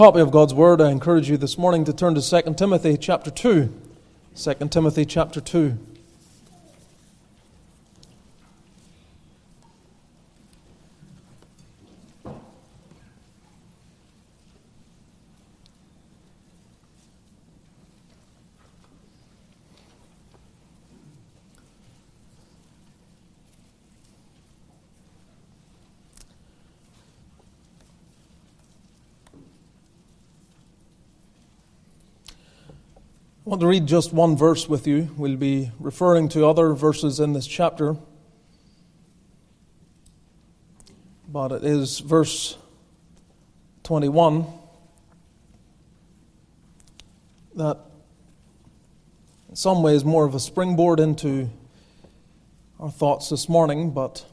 copy 0.00 0.20
of 0.20 0.30
God's 0.30 0.54
Word, 0.54 0.80
I 0.80 0.90
encourage 0.90 1.28
you 1.28 1.36
this 1.36 1.58
morning 1.58 1.84
to 1.84 1.92
turn 1.92 2.14
to 2.14 2.22
2 2.22 2.54
Timothy 2.54 2.96
chapter 2.96 3.30
2. 3.30 3.70
2 4.34 4.54
Timothy 4.70 5.04
chapter 5.04 5.42
2. 5.42 5.78
Want 33.50 33.62
to 33.62 33.66
read 33.66 33.86
just 33.88 34.12
one 34.12 34.36
verse 34.36 34.68
with 34.68 34.86
you. 34.86 35.10
We'll 35.16 35.36
be 35.36 35.72
referring 35.80 36.28
to 36.28 36.46
other 36.46 36.72
verses 36.72 37.18
in 37.18 37.32
this 37.32 37.48
chapter. 37.48 37.96
But 41.28 41.50
it 41.50 41.64
is 41.64 41.98
verse 41.98 42.56
21 43.82 44.46
that, 47.56 47.80
in 49.48 49.56
some 49.56 49.82
ways, 49.82 50.04
more 50.04 50.24
of 50.24 50.36
a 50.36 50.38
springboard 50.38 51.00
into 51.00 51.50
our 52.78 52.92
thoughts 52.92 53.30
this 53.30 53.48
morning. 53.48 53.90
But 53.90 54.24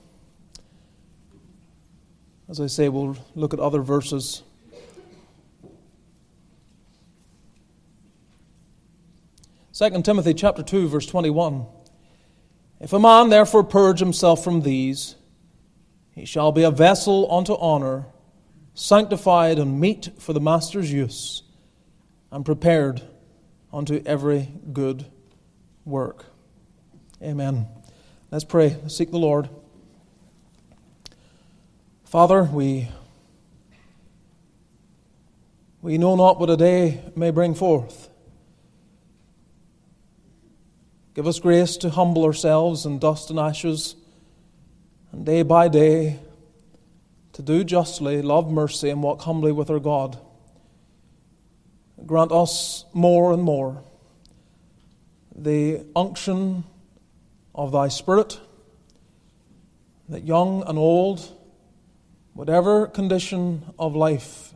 as 2.47 2.61
I 2.61 2.67
say, 2.67 2.87
we'll 2.87 3.17
look 3.33 3.55
at 3.55 3.59
other 3.59 3.81
verses 3.81 4.43
2 9.77 10.01
Timothy 10.01 10.33
chapter 10.33 10.63
2 10.63 10.87
verse 10.87 11.05
21 11.05 11.67
If 12.79 12.93
a 12.93 12.99
man 12.99 13.29
therefore 13.29 13.63
purge 13.63 13.99
himself 13.99 14.43
from 14.43 14.61
these 14.61 15.15
he 16.15 16.25
shall 16.25 16.51
be 16.51 16.63
a 16.63 16.71
vessel 16.71 17.31
unto 17.31 17.53
honor 17.53 18.07
sanctified 18.73 19.59
and 19.59 19.79
meet 19.79 20.09
for 20.17 20.33
the 20.33 20.39
master's 20.39 20.91
use 20.91 21.43
and 22.31 22.43
prepared 22.43 23.03
unto 23.71 24.01
every 24.03 24.49
good 24.73 25.05
work. 25.85 26.25
Amen. 27.21 27.67
Let's 28.31 28.45
pray. 28.45 28.77
Seek 28.87 29.11
the 29.11 29.19
Lord. 29.19 29.47
Father 32.03 32.41
we 32.41 32.87
we 35.83 35.99
know 35.99 36.15
not 36.15 36.39
what 36.39 36.49
a 36.49 36.57
day 36.57 37.11
may 37.15 37.29
bring 37.29 37.53
forth 37.53 38.06
Give 41.17 41.25
us 41.25 41.39
grace 41.39 41.77
to 41.77 41.89
humble 41.89 42.25
ourselves 42.25 42.85
in 42.85 42.99
dust 42.99 43.31
and 43.31 43.39
ashes, 43.39 43.95
and 45.11 45.25
day 45.25 45.41
by 45.41 45.67
day 45.67 46.19
to 47.33 47.41
do 47.41 47.63
justly, 47.63 48.21
love 48.21 48.51
mercy, 48.51 48.91
and 48.91 49.01
walk 49.01 49.21
humbly 49.21 49.51
with 49.51 49.71
our 49.71 49.79
God. 49.79 50.19
Grant 52.05 52.31
us 52.31 52.85
more 52.93 53.33
and 53.33 53.41
more 53.41 53.81
the 55.35 55.83
unction 55.95 56.65
of 57.55 57.71
Thy 57.71 57.87
Spirit, 57.87 58.39
that 60.09 60.23
young 60.23 60.63
and 60.67 60.77
old, 60.77 61.35
whatever 62.35 62.85
condition 62.85 63.65
of 63.79 63.95
life 63.95 64.53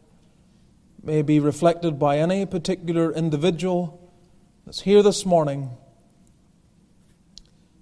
may 1.01 1.23
be 1.23 1.39
reflected 1.39 1.97
by 1.97 2.19
any 2.19 2.45
particular 2.45 3.11
individual 3.11 4.11
that's 4.63 4.81
here 4.81 5.01
this 5.01 5.25
morning 5.25 5.75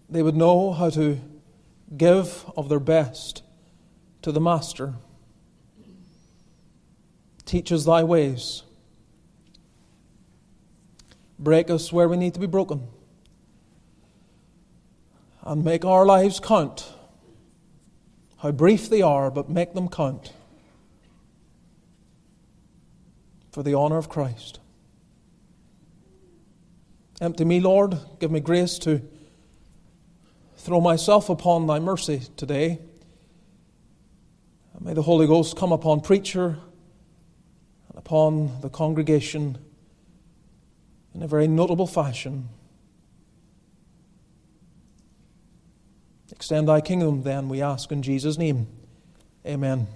they 0.09 0.23
would 0.23 0.35
know 0.35 0.73
how 0.73 0.89
to 0.89 1.19
give 1.95 2.45
of 2.57 2.69
their 2.69 2.79
best 2.79 3.43
to 4.21 4.31
the 4.31 4.41
Master. 4.41 4.95
Teach 7.45 7.71
us 7.71 7.85
thy 7.85 8.03
ways. 8.03 8.63
Break 11.37 11.69
us 11.69 11.93
where 11.93 12.09
we 12.09 12.17
need 12.17 12.33
to 12.33 12.39
be 12.39 12.47
broken. 12.47 12.87
And 15.43 15.63
make 15.63 15.85
our 15.85 16.05
lives 16.05 16.39
count. 16.39 16.91
How 18.37 18.51
brief 18.51 18.89
they 18.89 19.01
are, 19.01 19.31
but 19.31 19.49
make 19.49 19.73
them 19.73 19.87
count. 19.87 20.33
For 23.51 23.63
the 23.63 23.73
honor 23.73 23.97
of 23.97 24.09
Christ. 24.09 24.59
Empty 27.21 27.45
me, 27.45 27.59
Lord. 27.59 27.97
Give 28.19 28.31
me 28.31 28.39
grace 28.39 28.77
to 28.79 29.01
throw 30.59 30.81
myself 30.81 31.29
upon 31.29 31.67
thy 31.67 31.79
mercy 31.79 32.21
today. 32.35 32.79
May 34.81 34.93
the 34.93 35.01
Holy 35.01 35.25
Ghost 35.25 35.57
come 35.57 35.71
upon 35.71 36.01
preacher 36.01 36.57
and 37.89 37.97
upon 37.97 38.61
the 38.61 38.69
congregation 38.69 39.57
in 41.13 41.23
a 41.23 41.27
very 41.27 41.47
notable 41.47 41.87
fashion. 41.87 42.49
Extend 46.31 46.69
thy 46.69 46.79
kingdom, 46.79 47.23
then, 47.23 47.49
we 47.49 47.61
ask 47.61 47.91
in 47.91 48.01
Jesus' 48.01 48.37
name. 48.37 48.67
Amen. 49.45 49.87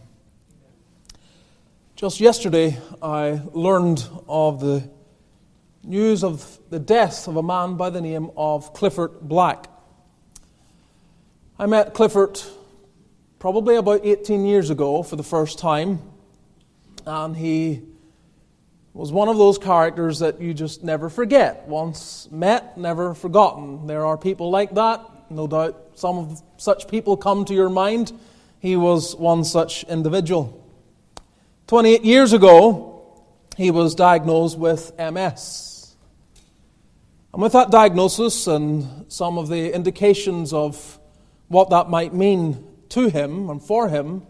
Just 1.95 2.19
yesterday, 2.19 2.77
I 3.01 3.41
learned 3.53 4.05
of 4.27 4.59
the 4.59 4.89
news 5.83 6.23
of 6.23 6.59
the 6.69 6.79
death 6.79 7.27
of 7.27 7.37
a 7.37 7.43
man 7.43 7.75
by 7.75 7.89
the 7.89 8.01
name 8.01 8.31
of 8.35 8.73
Clifford 8.73 9.21
Black. 9.21 9.69
I 11.63 11.65
met 11.65 11.93
Clifford 11.93 12.41
probably 13.39 13.77
about 13.77 14.01
18 14.03 14.45
years 14.45 14.69
ago 14.69 15.01
for 15.01 15.15
the 15.15 15.23
first 15.23 15.59
time, 15.59 16.01
and 17.05 17.37
he 17.37 17.83
was 18.93 19.13
one 19.13 19.29
of 19.29 19.37
those 19.37 19.57
characters 19.57 20.19
that 20.19 20.41
you 20.41 20.53
just 20.53 20.83
never 20.83 21.09
forget. 21.09 21.65
Once 21.65 22.27
met, 22.29 22.77
never 22.77 23.13
forgotten. 23.13 23.87
There 23.87 24.05
are 24.05 24.17
people 24.17 24.51
like 24.51 24.75
that. 24.75 25.09
No 25.29 25.47
doubt 25.47 25.91
some 25.95 26.17
of 26.17 26.41
such 26.57 26.89
people 26.89 27.15
come 27.15 27.45
to 27.45 27.53
your 27.53 27.69
mind. 27.69 28.11
He 28.59 28.75
was 28.75 29.15
one 29.15 29.45
such 29.45 29.85
individual. 29.85 30.61
28 31.67 32.03
years 32.03 32.33
ago, 32.33 33.23
he 33.55 33.71
was 33.71 33.95
diagnosed 33.95 34.59
with 34.59 34.91
MS. 34.99 35.95
And 37.31 37.41
with 37.41 37.53
that 37.53 37.71
diagnosis 37.71 38.47
and 38.47 39.05
some 39.07 39.37
of 39.37 39.47
the 39.47 39.73
indications 39.73 40.51
of 40.51 40.99
what 41.47 41.69
that 41.69 41.89
might 41.89 42.13
mean 42.13 42.63
to 42.89 43.09
him 43.09 43.49
and 43.49 43.61
for 43.61 43.89
him, 43.89 44.23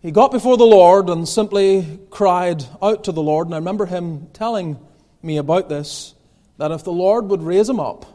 he 0.00 0.10
got 0.12 0.30
before 0.30 0.56
the 0.56 0.64
Lord 0.64 1.08
and 1.08 1.28
simply 1.28 1.98
cried 2.10 2.64
out 2.80 3.04
to 3.04 3.12
the 3.12 3.22
Lord. 3.22 3.48
And 3.48 3.54
I 3.54 3.58
remember 3.58 3.86
him 3.86 4.28
telling 4.32 4.78
me 5.22 5.36
about 5.36 5.68
this 5.68 6.14
that 6.58 6.70
if 6.70 6.84
the 6.84 6.92
Lord 6.92 7.28
would 7.28 7.42
raise 7.42 7.68
him 7.68 7.80
up, 7.80 8.06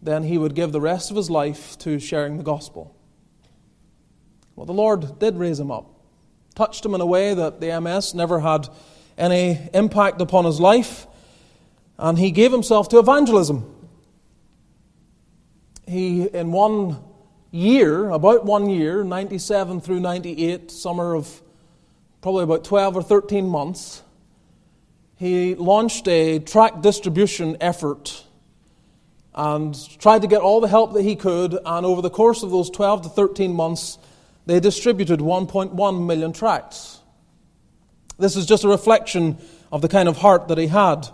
then 0.00 0.22
he 0.22 0.38
would 0.38 0.54
give 0.54 0.72
the 0.72 0.80
rest 0.80 1.10
of 1.10 1.16
his 1.16 1.28
life 1.28 1.76
to 1.78 1.98
sharing 1.98 2.36
the 2.38 2.44
gospel. 2.44 2.96
Well, 4.54 4.66
the 4.66 4.72
Lord 4.72 5.18
did 5.18 5.36
raise 5.36 5.58
him 5.58 5.70
up, 5.70 5.90
touched 6.54 6.84
him 6.84 6.94
in 6.94 7.00
a 7.00 7.06
way 7.06 7.34
that 7.34 7.60
the 7.60 7.80
MS 7.80 8.14
never 8.14 8.40
had 8.40 8.68
any 9.18 9.58
impact 9.74 10.20
upon 10.20 10.44
his 10.44 10.60
life, 10.60 11.06
and 11.98 12.18
he 12.18 12.30
gave 12.30 12.52
himself 12.52 12.88
to 12.90 12.98
evangelism 12.98 13.79
he, 15.90 16.28
in 16.28 16.52
one 16.52 17.02
year, 17.50 18.10
about 18.10 18.44
one 18.44 18.70
year, 18.70 19.02
97 19.02 19.80
through 19.80 20.00
98, 20.00 20.70
summer 20.70 21.14
of 21.14 21.42
probably 22.22 22.44
about 22.44 22.64
12 22.64 22.96
or 22.96 23.02
13 23.02 23.48
months, 23.48 24.02
he 25.16 25.54
launched 25.56 26.06
a 26.08 26.38
tract 26.38 26.80
distribution 26.80 27.56
effort 27.60 28.24
and 29.34 29.76
tried 29.98 30.22
to 30.22 30.28
get 30.28 30.40
all 30.40 30.60
the 30.60 30.68
help 30.68 30.94
that 30.94 31.02
he 31.02 31.16
could. 31.16 31.58
And 31.64 31.84
over 31.84 32.00
the 32.02 32.10
course 32.10 32.42
of 32.42 32.50
those 32.50 32.70
12 32.70 33.02
to 33.02 33.08
13 33.08 33.52
months, 33.52 33.98
they 34.46 34.60
distributed 34.60 35.20
1.1 35.20 36.06
million 36.06 36.32
tracts. 36.32 37.00
This 38.18 38.36
is 38.36 38.46
just 38.46 38.64
a 38.64 38.68
reflection 38.68 39.38
of 39.72 39.82
the 39.82 39.88
kind 39.88 40.08
of 40.08 40.16
heart 40.16 40.48
that 40.48 40.58
he 40.58 40.68
had. 40.68 41.08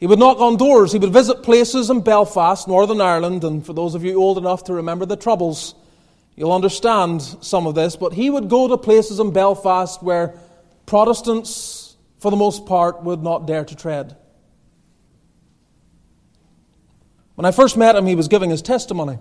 He 0.00 0.06
would 0.06 0.18
knock 0.18 0.40
on 0.40 0.56
doors. 0.56 0.92
He 0.92 0.98
would 0.98 1.12
visit 1.12 1.42
places 1.42 1.90
in 1.90 2.00
Belfast, 2.00 2.66
Northern 2.66 3.02
Ireland, 3.02 3.44
and 3.44 3.64
for 3.64 3.74
those 3.74 3.94
of 3.94 4.02
you 4.02 4.18
old 4.20 4.38
enough 4.38 4.64
to 4.64 4.74
remember 4.74 5.04
the 5.04 5.16
Troubles, 5.16 5.74
you'll 6.36 6.52
understand 6.52 7.20
some 7.20 7.66
of 7.66 7.74
this. 7.74 7.96
But 7.96 8.14
he 8.14 8.30
would 8.30 8.48
go 8.48 8.66
to 8.66 8.78
places 8.78 9.20
in 9.20 9.30
Belfast 9.30 10.02
where 10.02 10.34
Protestants, 10.86 11.96
for 12.18 12.30
the 12.30 12.36
most 12.38 12.64
part, 12.64 13.02
would 13.02 13.22
not 13.22 13.46
dare 13.46 13.64
to 13.64 13.76
tread. 13.76 14.16
When 17.34 17.44
I 17.44 17.50
first 17.50 17.76
met 17.76 17.94
him, 17.94 18.06
he 18.06 18.14
was 18.14 18.28
giving 18.28 18.48
his 18.48 18.62
testimony. 18.62 19.18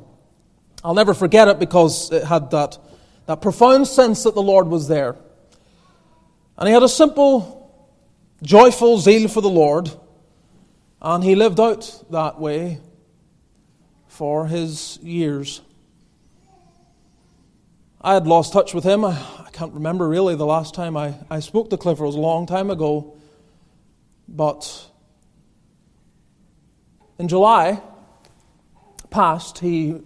I'll 0.81 0.93
never 0.93 1.13
forget 1.13 1.49
it 1.49 1.59
because 1.59 2.09
it 2.09 2.23
had 2.23 2.51
that, 2.51 2.77
that 3.25 3.41
profound 3.41 3.85
sense 3.85 4.23
that 4.23 4.33
the 4.33 4.41
Lord 4.41 4.67
was 4.67 4.87
there. 4.87 5.17
And 6.57 6.67
he 6.69 6.73
had 6.73 6.83
a 6.83 6.89
simple, 6.89 7.69
joyful 8.41 8.97
zeal 8.97 9.27
for 9.27 9.41
the 9.41 9.49
Lord, 9.49 9.91
and 11.01 11.23
he 11.23 11.35
lived 11.35 11.59
out 11.59 12.03
that 12.11 12.39
way 12.39 12.79
for 14.07 14.47
his 14.47 14.99
years. 15.01 15.61
I 18.01 18.13
had 18.13 18.27
lost 18.27 18.53
touch 18.53 18.73
with 18.73 18.83
him. 18.83 19.03
I, 19.05 19.11
I 19.11 19.49
can't 19.51 19.73
remember 19.73 20.07
really 20.07 20.35
the 20.35 20.45
last 20.45 20.73
time 20.73 20.97
I, 20.97 21.15
I 21.29 21.39
spoke 21.39 21.69
to 21.69 21.77
Clifford. 21.77 22.03
It 22.03 22.07
was 22.07 22.15
a 22.15 22.19
long 22.19 22.45
time 22.45 22.69
ago. 22.69 23.17
But 24.27 24.89
in 27.17 27.27
July 27.27 27.81
past, 29.09 29.59
he 29.59 30.01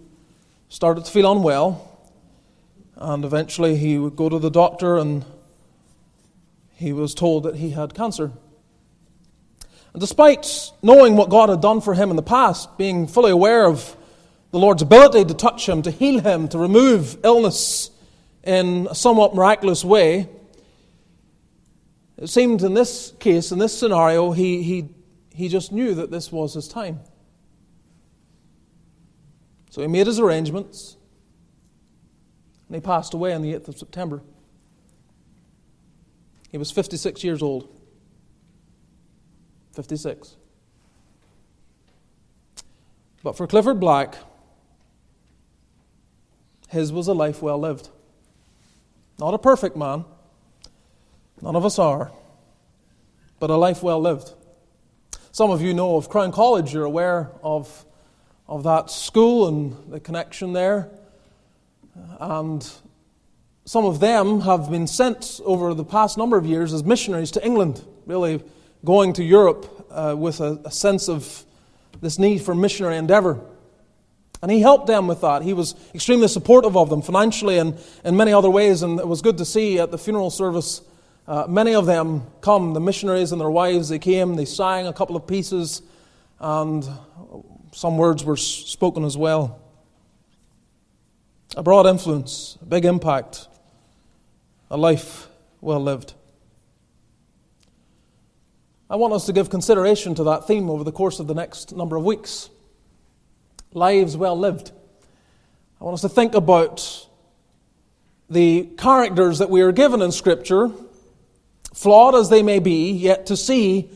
started 0.68 1.04
to 1.04 1.10
feel 1.10 1.30
unwell. 1.30 1.90
And 2.96 3.24
eventually 3.24 3.76
he 3.76 3.98
would 3.98 4.16
go 4.16 4.28
to 4.28 4.38
the 4.38 4.50
doctor 4.50 4.96
and 4.96 5.24
he 6.76 6.92
was 6.92 7.14
told 7.14 7.44
that 7.44 7.56
he 7.56 7.70
had 7.70 7.94
cancer. 7.94 8.32
And 9.94 10.00
despite 10.00 10.72
knowing 10.82 11.16
what 11.16 11.30
God 11.30 11.48
had 11.48 11.60
done 11.60 11.80
for 11.80 11.94
him 11.94 12.10
in 12.10 12.16
the 12.16 12.22
past, 12.22 12.76
being 12.76 13.06
fully 13.06 13.30
aware 13.30 13.64
of 13.64 13.96
the 14.50 14.58
Lord's 14.58 14.82
ability 14.82 15.24
to 15.26 15.34
touch 15.34 15.68
him, 15.68 15.82
to 15.82 15.90
heal 15.90 16.20
him, 16.20 16.48
to 16.48 16.58
remove 16.58 17.16
illness 17.24 17.90
in 18.42 18.88
a 18.90 18.94
somewhat 18.94 19.36
miraculous 19.36 19.84
way, 19.84 20.28
it 22.16 22.28
seemed 22.28 22.62
in 22.62 22.74
this 22.74 23.12
case, 23.20 23.52
in 23.52 23.58
this 23.60 23.76
scenario, 23.76 24.32
he, 24.32 24.62
he, 24.62 24.88
he 25.32 25.48
just 25.48 25.70
knew 25.70 25.94
that 25.94 26.10
this 26.10 26.30
was 26.30 26.54
his 26.54 26.66
time. 26.66 27.00
So 29.70 29.80
he 29.80 29.88
made 29.88 30.06
his 30.06 30.18
arrangements, 30.18 30.96
and 32.68 32.74
he 32.74 32.80
passed 32.80 33.14
away 33.14 33.32
on 33.32 33.42
the 33.42 33.54
8th 33.54 33.68
of 33.68 33.78
September. 33.78 34.22
He 36.50 36.58
was 36.58 36.70
56 36.70 37.22
years 37.22 37.42
old. 37.42 37.68
56. 39.74 40.36
But 43.22 43.36
for 43.36 43.46
Clifford 43.46 43.80
Black, 43.80 44.16
his 46.68 46.92
was 46.92 47.08
a 47.08 47.14
life 47.14 47.42
well 47.42 47.58
lived. 47.58 47.88
Not 49.18 49.34
a 49.34 49.38
perfect 49.38 49.76
man, 49.76 50.04
none 51.40 51.56
of 51.56 51.64
us 51.64 51.78
are, 51.78 52.12
but 53.38 53.50
a 53.50 53.56
life 53.56 53.82
well 53.82 54.00
lived. 54.00 54.32
Some 55.32 55.50
of 55.50 55.62
you 55.62 55.74
know 55.74 55.96
of 55.96 56.08
Crown 56.08 56.32
College, 56.32 56.72
you're 56.72 56.84
aware 56.84 57.30
of, 57.42 57.84
of 58.46 58.62
that 58.64 58.90
school 58.90 59.48
and 59.48 59.90
the 59.90 60.00
connection 60.00 60.52
there. 60.52 60.90
And 62.20 62.68
some 63.64 63.84
of 63.84 64.00
them 64.00 64.42
have 64.42 64.70
been 64.70 64.86
sent 64.86 65.40
over 65.44 65.74
the 65.74 65.84
past 65.84 66.18
number 66.18 66.36
of 66.36 66.44
years 66.44 66.72
as 66.72 66.84
missionaries 66.84 67.30
to 67.32 67.44
England, 67.44 67.84
really 68.06 68.42
going 68.84 69.14
to 69.14 69.24
Europe 69.24 69.86
uh, 69.90 70.14
with 70.16 70.40
a, 70.40 70.60
a 70.64 70.70
sense 70.70 71.08
of 71.08 71.44
this 72.00 72.18
need 72.18 72.38
for 72.38 72.54
missionary 72.54 72.96
endeavor. 72.96 73.40
And 74.42 74.50
he 74.50 74.60
helped 74.60 74.86
them 74.86 75.06
with 75.06 75.22
that. 75.22 75.42
He 75.42 75.54
was 75.54 75.74
extremely 75.94 76.28
supportive 76.28 76.76
of 76.76 76.90
them 76.90 77.00
financially 77.00 77.58
and 77.58 77.78
in 78.04 78.16
many 78.16 78.32
other 78.32 78.50
ways. 78.50 78.82
And 78.82 79.00
it 79.00 79.08
was 79.08 79.22
good 79.22 79.38
to 79.38 79.44
see 79.44 79.78
at 79.78 79.90
the 79.90 79.98
funeral 79.98 80.30
service 80.30 80.82
uh, 81.26 81.46
many 81.48 81.74
of 81.74 81.86
them 81.86 82.26
come, 82.42 82.74
the 82.74 82.80
missionaries 82.80 83.32
and 83.32 83.40
their 83.40 83.50
wives. 83.50 83.88
They 83.88 83.98
came, 83.98 84.34
they 84.34 84.44
sang 84.44 84.86
a 84.86 84.92
couple 84.92 85.16
of 85.16 85.26
pieces, 85.26 85.80
and 86.38 86.86
some 87.72 87.96
words 87.96 88.22
were 88.24 88.36
spoken 88.36 89.04
as 89.04 89.16
well. 89.16 89.58
A 91.56 91.62
broad 91.62 91.86
influence, 91.86 92.58
a 92.60 92.66
big 92.66 92.84
impact 92.84 93.48
a 94.70 94.76
life 94.76 95.28
well 95.60 95.80
lived. 95.80 96.14
I 98.94 98.96
want 98.96 99.12
us 99.12 99.26
to 99.26 99.32
give 99.32 99.50
consideration 99.50 100.14
to 100.14 100.22
that 100.22 100.46
theme 100.46 100.70
over 100.70 100.84
the 100.84 100.92
course 100.92 101.18
of 101.18 101.26
the 101.26 101.34
next 101.34 101.74
number 101.74 101.96
of 101.96 102.04
weeks. 102.04 102.48
Lives 103.72 104.16
well 104.16 104.38
lived. 104.38 104.70
I 105.80 105.84
want 105.84 105.94
us 105.94 106.02
to 106.02 106.08
think 106.08 106.36
about 106.36 107.08
the 108.30 108.70
characters 108.78 109.40
that 109.40 109.50
we 109.50 109.62
are 109.62 109.72
given 109.72 110.00
in 110.00 110.12
Scripture, 110.12 110.70
flawed 111.72 112.14
as 112.14 112.30
they 112.30 112.40
may 112.44 112.60
be, 112.60 112.92
yet 112.92 113.26
to 113.26 113.36
see 113.36 113.90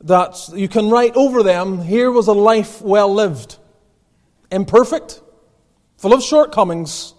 that 0.00 0.48
you 0.52 0.66
can 0.66 0.90
write 0.90 1.14
over 1.14 1.44
them 1.44 1.80
here 1.80 2.10
was 2.10 2.26
a 2.26 2.32
life 2.32 2.82
well 2.82 3.14
lived. 3.14 3.58
Imperfect, 4.50 5.20
full 5.98 6.12
of 6.12 6.20
shortcomings, 6.20 7.14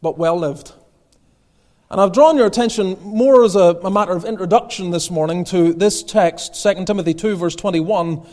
but 0.00 0.16
well 0.16 0.38
lived. 0.38 0.72
And 1.88 2.00
I've 2.00 2.12
drawn 2.12 2.36
your 2.36 2.46
attention 2.46 2.98
more 3.00 3.44
as 3.44 3.54
a, 3.54 3.78
a, 3.84 3.90
matter 3.90 4.10
of 4.10 4.24
introduction 4.24 4.90
this 4.90 5.08
morning 5.08 5.44
to 5.46 5.72
this 5.72 6.02
text, 6.02 6.60
2 6.60 6.84
Timothy 6.84 7.14
2, 7.14 7.36
verse 7.36 7.54
21, 7.54 8.26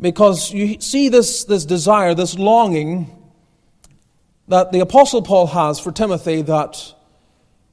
because 0.00 0.52
you 0.52 0.80
see 0.80 1.08
this, 1.08 1.44
this 1.44 1.64
desire, 1.64 2.12
this 2.12 2.36
longing 2.36 3.16
that 4.48 4.72
the 4.72 4.80
Apostle 4.80 5.22
Paul 5.22 5.46
has 5.46 5.78
for 5.78 5.92
Timothy 5.92 6.42
that, 6.42 6.92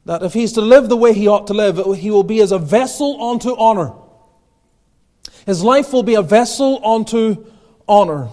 that 0.05 0.21
if 0.21 0.33
he's 0.33 0.53
to 0.53 0.61
live 0.61 0.89
the 0.89 0.97
way 0.97 1.13
he 1.13 1.27
ought 1.27 1.47
to 1.47 1.55
live, 1.55 1.97
he 1.97 2.11
will 2.11 2.23
be 2.23 2.39
as 2.41 2.51
a 2.51 2.59
vessel 2.59 3.19
unto 3.31 3.55
honor. 3.57 3.93
His 5.47 5.63
life 5.63 5.91
will 5.91 6.03
be 6.03 6.13
a 6.13 6.21
vessel 6.21 6.85
unto 6.85 7.47
honor. 7.87 8.29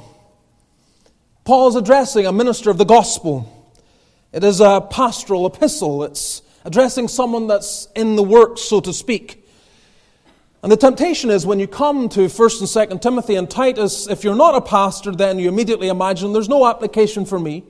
Paul 1.44 1.68
is 1.68 1.74
addressing 1.74 2.26
a 2.26 2.32
minister 2.32 2.68
of 2.68 2.76
the 2.76 2.84
gospel. 2.84 3.50
It 4.30 4.44
is 4.44 4.60
a 4.60 4.86
pastoral 4.90 5.46
epistle. 5.46 6.04
It's 6.04 6.42
addressing 6.66 7.06
someone 7.06 7.46
that's 7.46 7.86
in 7.94 8.16
the 8.16 8.22
works, 8.22 8.60
so 8.60 8.80
to 8.80 8.92
speak. 8.92 9.46
And 10.64 10.72
the 10.72 10.76
temptation 10.76 11.30
is 11.30 11.46
when 11.46 11.60
you 11.60 11.68
come 11.68 12.08
to 12.08 12.22
1st 12.22 12.60
and 12.60 12.90
2nd 12.90 13.00
Timothy 13.00 13.36
and 13.36 13.48
Titus, 13.48 14.08
if 14.08 14.24
you're 14.24 14.34
not 14.34 14.56
a 14.56 14.60
pastor, 14.60 15.12
then 15.12 15.38
you 15.38 15.48
immediately 15.48 15.86
imagine 15.86 16.32
there's 16.32 16.48
no 16.48 16.66
application 16.66 17.24
for 17.24 17.38
me. 17.38 17.62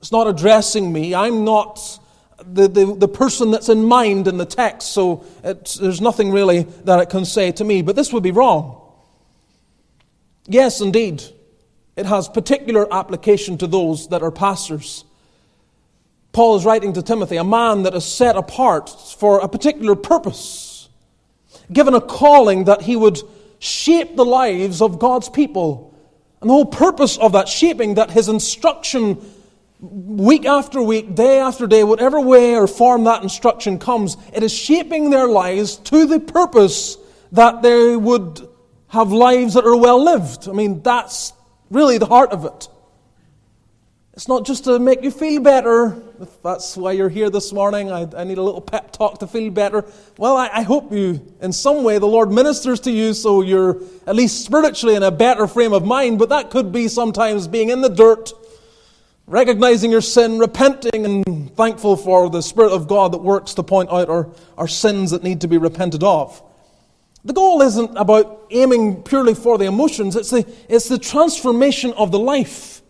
It's 0.00 0.10
not 0.10 0.26
addressing 0.26 0.92
me. 0.92 1.14
I'm 1.14 1.44
not 1.44 2.00
the, 2.44 2.66
the, 2.66 2.96
the 2.96 3.06
person 3.08 3.52
that's 3.52 3.68
in 3.68 3.84
mind 3.84 4.26
in 4.26 4.38
the 4.38 4.44
text, 4.44 4.90
so 4.90 5.24
there's 5.42 6.00
nothing 6.00 6.32
really 6.32 6.62
that 6.82 6.98
it 6.98 7.10
can 7.10 7.24
say 7.24 7.52
to 7.52 7.64
me. 7.64 7.80
But 7.80 7.94
this 7.94 8.12
would 8.12 8.24
be 8.24 8.32
wrong. 8.32 8.82
Yes, 10.46 10.80
indeed, 10.80 11.22
it 11.94 12.06
has 12.06 12.28
particular 12.28 12.92
application 12.92 13.56
to 13.58 13.68
those 13.68 14.08
that 14.08 14.20
are 14.20 14.32
pastors. 14.32 15.04
Paul 16.34 16.56
is 16.56 16.64
writing 16.64 16.92
to 16.94 17.02
Timothy, 17.02 17.36
a 17.36 17.44
man 17.44 17.84
that 17.84 17.94
is 17.94 18.04
set 18.04 18.36
apart 18.36 18.90
for 18.90 19.38
a 19.38 19.48
particular 19.48 19.94
purpose, 19.94 20.88
given 21.72 21.94
a 21.94 22.00
calling 22.00 22.64
that 22.64 22.82
he 22.82 22.96
would 22.96 23.20
shape 23.60 24.16
the 24.16 24.24
lives 24.24 24.82
of 24.82 24.98
God's 24.98 25.28
people. 25.28 25.94
And 26.40 26.50
the 26.50 26.54
whole 26.54 26.66
purpose 26.66 27.16
of 27.16 27.32
that 27.32 27.48
shaping, 27.48 27.94
that 27.94 28.10
his 28.10 28.28
instruction 28.28 29.18
week 29.80 30.44
after 30.44 30.82
week, 30.82 31.14
day 31.14 31.38
after 31.38 31.68
day, 31.68 31.84
whatever 31.84 32.20
way 32.20 32.56
or 32.56 32.66
form 32.66 33.04
that 33.04 33.22
instruction 33.22 33.78
comes, 33.78 34.16
it 34.32 34.42
is 34.42 34.52
shaping 34.52 35.10
their 35.10 35.28
lives 35.28 35.76
to 35.76 36.04
the 36.04 36.18
purpose 36.18 36.98
that 37.30 37.62
they 37.62 37.96
would 37.96 38.46
have 38.88 39.12
lives 39.12 39.54
that 39.54 39.64
are 39.64 39.76
well 39.76 40.02
lived. 40.02 40.48
I 40.48 40.52
mean, 40.52 40.82
that's 40.82 41.32
really 41.70 41.98
the 41.98 42.06
heart 42.06 42.32
of 42.32 42.44
it. 42.44 42.68
It's 44.14 44.28
not 44.28 44.46
just 44.46 44.62
to 44.64 44.78
make 44.78 45.02
you 45.02 45.10
feel 45.10 45.42
better. 45.42 46.00
If 46.20 46.40
that's 46.40 46.76
why 46.76 46.92
you're 46.92 47.08
here 47.08 47.30
this 47.30 47.52
morning, 47.52 47.90
I, 47.90 48.06
I 48.16 48.22
need 48.22 48.38
a 48.38 48.42
little 48.42 48.60
pep 48.60 48.92
talk 48.92 49.18
to 49.18 49.26
feel 49.26 49.50
better. 49.50 49.84
Well, 50.18 50.36
I, 50.36 50.48
I, 50.52 50.62
hope 50.62 50.92
you, 50.92 51.34
in 51.40 51.52
some 51.52 51.82
way, 51.82 51.98
the 51.98 52.06
Lord 52.06 52.30
ministers 52.30 52.78
to 52.80 52.92
you 52.92 53.12
so 53.12 53.42
you're 53.42 53.82
at 54.06 54.14
least 54.14 54.44
spiritually 54.44 54.94
in 54.94 55.02
a 55.02 55.10
better 55.10 55.48
frame 55.48 55.72
of 55.72 55.84
mind. 55.84 56.20
But 56.20 56.28
that 56.28 56.50
could 56.50 56.70
be 56.70 56.86
sometimes 56.86 57.48
being 57.48 57.70
in 57.70 57.80
the 57.80 57.88
dirt, 57.88 58.30
recognizing 59.26 59.90
your 59.90 60.00
sin, 60.00 60.38
repenting, 60.38 61.04
and 61.04 61.56
thankful 61.56 61.96
for 61.96 62.30
the 62.30 62.40
Spirit 62.40 62.70
of 62.70 62.86
God 62.86 63.10
that 63.14 63.18
works 63.18 63.54
to 63.54 63.64
point 63.64 63.90
out 63.90 64.08
our, 64.08 64.30
our 64.56 64.68
sins 64.68 65.10
that 65.10 65.24
need 65.24 65.40
to 65.40 65.48
be 65.48 65.58
repented 65.58 66.04
of. 66.04 66.40
The 67.24 67.32
goal 67.32 67.62
isn't 67.62 67.96
about 67.96 68.46
aiming 68.52 69.02
purely 69.02 69.34
for 69.34 69.58
the 69.58 69.64
emotions, 69.64 70.14
it's 70.14 70.30
the, 70.30 70.46
it's 70.68 70.88
the 70.88 70.98
transformation 70.98 71.92
of 71.94 72.12
the 72.12 72.18
life. 72.20 72.80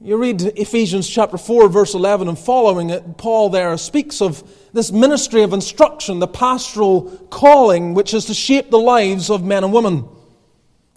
You 0.00 0.16
read 0.16 0.42
Ephesians 0.42 1.08
chapter 1.08 1.38
4, 1.38 1.68
verse 1.68 1.94
11 1.94 2.28
and 2.28 2.38
following 2.38 2.90
it, 2.90 3.16
Paul 3.16 3.48
there 3.48 3.76
speaks 3.78 4.20
of 4.20 4.42
this 4.72 4.90
ministry 4.90 5.42
of 5.42 5.52
instruction, 5.52 6.18
the 6.18 6.26
pastoral 6.26 7.02
calling, 7.30 7.94
which 7.94 8.12
is 8.12 8.24
to 8.26 8.34
shape 8.34 8.70
the 8.70 8.78
lives 8.78 9.30
of 9.30 9.44
men 9.44 9.62
and 9.62 9.72
women. 9.72 10.08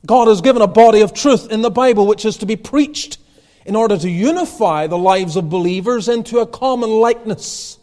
God 0.06 0.28
has 0.28 0.42
given 0.42 0.62
a 0.62 0.68
body 0.68 1.02
of 1.02 1.14
truth 1.14 1.52
in 1.52 1.62
the 1.62 1.70
Bible 1.70 2.08
which 2.08 2.26
is 2.26 2.38
to 2.38 2.46
be 2.46 2.56
preached 2.56 3.20
in 3.66 3.76
order 3.76 3.98
to 3.98 4.10
unify 4.10 4.88
the 4.88 4.98
lives 4.98 5.36
of 5.36 5.50
believers 5.50 6.08
into 6.08 6.40
a 6.40 6.48
common 6.48 6.90
likeness. 6.90 7.78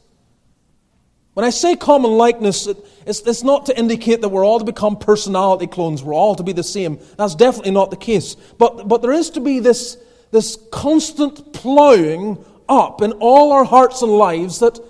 When 1.34 1.44
I 1.44 1.50
say 1.50 1.76
common 1.76 2.12
likeness, 2.12 2.66
it's, 3.06 3.20
it's 3.20 3.42
not 3.42 3.66
to 3.66 3.78
indicate 3.78 4.20
that 4.20 4.30
we're 4.30 4.44
all 4.44 4.58
to 4.58 4.64
become 4.64 4.96
personality 4.96 5.68
clones, 5.68 6.02
we're 6.02 6.14
all 6.14 6.34
to 6.34 6.42
be 6.42 6.52
the 6.52 6.62
same. 6.62 6.98
That's 7.16 7.34
definitely 7.34 7.72
not 7.72 7.90
the 7.90 7.96
case. 7.96 8.34
But, 8.58 8.88
but 8.88 9.00
there 9.00 9.12
is 9.12 9.30
to 9.30 9.40
be 9.40 9.60
this 9.60 9.96
this 10.34 10.58
constant 10.72 11.52
ploughing 11.52 12.44
up 12.68 13.00
in 13.00 13.12
all 13.12 13.52
our 13.52 13.62
hearts 13.62 14.02
and 14.02 14.10
lives 14.10 14.58
that 14.58 14.80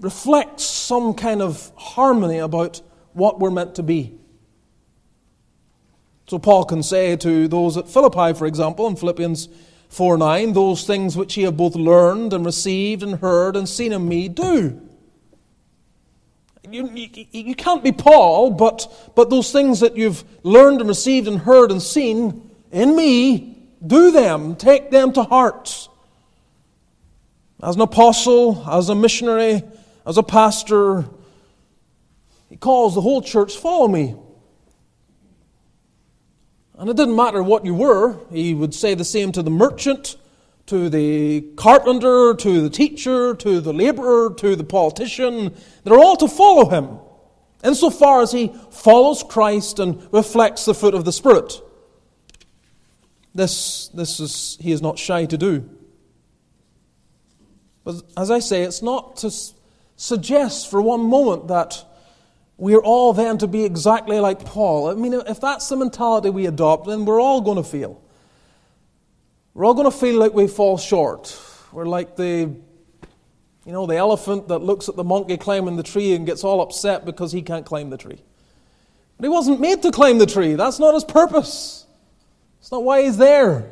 reflects 0.00 0.64
some 0.64 1.14
kind 1.14 1.40
of 1.40 1.70
harmony 1.76 2.38
about 2.38 2.82
what 3.12 3.38
we're 3.38 3.52
meant 3.52 3.76
to 3.76 3.84
be. 3.84 4.18
So 6.26 6.40
Paul 6.40 6.64
can 6.64 6.82
say 6.82 7.14
to 7.14 7.46
those 7.46 7.76
at 7.76 7.88
Philippi, 7.88 8.36
for 8.36 8.46
example, 8.46 8.88
in 8.88 8.96
Philippians 8.96 9.48
4 9.90 10.18
9, 10.18 10.54
those 10.54 10.84
things 10.88 11.16
which 11.16 11.36
ye 11.36 11.44
have 11.44 11.56
both 11.56 11.76
learned 11.76 12.32
and 12.32 12.44
received 12.44 13.04
and 13.04 13.20
heard 13.20 13.54
and 13.54 13.68
seen 13.68 13.92
in 13.92 14.08
me, 14.08 14.28
do. 14.28 14.80
You, 16.68 16.88
you, 16.88 17.26
you, 17.30 17.54
can't 17.54 17.84
be 17.84 17.92
Paul, 17.92 18.50
but, 18.50 19.12
but 19.14 19.30
those 19.30 19.52
things 19.52 19.78
that 19.80 19.96
you've 19.96 20.24
learned 20.42 20.80
and 20.80 20.88
received 20.88 21.28
and 21.28 21.38
heard 21.38 21.70
and 21.70 21.80
seen 21.80 22.50
in 22.72 22.96
me, 22.96 23.51
do 23.86 24.10
them, 24.10 24.56
take 24.56 24.90
them 24.90 25.12
to 25.12 25.22
heart. 25.22 25.88
As 27.62 27.76
an 27.76 27.82
apostle, 27.82 28.64
as 28.68 28.88
a 28.88 28.94
missionary, 28.94 29.62
as 30.06 30.18
a 30.18 30.22
pastor, 30.22 31.04
he 32.48 32.56
calls 32.56 32.94
the 32.94 33.00
whole 33.00 33.22
church, 33.22 33.56
follow 33.56 33.88
me. 33.88 34.16
And 36.76 36.90
it 36.90 36.96
didn't 36.96 37.14
matter 37.14 37.42
what 37.42 37.64
you 37.64 37.74
were, 37.74 38.18
he 38.30 38.54
would 38.54 38.74
say 38.74 38.94
the 38.94 39.04
same 39.04 39.30
to 39.32 39.42
the 39.42 39.50
merchant, 39.50 40.16
to 40.66 40.88
the 40.88 41.42
carpenter, 41.56 42.34
to 42.34 42.60
the 42.62 42.70
teacher, 42.70 43.34
to 43.36 43.60
the 43.60 43.72
laborer, 43.72 44.34
to 44.34 44.56
the 44.56 44.64
politician. 44.64 45.54
They're 45.84 45.98
all 45.98 46.16
to 46.16 46.28
follow 46.28 46.68
him, 46.68 46.98
insofar 47.62 48.22
as 48.22 48.32
he 48.32 48.52
follows 48.70 49.22
Christ 49.22 49.78
and 49.78 50.06
reflects 50.12 50.64
the 50.64 50.74
fruit 50.74 50.94
of 50.94 51.04
the 51.04 51.12
Spirit. 51.12 51.60
This, 53.34 53.88
this 53.88 54.20
is, 54.20 54.58
he 54.60 54.72
is 54.72 54.82
not 54.82 54.98
shy 54.98 55.24
to 55.24 55.38
do. 55.38 55.68
But 57.84 58.02
as 58.16 58.30
I 58.30 58.38
say, 58.38 58.62
it's 58.62 58.82
not 58.82 59.16
to 59.18 59.30
suggest 59.96 60.70
for 60.70 60.80
one 60.80 61.02
moment 61.02 61.48
that 61.48 61.84
we're 62.56 62.82
all 62.82 63.12
then 63.12 63.38
to 63.38 63.46
be 63.46 63.64
exactly 63.64 64.20
like 64.20 64.44
Paul. 64.44 64.88
I 64.88 64.94
mean, 64.94 65.14
if 65.14 65.40
that's 65.40 65.68
the 65.68 65.76
mentality 65.76 66.30
we 66.30 66.46
adopt, 66.46 66.86
then 66.86 67.04
we're 67.04 67.20
all 67.20 67.40
going 67.40 67.56
to 67.56 67.68
feel. 67.68 68.00
We're 69.54 69.64
all 69.64 69.74
going 69.74 69.90
to 69.90 69.96
feel 69.96 70.18
like 70.18 70.32
we 70.32 70.46
fall 70.46 70.78
short. 70.78 71.38
We're 71.72 71.86
like 71.86 72.16
the, 72.16 72.54
you 73.66 73.72
know, 73.72 73.86
the 73.86 73.96
elephant 73.96 74.48
that 74.48 74.58
looks 74.60 74.88
at 74.88 74.96
the 74.96 75.04
monkey 75.04 75.36
climbing 75.36 75.76
the 75.76 75.82
tree 75.82 76.14
and 76.14 76.24
gets 76.24 76.44
all 76.44 76.60
upset 76.60 77.04
because 77.04 77.32
he 77.32 77.42
can't 77.42 77.66
climb 77.66 77.90
the 77.90 77.96
tree. 77.96 78.22
But 79.16 79.24
he 79.24 79.28
wasn't 79.28 79.60
made 79.60 79.82
to 79.82 79.90
climb 79.90 80.18
the 80.18 80.26
tree. 80.26 80.54
That's 80.54 80.78
not 80.78 80.94
his 80.94 81.04
purpose. 81.04 81.81
It's 82.62 82.70
not 82.70 82.84
why 82.84 83.02
he's 83.02 83.16
there. 83.16 83.68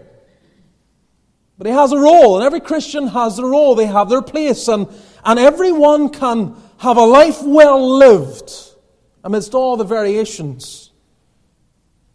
But 1.57 1.69
he 1.69 1.73
has 1.73 1.93
a 1.93 1.97
role, 1.97 2.37
and 2.37 2.45
every 2.45 2.59
Christian 2.59 3.07
has 3.07 3.39
a 3.39 3.47
role. 3.47 3.77
They 3.77 3.87
have 3.87 4.09
their 4.09 4.21
place, 4.21 4.67
and, 4.67 4.89
and 5.25 5.39
everyone 5.39 6.09
can 6.09 6.57
have 6.79 6.97
a 6.97 7.05
life 7.05 7.41
well 7.41 7.99
lived 7.99 8.51
amidst 9.23 9.55
all 9.55 9.77
the 9.77 9.85
variations 9.85 10.91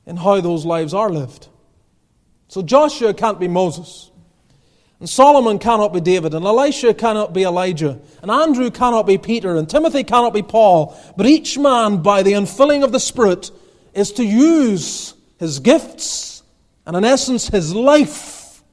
in 0.05 0.17
how 0.17 0.41
those 0.41 0.65
lives 0.65 0.93
are 0.93 1.09
lived. 1.09 1.47
So 2.49 2.61
Joshua 2.61 3.13
can't 3.13 3.39
be 3.39 3.47
Moses. 3.47 4.11
And 4.99 5.09
Solomon 5.09 5.59
cannot 5.59 5.93
be 5.93 6.01
David, 6.01 6.33
and 6.33 6.45
Elisha 6.45 6.93
cannot 6.93 7.31
be 7.31 7.43
Elijah, 7.43 8.01
and 8.21 8.29
Andrew 8.29 8.69
cannot 8.69 9.07
be 9.07 9.17
Peter, 9.17 9.55
and 9.55 9.69
Timothy 9.69 10.03
cannot 10.03 10.33
be 10.33 10.41
Paul. 10.41 10.93
But 11.15 11.25
each 11.25 11.57
man, 11.57 12.01
by 12.01 12.21
the 12.21 12.33
infilling 12.33 12.83
of 12.83 12.91
the 12.91 12.99
Spirit, 12.99 13.49
is 13.93 14.11
to 14.13 14.25
use 14.25 15.13
his 15.37 15.59
gifts 15.59 16.34
and, 16.85 16.95
in 16.95 17.03
essence, 17.03 17.47
his 17.47 17.73
life 17.73 18.63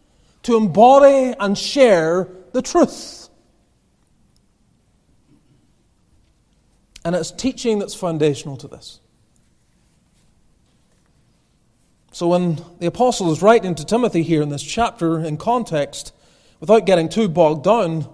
to 0.43 0.57
embody 0.57 1.35
and 1.39 1.57
share 1.57 2.29
the 2.53 2.63
truth. 2.63 3.29
And 7.05 7.17
it's 7.17 7.31
teaching 7.31 7.79
that's 7.79 7.95
foundational 7.95 8.57
to 8.59 8.69
this. 8.69 9.01
So 12.13 12.29
when 12.29 12.63
the 12.79 12.87
apostle 12.87 13.33
is 13.33 13.41
writing 13.41 13.75
to 13.75 13.85
Timothy 13.87 14.23
here 14.23 14.43
in 14.43 14.51
this 14.51 14.63
chapter, 14.63 15.19
in 15.19 15.39
context, 15.39 16.13
without 16.61 16.85
getting 16.85 17.09
too 17.09 17.29
bogged 17.29 17.65
down, 17.65 18.07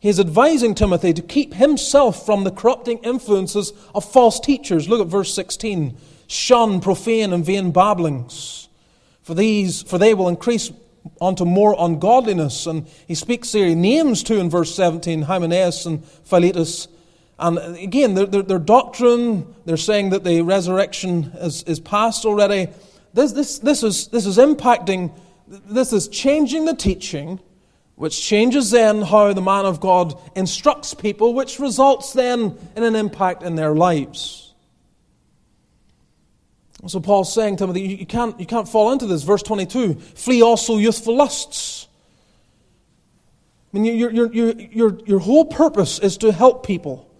he 0.00 0.08
is 0.08 0.20
advising 0.20 0.74
Timothy 0.74 1.14
to 1.14 1.22
keep 1.22 1.54
himself 1.54 2.26
from 2.26 2.44
the 2.44 2.50
corrupting 2.50 2.98
influences 2.98 3.72
of 3.94 4.04
false 4.04 4.38
teachers. 4.40 4.88
Look 4.88 5.00
at 5.00 5.06
verse 5.06 5.32
16. 5.32 5.96
Shun 6.26 6.80
profane 6.80 7.32
and 7.32 7.44
vain 7.44 7.72
babblings, 7.72 8.63
for 9.24 9.34
these, 9.34 9.82
for 9.82 9.98
they 9.98 10.14
will 10.14 10.28
increase 10.28 10.70
unto 11.20 11.44
more 11.44 11.74
ungodliness. 11.78 12.66
And 12.66 12.86
he 13.08 13.14
speaks 13.16 13.52
here, 13.52 13.66
he 13.66 13.74
names 13.74 14.22
two 14.22 14.38
in 14.38 14.48
verse 14.48 14.74
17, 14.74 15.22
Hymenaeus 15.22 15.86
and 15.86 16.04
Philetus, 16.04 16.86
and 17.38 17.58
again, 17.78 18.14
their, 18.14 18.26
their, 18.26 18.42
their, 18.42 18.58
doctrine, 18.58 19.54
they're 19.64 19.76
saying 19.76 20.10
that 20.10 20.22
the 20.22 20.42
resurrection 20.42 21.32
is, 21.40 21.64
is 21.64 21.80
past 21.80 22.24
already. 22.24 22.68
This, 23.12 23.32
this, 23.32 23.58
this, 23.58 23.82
is, 23.82 24.06
this 24.08 24.24
is 24.24 24.38
impacting, 24.38 25.12
this 25.48 25.92
is 25.92 26.06
changing 26.08 26.64
the 26.64 26.74
teaching, 26.74 27.40
which 27.96 28.22
changes 28.22 28.70
then 28.70 29.02
how 29.02 29.32
the 29.32 29.42
man 29.42 29.66
of 29.66 29.80
God 29.80 30.16
instructs 30.36 30.94
people, 30.94 31.34
which 31.34 31.58
results 31.58 32.12
then 32.12 32.56
in 32.76 32.84
an 32.84 32.94
impact 32.94 33.42
in 33.42 33.56
their 33.56 33.74
lives. 33.74 34.43
So 36.86 37.00
Paul's 37.00 37.32
saying, 37.32 37.56
Timothy, 37.56 37.80
you, 37.80 38.06
can't, 38.06 38.38
you 38.38 38.46
can't 38.46 38.68
fall 38.68 38.92
into 38.92 39.06
this. 39.06 39.22
Verse 39.22 39.42
22 39.42 39.94
Flee 39.94 40.42
also 40.42 40.76
youthful 40.76 41.16
lusts. 41.16 41.88
I 43.72 43.78
mean, 43.78 43.96
your, 43.96 44.10
your, 44.10 44.32
your, 44.32 44.52
your, 44.52 44.98
your 45.04 45.18
whole 45.18 45.46
purpose 45.46 45.98
is 45.98 46.18
to 46.18 46.30
help 46.30 46.64
people. 46.64 47.10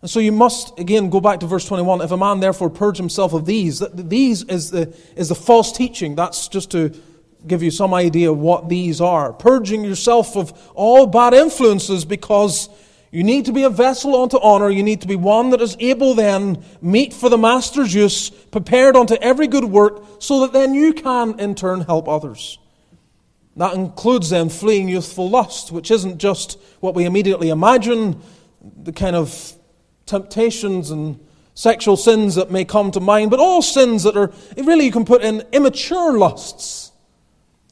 And 0.00 0.10
so 0.10 0.20
you 0.20 0.32
must, 0.32 0.78
again, 0.78 1.10
go 1.10 1.20
back 1.20 1.40
to 1.40 1.46
verse 1.46 1.66
21. 1.66 2.00
If 2.00 2.10
a 2.10 2.16
man 2.16 2.40
therefore 2.40 2.70
purge 2.70 2.96
himself 2.96 3.32
of 3.34 3.44
these, 3.44 3.82
these 3.94 4.42
is 4.44 4.70
the, 4.70 4.94
is 5.16 5.28
the 5.28 5.34
false 5.34 5.70
teaching. 5.70 6.14
That's 6.16 6.48
just 6.48 6.70
to 6.72 6.92
give 7.46 7.62
you 7.62 7.70
some 7.70 7.92
idea 7.94 8.32
what 8.32 8.68
these 8.68 9.00
are. 9.00 9.32
Purging 9.32 9.84
yourself 9.84 10.36
of 10.36 10.52
all 10.74 11.06
bad 11.06 11.34
influences 11.34 12.04
because 12.04 12.68
you 13.12 13.22
need 13.22 13.44
to 13.44 13.52
be 13.52 13.62
a 13.62 13.70
vessel 13.70 14.20
unto 14.20 14.38
honor. 14.38 14.70
You 14.70 14.82
need 14.82 15.02
to 15.02 15.06
be 15.06 15.16
one 15.16 15.50
that 15.50 15.60
is 15.60 15.76
able 15.78 16.14
then, 16.14 16.64
meet 16.80 17.12
for 17.12 17.28
the 17.28 17.36
master's 17.36 17.92
use, 17.92 18.30
prepared 18.30 18.96
unto 18.96 19.14
every 19.16 19.46
good 19.46 19.66
work, 19.66 20.02
so 20.18 20.40
that 20.40 20.54
then 20.54 20.72
you 20.72 20.94
can 20.94 21.38
in 21.38 21.54
turn 21.54 21.82
help 21.82 22.08
others. 22.08 22.58
That 23.56 23.74
includes 23.74 24.30
then 24.30 24.48
fleeing 24.48 24.88
youthful 24.88 25.28
lust, 25.28 25.70
which 25.70 25.90
isn't 25.90 26.16
just 26.16 26.58
what 26.80 26.94
we 26.94 27.04
immediately 27.04 27.50
imagine, 27.50 28.22
the 28.82 28.92
kind 28.92 29.14
of 29.14 29.52
temptations 30.06 30.90
and 30.90 31.20
sexual 31.52 31.98
sins 31.98 32.36
that 32.36 32.50
may 32.50 32.64
come 32.64 32.90
to 32.92 33.00
mind, 33.00 33.30
but 33.30 33.40
all 33.40 33.60
sins 33.60 34.04
that 34.04 34.16
are, 34.16 34.32
really, 34.56 34.86
you 34.86 34.92
can 34.92 35.04
put 35.04 35.20
in 35.20 35.42
immature 35.52 36.16
lusts. 36.16 36.91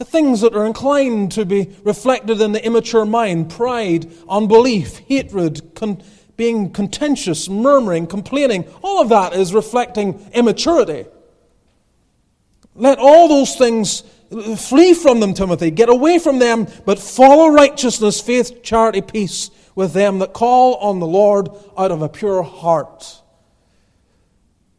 The 0.00 0.06
things 0.06 0.40
that 0.40 0.56
are 0.56 0.64
inclined 0.64 1.32
to 1.32 1.44
be 1.44 1.76
reflected 1.84 2.40
in 2.40 2.52
the 2.52 2.64
immature 2.64 3.04
mind 3.04 3.50
pride, 3.50 4.10
unbelief, 4.30 4.96
hatred, 5.00 5.74
con- 5.74 6.02
being 6.38 6.70
contentious, 6.70 7.50
murmuring, 7.50 8.06
complaining 8.06 8.64
all 8.82 9.02
of 9.02 9.10
that 9.10 9.34
is 9.34 9.52
reflecting 9.52 10.30
immaturity. 10.32 11.04
Let 12.74 12.98
all 12.98 13.28
those 13.28 13.56
things 13.56 14.02
uh, 14.32 14.56
flee 14.56 14.94
from 14.94 15.20
them, 15.20 15.34
Timothy. 15.34 15.70
Get 15.70 15.90
away 15.90 16.18
from 16.18 16.38
them, 16.38 16.66
but 16.86 16.98
follow 16.98 17.48
righteousness, 17.48 18.22
faith, 18.22 18.62
charity, 18.62 19.02
peace 19.02 19.50
with 19.74 19.92
them 19.92 20.20
that 20.20 20.32
call 20.32 20.76
on 20.76 20.98
the 20.98 21.06
Lord 21.06 21.50
out 21.76 21.92
of 21.92 22.00
a 22.00 22.08
pure 22.08 22.42
heart. 22.42 23.20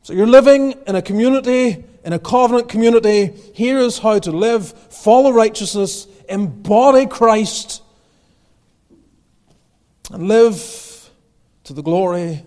So 0.01 0.13
you're 0.13 0.25
living 0.25 0.73
in 0.87 0.95
a 0.95 1.01
community, 1.03 1.85
in 2.03 2.13
a 2.13 2.19
covenant 2.19 2.69
community. 2.69 3.27
Here 3.53 3.79
is 3.79 3.99
how 3.99 4.19
to 4.19 4.31
live, 4.31 4.71
follow 4.71 5.31
righteousness, 5.31 6.07
embody 6.27 7.05
Christ, 7.05 7.81
and 10.11 10.27
live 10.27 11.09
to 11.65 11.73
the 11.73 11.83
glory 11.83 12.43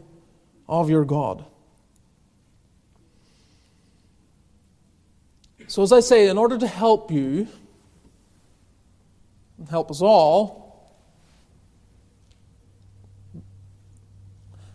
of 0.69 0.91
your 0.91 1.05
God. 1.05 1.45
So, 5.67 5.83
as 5.83 5.93
I 5.93 6.01
say, 6.01 6.29
in 6.29 6.37
order 6.37 6.59
to 6.59 6.67
help 6.67 7.11
you, 7.11 7.49
and 9.59 9.69
help 9.69 9.91
us 9.91 10.03
all, 10.03 10.65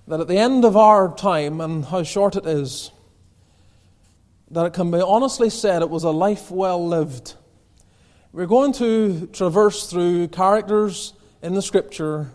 that 0.07 0.19
at 0.19 0.27
the 0.27 0.37
end 0.37 0.65
of 0.65 0.75
our 0.75 1.15
time, 1.15 1.61
and 1.61 1.85
how 1.85 2.01
short 2.01 2.35
it 2.35 2.45
is, 2.45 2.91
that 4.51 4.65
it 4.65 4.73
can 4.73 4.91
be 4.91 4.99
honestly 4.99 5.49
said 5.49 5.81
it 5.81 5.89
was 5.89 6.03
a 6.03 6.09
life 6.09 6.49
well 6.49 6.85
lived. 6.85 7.35
We're 8.31 8.47
going 8.47 8.73
to 8.73 9.27
traverse 9.27 9.89
through 9.89 10.29
characters 10.29 11.13
in 11.41 11.53
the 11.53 11.61
Scripture 11.61 12.31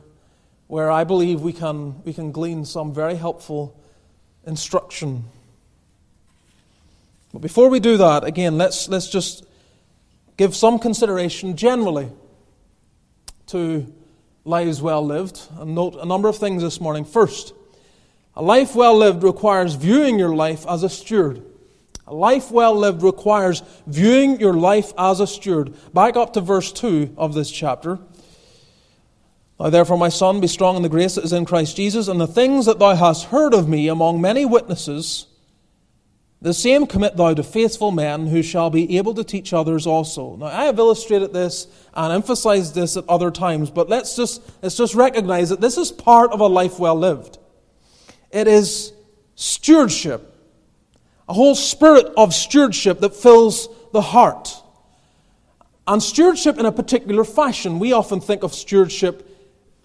where 0.67 0.91
I 0.91 1.05
believe 1.05 1.41
we 1.41 1.53
can, 1.53 2.03
we 2.05 2.13
can 2.13 2.33
glean 2.33 2.65
some 2.65 2.95
very 2.95 3.17
helpful 3.17 3.81
instruction. 4.47 5.25
But 7.33 7.43
before 7.43 7.69
we 7.69 7.81
do 7.81 7.97
that, 7.99 8.25
again, 8.25 8.59
let's, 8.59 8.89
let's 8.89 9.09
just 9.09 9.45
give 10.37 10.55
some 10.55 10.79
consideration 10.79 11.57
generally 11.57 12.11
to 13.49 13.93
lives 14.45 14.81
well 14.81 15.05
lived. 15.05 15.41
And 15.59 15.75
note 15.75 15.97
a 15.97 16.05
number 16.07 16.29
of 16.29 16.39
things 16.39 16.63
this 16.63 16.81
morning. 16.81 17.05
First, 17.05 17.55
a 18.35 18.43
life 18.43 18.75
well 18.75 18.97
lived 18.97 19.23
requires 19.23 19.75
viewing 19.75 20.19
your 20.19 20.35
life 20.35 20.67
as 20.69 20.83
a 20.83 20.89
steward. 20.89 21.43
A 22.07 22.15
life 22.15 22.51
well 22.51 22.75
lived 22.75 23.03
requires 23.03 23.63
viewing 23.87 24.39
your 24.39 24.55
life 24.55 24.93
as 24.99 25.21
a 25.21 25.27
steward. 25.27 25.75
Back 25.95 26.17
up 26.17 26.35
to 26.35 26.41
verse 26.41 26.73
2 26.73 27.15
of 27.17 27.35
this 27.35 27.51
chapter. 27.51 27.99
Now, 29.59 29.71
therefore, 29.71 29.97
my 29.97 30.09
son, 30.09 30.41
be 30.41 30.47
strong 30.47 30.77
in 30.77 30.83
the 30.83 30.89
grace 30.89 31.15
that 31.15 31.25
is 31.25 31.33
in 31.33 31.45
Christ 31.45 31.77
Jesus, 31.77 32.09
and 32.09 32.21
the 32.21 32.27
things 32.27 32.67
that 32.67 32.79
thou 32.79 32.95
hast 32.95 33.27
heard 33.27 33.55
of 33.55 33.69
me 33.69 33.89
among 33.89 34.21
many 34.21 34.45
witnesses, 34.45 35.29
the 36.43 36.53
same 36.53 36.87
commit 36.87 37.17
thou 37.17 37.33
to 37.33 37.43
faithful 37.43 37.91
men 37.91 38.27
who 38.27 38.43
shall 38.43 38.69
be 38.69 38.99
able 38.99 39.15
to 39.15 39.25
teach 39.25 39.55
others 39.55 39.87
also. 39.87 40.37
Now, 40.37 40.47
I 40.47 40.65
have 40.65 40.79
illustrated 40.79 41.33
this 41.33 41.69
and 41.95 42.13
emphasized 42.13 42.75
this 42.75 42.97
at 42.97 43.09
other 43.09 43.31
times, 43.31 43.71
but 43.71 43.89
let's 43.89 44.17
just, 44.17 44.43
let's 44.61 44.77
just 44.77 44.95
recognize 44.95 45.49
that 45.49 45.61
this 45.61 45.79
is 45.79 45.91
part 45.91 46.33
of 46.33 46.41
a 46.41 46.47
life 46.47 46.79
well 46.79 46.97
lived. 46.97 47.39
It 48.31 48.49
is 48.49 48.93
stewardship, 49.37 50.34
a 51.29 51.33
whole 51.33 51.55
spirit 51.55 52.07
of 52.17 52.35
stewardship 52.35 53.01
that 53.01 53.15
fills 53.15 53.69
the 53.93 54.01
heart. 54.01 54.55
And 55.87 56.03
stewardship 56.03 56.59
in 56.59 56.67
a 56.67 56.73
particular 56.73 57.25
fashion. 57.25 57.79
We 57.79 57.93
often 57.93 58.21
think 58.21 58.43
of 58.43 58.55
stewardship 58.55 59.31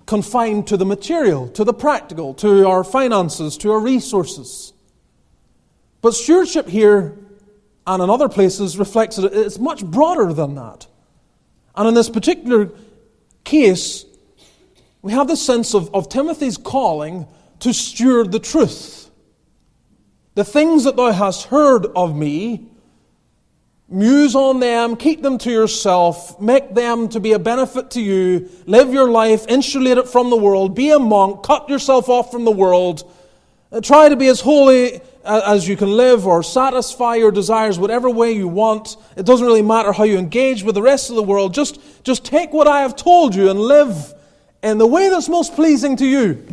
confined 0.05 0.67
to 0.67 0.77
the 0.77 0.85
material, 0.85 1.49
to 1.49 1.63
the 1.63 1.73
practical, 1.73 2.33
to 2.35 2.67
our 2.67 2.83
finances, 2.83 3.57
to 3.57 3.71
our 3.71 3.79
resources. 3.79 4.73
But 6.01 6.13
stewardship 6.13 6.67
here 6.67 7.17
and 7.85 8.03
in 8.03 8.09
other 8.09 8.29
places 8.29 8.77
reflects 8.77 9.17
that 9.17 9.33
it's 9.33 9.59
much 9.59 9.83
broader 9.83 10.33
than 10.33 10.55
that. 10.55 10.87
And 11.75 11.87
in 11.87 11.93
this 11.93 12.09
particular 12.09 12.71
case, 13.43 14.05
we 15.01 15.11
have 15.11 15.27
the 15.27 15.35
sense 15.37 15.73
of, 15.73 15.93
of 15.93 16.09
Timothy's 16.09 16.57
calling 16.57 17.27
to 17.59 17.73
steward 17.73 18.31
the 18.31 18.39
truth. 18.39 19.08
The 20.39 20.45
things 20.45 20.85
that 20.85 20.95
thou 20.95 21.11
hast 21.11 21.47
heard 21.47 21.85
of 21.97 22.15
me, 22.15 22.65
muse 23.89 24.35
on 24.35 24.61
them, 24.61 24.95
keep 24.95 25.21
them 25.21 25.37
to 25.39 25.51
yourself, 25.51 26.39
make 26.39 26.73
them 26.73 27.09
to 27.09 27.19
be 27.19 27.33
a 27.33 27.39
benefit 27.39 27.91
to 27.91 28.01
you, 28.01 28.49
live 28.65 28.93
your 28.93 29.09
life, 29.11 29.45
insulate 29.49 29.97
it 29.97 30.07
from 30.07 30.29
the 30.29 30.37
world, 30.37 30.75
be 30.75 30.91
a 30.91 30.97
monk, 30.97 31.43
cut 31.43 31.67
yourself 31.67 32.07
off 32.07 32.31
from 32.31 32.45
the 32.45 32.51
world, 32.51 33.03
uh, 33.73 33.81
try 33.81 34.07
to 34.07 34.15
be 34.15 34.27
as 34.27 34.39
holy 34.39 35.01
as 35.25 35.67
you 35.67 35.75
can 35.75 35.89
live 35.89 36.25
or 36.25 36.41
satisfy 36.41 37.15
your 37.15 37.31
desires 37.31 37.77
whatever 37.77 38.09
way 38.09 38.31
you 38.31 38.47
want. 38.47 38.95
It 39.17 39.25
doesn't 39.25 39.45
really 39.45 39.61
matter 39.61 39.91
how 39.91 40.05
you 40.05 40.17
engage 40.17 40.63
with 40.63 40.75
the 40.75 40.81
rest 40.81 41.09
of 41.09 41.17
the 41.17 41.23
world. 41.23 41.53
Just, 41.53 41.81
just 42.05 42.23
take 42.23 42.53
what 42.53 42.65
I 42.65 42.83
have 42.83 42.95
told 42.95 43.35
you 43.35 43.49
and 43.49 43.59
live 43.59 44.13
in 44.63 44.77
the 44.77 44.87
way 44.87 45.09
that's 45.09 45.27
most 45.27 45.53
pleasing 45.55 45.97
to 45.97 46.05
you. 46.05 46.45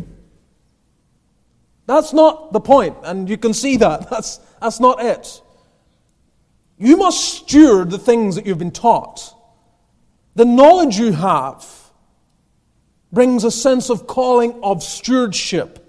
That's 1.87 2.13
not 2.13 2.53
the 2.53 2.59
point, 2.59 2.97
and 3.03 3.29
you 3.29 3.37
can 3.37 3.53
see 3.53 3.77
that. 3.77 4.09
That's, 4.11 4.39
that's 4.61 4.79
not 4.79 5.03
it. 5.03 5.41
You 6.77 6.97
must 6.97 7.23
steward 7.23 7.89
the 7.89 7.97
things 7.97 8.35
that 8.35 8.45
you've 8.45 8.59
been 8.59 8.71
taught. 8.71 9.33
The 10.35 10.45
knowledge 10.45 10.97
you 10.99 11.13
have 11.13 11.65
brings 13.11 13.43
a 13.43 13.51
sense 13.51 13.89
of 13.89 14.05
calling 14.05 14.59
of 14.61 14.83
stewardship. 14.83 15.83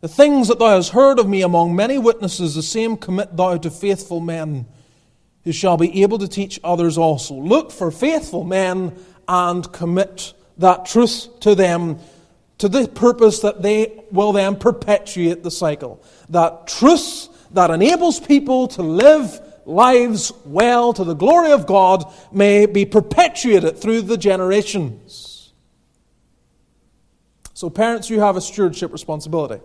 The 0.00 0.08
things 0.08 0.48
that 0.48 0.58
thou 0.58 0.76
hast 0.76 0.90
heard 0.90 1.18
of 1.18 1.28
me 1.28 1.42
among 1.42 1.76
many 1.76 1.96
witnesses, 1.96 2.54
the 2.54 2.62
same 2.62 2.96
commit 2.96 3.36
thou 3.36 3.56
to 3.58 3.70
faithful 3.70 4.20
men 4.20 4.66
who 5.44 5.52
shall 5.52 5.76
be 5.76 6.02
able 6.02 6.18
to 6.18 6.28
teach 6.28 6.58
others 6.64 6.98
also. 6.98 7.34
Look 7.34 7.70
for 7.70 7.90
faithful 7.90 8.44
men 8.44 8.98
and 9.28 9.70
commit 9.72 10.34
that 10.58 10.84
truth 10.84 11.40
to 11.40 11.54
them 11.54 11.98
to 12.60 12.68
the 12.68 12.86
purpose 12.86 13.40
that 13.40 13.62
they 13.62 14.04
will 14.12 14.32
then 14.32 14.54
perpetuate 14.54 15.42
the 15.42 15.50
cycle. 15.50 16.02
That 16.28 16.66
truth 16.66 17.28
that 17.52 17.70
enables 17.70 18.20
people 18.20 18.68
to 18.68 18.82
live 18.82 19.40
lives 19.64 20.30
well 20.44 20.92
to 20.92 21.02
the 21.02 21.14
glory 21.14 21.52
of 21.52 21.66
God 21.66 22.04
may 22.30 22.66
be 22.66 22.84
perpetuated 22.84 23.78
through 23.78 24.02
the 24.02 24.18
generations. 24.18 25.52
So, 27.54 27.70
parents, 27.70 28.10
you 28.10 28.20
have 28.20 28.36
a 28.36 28.40
stewardship 28.40 28.92
responsibility. 28.92 29.62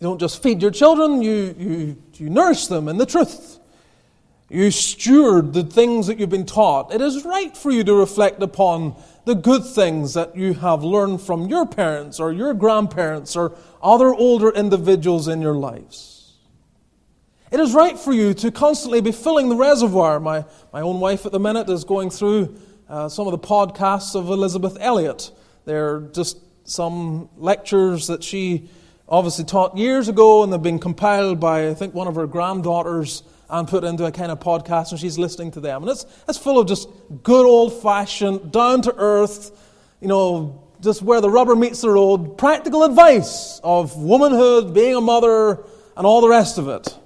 You 0.00 0.08
don't 0.08 0.20
just 0.20 0.42
feed 0.42 0.62
your 0.62 0.70
children, 0.70 1.22
you, 1.22 1.54
you, 1.58 2.02
you 2.14 2.30
nourish 2.30 2.68
them 2.68 2.88
in 2.88 2.98
the 2.98 3.06
truth. 3.06 3.58
You 4.48 4.70
steward 4.70 5.54
the 5.54 5.64
things 5.64 6.06
that 6.06 6.20
you've 6.20 6.30
been 6.30 6.46
taught. 6.46 6.94
It 6.94 7.00
is 7.00 7.24
right 7.24 7.56
for 7.56 7.72
you 7.72 7.82
to 7.82 7.94
reflect 7.94 8.40
upon 8.42 8.94
the 9.26 9.34
good 9.34 9.64
things 9.64 10.14
that 10.14 10.36
you 10.36 10.54
have 10.54 10.84
learned 10.84 11.20
from 11.20 11.48
your 11.48 11.66
parents 11.66 12.20
or 12.20 12.32
your 12.32 12.54
grandparents 12.54 13.34
or 13.34 13.56
other 13.82 14.14
older 14.14 14.50
individuals 14.50 15.26
in 15.26 15.42
your 15.42 15.56
lives. 15.56 16.34
It 17.50 17.58
is 17.58 17.74
right 17.74 17.98
for 17.98 18.12
you 18.12 18.34
to 18.34 18.52
constantly 18.52 19.00
be 19.00 19.10
filling 19.10 19.48
the 19.48 19.56
reservoir. 19.56 20.20
My, 20.20 20.44
my 20.72 20.80
own 20.80 21.00
wife 21.00 21.26
at 21.26 21.32
the 21.32 21.40
minute 21.40 21.68
is 21.68 21.82
going 21.82 22.10
through 22.10 22.56
uh, 22.88 23.08
some 23.08 23.26
of 23.26 23.32
the 23.32 23.38
podcasts 23.38 24.14
of 24.14 24.28
Elisabeth 24.30 24.76
Elliot. 24.80 25.32
They're 25.64 26.02
just 26.12 26.38
some 26.62 27.28
lectures 27.36 28.06
that 28.06 28.22
she 28.22 28.70
obviously 29.08 29.44
taught 29.44 29.76
years 29.76 30.08
ago, 30.08 30.44
and 30.44 30.52
they've 30.52 30.62
been 30.62 30.78
compiled 30.78 31.40
by, 31.40 31.68
I 31.68 31.74
think, 31.74 31.94
one 31.94 32.06
of 32.06 32.14
her 32.14 32.28
granddaughters 32.28 33.24
and 33.48 33.68
put 33.68 33.84
into 33.84 34.04
a 34.04 34.12
kind 34.12 34.32
of 34.32 34.40
podcast, 34.40 34.90
and 34.90 35.00
she's 35.00 35.18
listening 35.18 35.50
to 35.52 35.60
them. 35.60 35.82
And 35.82 35.90
it's, 35.90 36.06
it's 36.28 36.38
full 36.38 36.58
of 36.58 36.66
just 36.66 36.88
good 37.22 37.46
old 37.46 37.82
fashioned, 37.82 38.52
down 38.52 38.82
to 38.82 38.94
earth, 38.96 39.50
you 40.00 40.08
know, 40.08 40.62
just 40.80 41.02
where 41.02 41.20
the 41.20 41.30
rubber 41.30 41.56
meets 41.56 41.80
the 41.80 41.90
road, 41.90 42.36
practical 42.38 42.84
advice 42.84 43.60
of 43.64 43.96
womanhood, 43.96 44.74
being 44.74 44.94
a 44.94 45.00
mother, 45.00 45.64
and 45.96 46.06
all 46.06 46.20
the 46.20 46.28
rest 46.28 46.58
of 46.58 46.68
it. 46.68 46.96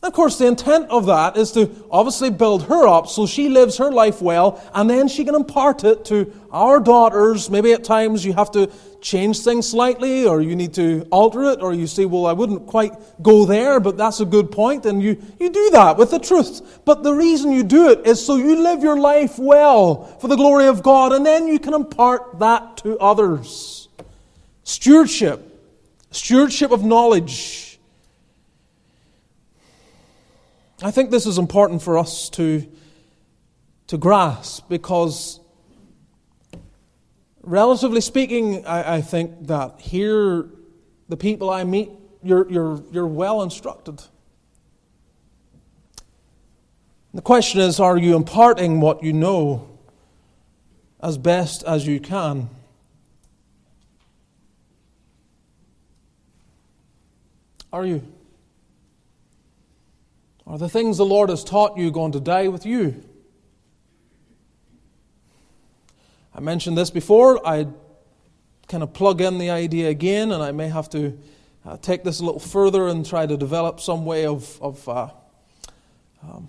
Of 0.00 0.12
course, 0.12 0.38
the 0.38 0.46
intent 0.46 0.90
of 0.90 1.06
that 1.06 1.36
is 1.36 1.50
to 1.52 1.84
obviously 1.90 2.30
build 2.30 2.62
her 2.64 2.86
up 2.86 3.08
so 3.08 3.26
she 3.26 3.48
lives 3.48 3.78
her 3.78 3.90
life 3.90 4.22
well, 4.22 4.62
and 4.72 4.88
then 4.88 5.08
she 5.08 5.24
can 5.24 5.34
impart 5.34 5.82
it 5.82 6.04
to 6.06 6.32
our 6.52 6.78
daughters. 6.78 7.50
Maybe 7.50 7.72
at 7.72 7.82
times 7.82 8.24
you 8.24 8.32
have 8.32 8.52
to 8.52 8.70
change 9.00 9.40
things 9.40 9.68
slightly, 9.68 10.24
or 10.24 10.40
you 10.40 10.54
need 10.54 10.72
to 10.74 11.04
alter 11.10 11.50
it, 11.50 11.62
or 11.62 11.74
you 11.74 11.88
say, 11.88 12.04
Well, 12.04 12.26
I 12.26 12.32
wouldn't 12.32 12.68
quite 12.68 12.94
go 13.22 13.44
there, 13.44 13.80
but 13.80 13.96
that's 13.96 14.20
a 14.20 14.24
good 14.24 14.52
point, 14.52 14.86
and 14.86 15.02
you, 15.02 15.20
you 15.40 15.50
do 15.50 15.70
that 15.70 15.96
with 15.96 16.12
the 16.12 16.20
truth. 16.20 16.80
But 16.84 17.02
the 17.02 17.12
reason 17.12 17.50
you 17.50 17.64
do 17.64 17.90
it 17.90 18.06
is 18.06 18.24
so 18.24 18.36
you 18.36 18.62
live 18.62 18.84
your 18.84 18.98
life 18.98 19.36
well 19.36 20.04
for 20.20 20.28
the 20.28 20.36
glory 20.36 20.68
of 20.68 20.84
God, 20.84 21.12
and 21.12 21.26
then 21.26 21.48
you 21.48 21.58
can 21.58 21.74
impart 21.74 22.38
that 22.38 22.76
to 22.78 22.96
others. 22.98 23.88
Stewardship, 24.62 25.60
stewardship 26.12 26.70
of 26.70 26.84
knowledge 26.84 27.67
I 30.80 30.92
think 30.92 31.10
this 31.10 31.26
is 31.26 31.38
important 31.38 31.82
for 31.82 31.98
us 31.98 32.28
to, 32.30 32.64
to 33.88 33.98
grasp 33.98 34.68
because, 34.68 35.40
relatively 37.42 38.00
speaking, 38.00 38.64
I, 38.64 38.96
I 38.96 39.00
think 39.00 39.48
that 39.48 39.80
here, 39.80 40.48
the 41.08 41.16
people 41.16 41.50
I 41.50 41.64
meet, 41.64 41.90
you're, 42.22 42.48
you're, 42.48 42.82
you're 42.92 43.08
well 43.08 43.42
instructed. 43.42 44.02
The 47.12 47.22
question 47.22 47.60
is 47.60 47.80
are 47.80 47.98
you 47.98 48.14
imparting 48.14 48.80
what 48.80 49.02
you 49.02 49.12
know 49.12 49.78
as 51.00 51.18
best 51.18 51.64
as 51.64 51.88
you 51.88 51.98
can? 51.98 52.50
Are 57.72 57.84
you? 57.84 58.02
Are 60.48 60.56
the 60.56 60.68
things 60.68 60.96
the 60.96 61.04
Lord 61.04 61.28
has 61.28 61.44
taught 61.44 61.76
you 61.76 61.90
going 61.90 62.12
to 62.12 62.20
die 62.20 62.48
with 62.48 62.64
you? 62.64 63.04
I 66.34 66.40
mentioned 66.40 66.78
this 66.78 66.88
before. 66.88 67.46
I 67.46 67.66
kind 68.66 68.82
of 68.82 68.94
plug 68.94 69.20
in 69.20 69.36
the 69.36 69.50
idea 69.50 69.90
again, 69.90 70.32
and 70.32 70.42
I 70.42 70.52
may 70.52 70.68
have 70.68 70.88
to 70.90 71.18
uh, 71.66 71.76
take 71.76 72.02
this 72.02 72.20
a 72.20 72.24
little 72.24 72.40
further 72.40 72.88
and 72.88 73.04
try 73.04 73.26
to 73.26 73.36
develop 73.36 73.78
some 73.78 74.06
way 74.06 74.24
of, 74.24 74.58
of 74.62 74.88
uh, 74.88 75.10
um, 76.22 76.48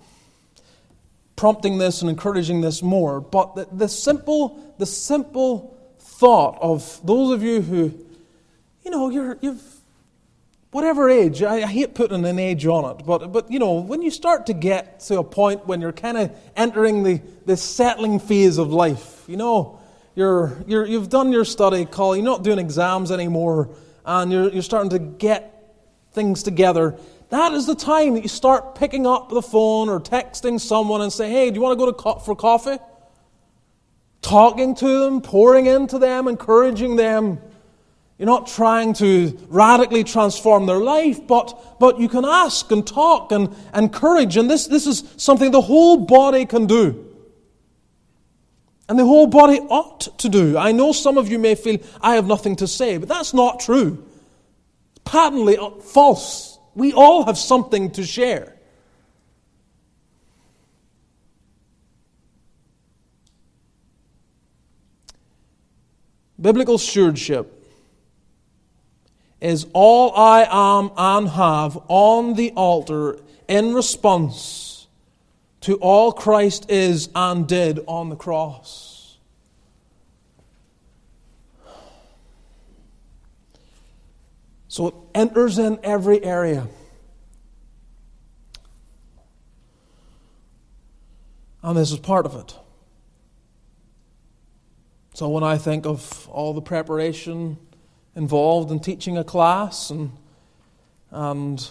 prompting 1.36 1.76
this 1.76 2.00
and 2.00 2.08
encouraging 2.08 2.62
this 2.62 2.82
more. 2.82 3.20
But 3.20 3.54
the, 3.54 3.68
the, 3.70 3.88
simple, 3.88 4.74
the 4.78 4.86
simple 4.86 5.76
thought 5.98 6.58
of 6.62 7.04
those 7.04 7.34
of 7.34 7.42
you 7.42 7.60
who, 7.60 7.92
you 8.82 8.90
know, 8.90 9.10
you're, 9.10 9.36
you've 9.42 9.62
whatever 10.70 11.10
age, 11.10 11.42
I, 11.42 11.66
hate 11.66 11.94
putting 11.94 12.24
an 12.24 12.38
age 12.38 12.66
on 12.66 12.96
it, 12.96 13.04
but, 13.04 13.32
but 13.32 13.50
you 13.50 13.58
know, 13.58 13.74
when 13.74 14.02
you 14.02 14.10
start 14.10 14.46
to 14.46 14.54
get 14.54 15.00
to 15.00 15.18
a 15.18 15.24
point 15.24 15.66
when 15.66 15.80
you're 15.80 15.92
kind 15.92 16.16
of 16.16 16.30
entering 16.56 17.02
the, 17.02 17.20
the 17.46 17.56
settling 17.56 18.18
phase 18.18 18.58
of 18.58 18.72
life, 18.72 19.24
you 19.26 19.36
know, 19.36 19.80
you're, 20.14 20.56
you're, 20.66 20.86
you've 20.86 21.08
done 21.08 21.32
your 21.32 21.44
study 21.44 21.84
call, 21.84 22.14
you're 22.14 22.24
not 22.24 22.42
doing 22.42 22.58
exams 22.58 23.10
anymore, 23.10 23.70
and 24.04 24.30
you're, 24.30 24.48
you're 24.50 24.62
starting 24.62 24.90
to 24.90 24.98
get 24.98 25.74
things 26.12 26.42
together. 26.42 26.96
That 27.30 27.52
is 27.52 27.66
the 27.66 27.76
time 27.76 28.14
that 28.14 28.22
you 28.22 28.28
start 28.28 28.74
picking 28.74 29.06
up 29.06 29.30
the 29.30 29.42
phone 29.42 29.88
or 29.88 30.00
texting 30.00 30.60
someone 30.60 31.00
and 31.00 31.12
say, 31.12 31.30
hey, 31.30 31.50
do 31.50 31.54
you 31.56 31.60
want 31.60 31.78
to 31.78 31.84
go 31.84 31.86
to 31.86 31.92
co- 31.92 32.18
for 32.18 32.34
coffee? 32.34 32.78
talking 34.22 34.74
to 34.76 35.00
them, 35.00 35.20
pouring 35.20 35.66
into 35.66 35.98
them, 35.98 36.28
encouraging 36.28 36.96
them. 36.96 37.40
You're 38.20 38.26
not 38.26 38.48
trying 38.48 38.92
to 38.96 39.34
radically 39.48 40.04
transform 40.04 40.66
their 40.66 40.76
life, 40.76 41.26
but, 41.26 41.78
but 41.80 41.98
you 41.98 42.06
can 42.06 42.26
ask 42.26 42.70
and 42.70 42.86
talk 42.86 43.32
and 43.32 43.56
encourage. 43.74 44.36
And 44.36 44.50
this, 44.50 44.66
this 44.66 44.86
is 44.86 45.14
something 45.16 45.50
the 45.52 45.62
whole 45.62 45.96
body 45.96 46.44
can 46.44 46.66
do. 46.66 47.16
And 48.90 48.98
the 48.98 49.06
whole 49.06 49.26
body 49.26 49.58
ought 49.58 50.18
to 50.18 50.28
do. 50.28 50.58
I 50.58 50.72
know 50.72 50.92
some 50.92 51.16
of 51.16 51.30
you 51.30 51.38
may 51.38 51.54
feel, 51.54 51.78
I 52.02 52.16
have 52.16 52.26
nothing 52.26 52.56
to 52.56 52.66
say, 52.66 52.98
but 52.98 53.08
that's 53.08 53.32
not 53.32 53.58
true. 53.58 54.06
Patently 55.06 55.56
uh, 55.56 55.70
false. 55.80 56.58
We 56.74 56.92
all 56.92 57.24
have 57.24 57.38
something 57.38 57.90
to 57.92 58.04
share. 58.04 58.54
Biblical 66.38 66.76
stewardship 66.76 67.56
is 69.40 69.66
all 69.72 70.14
I 70.14 70.46
am 70.50 70.90
and 70.96 71.28
have 71.28 71.78
on 71.88 72.34
the 72.34 72.52
altar 72.52 73.18
in 73.48 73.74
response 73.74 74.86
to 75.62 75.74
all 75.76 76.12
Christ 76.12 76.70
is 76.70 77.08
and 77.14 77.46
did 77.46 77.80
on 77.86 78.08
the 78.08 78.16
cross. 78.16 79.18
So 84.68 84.86
it 84.86 84.94
enters 85.14 85.58
in 85.58 85.80
every 85.82 86.22
area. 86.22 86.68
And 91.62 91.76
this 91.76 91.92
is 91.92 91.98
part 91.98 92.24
of 92.24 92.36
it. 92.36 92.54
So 95.14 95.28
when 95.28 95.42
I 95.42 95.58
think 95.58 95.86
of 95.86 96.28
all 96.28 96.54
the 96.54 96.62
preparation 96.62 97.58
involved 98.14 98.70
in 98.70 98.80
teaching 98.80 99.16
a 99.16 99.24
class 99.24 99.90
and, 99.90 100.10
and 101.10 101.70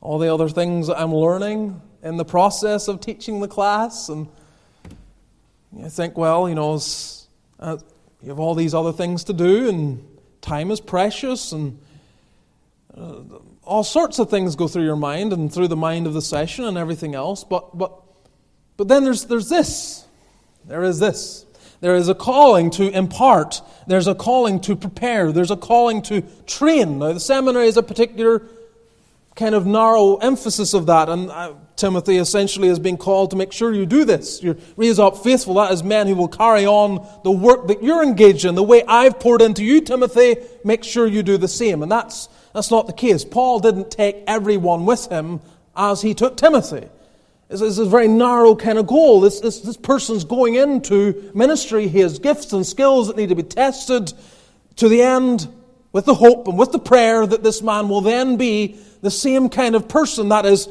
all 0.00 0.18
the 0.18 0.32
other 0.32 0.48
things 0.48 0.88
that 0.88 0.98
I'm 0.98 1.14
learning 1.14 1.80
in 2.02 2.16
the 2.16 2.24
process 2.24 2.88
of 2.88 3.00
teaching 3.00 3.40
the 3.40 3.48
class, 3.48 4.08
and 4.08 4.28
I 5.82 5.88
think, 5.88 6.18
well, 6.18 6.48
you 6.48 6.54
know, 6.54 6.80
uh, 7.60 7.78
you 8.20 8.28
have 8.28 8.40
all 8.40 8.54
these 8.54 8.74
other 8.74 8.92
things 8.92 9.24
to 9.24 9.32
do, 9.32 9.68
and 9.68 10.04
time 10.40 10.70
is 10.70 10.80
precious, 10.80 11.52
and 11.52 11.78
uh, 12.96 13.20
all 13.64 13.84
sorts 13.84 14.18
of 14.18 14.28
things 14.28 14.56
go 14.56 14.66
through 14.66 14.84
your 14.84 14.96
mind 14.96 15.32
and 15.32 15.52
through 15.52 15.68
the 15.68 15.76
mind 15.76 16.06
of 16.06 16.14
the 16.14 16.22
session 16.22 16.64
and 16.64 16.76
everything 16.76 17.14
else. 17.14 17.44
But, 17.44 17.78
but, 17.78 17.92
but 18.76 18.88
then 18.88 19.04
there's, 19.04 19.26
there's 19.26 19.48
this. 19.48 20.04
There 20.66 20.82
is 20.82 20.98
this. 20.98 21.46
There 21.82 21.96
is 21.96 22.08
a 22.08 22.14
calling 22.14 22.70
to 22.70 22.88
impart. 22.96 23.60
There's 23.88 24.06
a 24.06 24.14
calling 24.14 24.60
to 24.60 24.76
prepare. 24.76 25.32
There's 25.32 25.50
a 25.50 25.56
calling 25.56 26.00
to 26.02 26.22
train. 26.46 27.00
Now, 27.00 27.12
the 27.12 27.18
seminary 27.18 27.66
is 27.66 27.76
a 27.76 27.82
particular 27.82 28.46
kind 29.34 29.56
of 29.56 29.66
narrow 29.66 30.14
emphasis 30.18 30.74
of 30.74 30.86
that. 30.86 31.08
And 31.08 31.28
uh, 31.28 31.54
Timothy 31.74 32.18
essentially 32.18 32.68
is 32.68 32.78
being 32.78 32.96
called 32.96 33.32
to 33.32 33.36
make 33.36 33.50
sure 33.50 33.72
you 33.72 33.84
do 33.84 34.04
this. 34.04 34.40
You 34.44 34.56
raise 34.76 35.00
up 35.00 35.24
faithful. 35.24 35.54
That 35.54 35.72
is 35.72 35.82
men 35.82 36.06
who 36.06 36.14
will 36.14 36.28
carry 36.28 36.64
on 36.64 37.04
the 37.24 37.32
work 37.32 37.66
that 37.66 37.82
you're 37.82 38.04
engaged 38.04 38.44
in. 38.44 38.54
The 38.54 38.62
way 38.62 38.84
I've 38.86 39.18
poured 39.18 39.42
into 39.42 39.64
you, 39.64 39.80
Timothy, 39.80 40.36
make 40.64 40.84
sure 40.84 41.08
you 41.08 41.24
do 41.24 41.36
the 41.36 41.48
same. 41.48 41.82
And 41.82 41.90
that's, 41.90 42.28
that's 42.54 42.70
not 42.70 42.86
the 42.86 42.92
case. 42.92 43.24
Paul 43.24 43.58
didn't 43.58 43.90
take 43.90 44.22
everyone 44.28 44.86
with 44.86 45.08
him 45.08 45.40
as 45.74 46.00
he 46.00 46.14
took 46.14 46.36
Timothy. 46.36 46.86
It's, 47.52 47.78
a 47.78 47.84
very 47.84 48.08
narrow 48.08 48.56
kind 48.56 48.78
of 48.78 48.86
goal. 48.86 49.20
This, 49.20 49.40
this, 49.40 49.60
this 49.60 49.76
person's 49.76 50.24
going 50.24 50.54
into 50.54 51.30
ministry. 51.34 51.88
He 51.88 52.00
has 52.00 52.18
gifts 52.18 52.52
and 52.52 52.66
skills 52.66 53.08
that 53.08 53.16
need 53.16 53.28
to 53.28 53.34
be 53.34 53.42
tested 53.42 54.12
to 54.76 54.88
the 54.88 55.02
end 55.02 55.46
with 55.92 56.06
the 56.06 56.14
hope 56.14 56.48
and 56.48 56.58
with 56.58 56.72
the 56.72 56.78
prayer 56.78 57.26
that 57.26 57.42
this 57.42 57.62
man 57.62 57.88
will 57.88 58.00
then 58.00 58.36
be 58.36 58.78
the 59.02 59.10
same 59.10 59.48
kind 59.48 59.74
of 59.74 59.88
person 59.88 60.30
that 60.30 60.46
is 60.46 60.68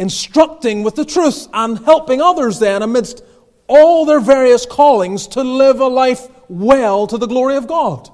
instructing 0.00 0.82
with 0.82 0.96
the 0.96 1.04
truth 1.04 1.46
and 1.52 1.78
helping 1.78 2.20
others 2.20 2.58
then 2.58 2.82
amidst 2.82 3.22
all 3.68 4.04
their 4.04 4.20
various 4.20 4.66
callings 4.66 5.28
to 5.28 5.42
live 5.42 5.80
a 5.80 5.86
life 5.86 6.26
well 6.48 7.06
to 7.06 7.16
the 7.16 7.26
glory 7.26 7.56
of 7.56 7.66
God. 7.66 8.10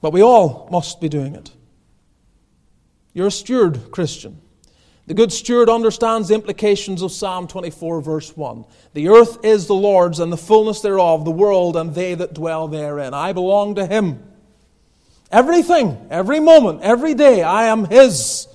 But 0.00 0.12
we 0.12 0.22
all 0.22 0.68
must 0.70 1.00
be 1.00 1.08
doing 1.08 1.34
it. 1.34 1.50
You're 3.14 3.28
a 3.28 3.30
steward, 3.30 3.90
Christian. 3.92 4.42
The 5.06 5.14
good 5.14 5.32
steward 5.32 5.68
understands 5.68 6.28
the 6.28 6.34
implications 6.34 7.00
of 7.00 7.12
Psalm 7.12 7.46
24, 7.46 8.00
verse 8.00 8.36
1. 8.36 8.64
The 8.92 9.08
earth 9.08 9.44
is 9.44 9.66
the 9.66 9.74
Lord's 9.74 10.18
and 10.18 10.32
the 10.32 10.36
fullness 10.36 10.80
thereof, 10.80 11.24
the 11.24 11.30
world 11.30 11.76
and 11.76 11.94
they 11.94 12.14
that 12.14 12.34
dwell 12.34 12.66
therein. 12.66 13.14
I 13.14 13.32
belong 13.32 13.76
to 13.76 13.86
Him. 13.86 14.22
Everything, 15.30 16.08
every 16.10 16.40
moment, 16.40 16.82
every 16.82 17.14
day, 17.14 17.42
I 17.42 17.66
am 17.66 17.84
His. 17.84 18.48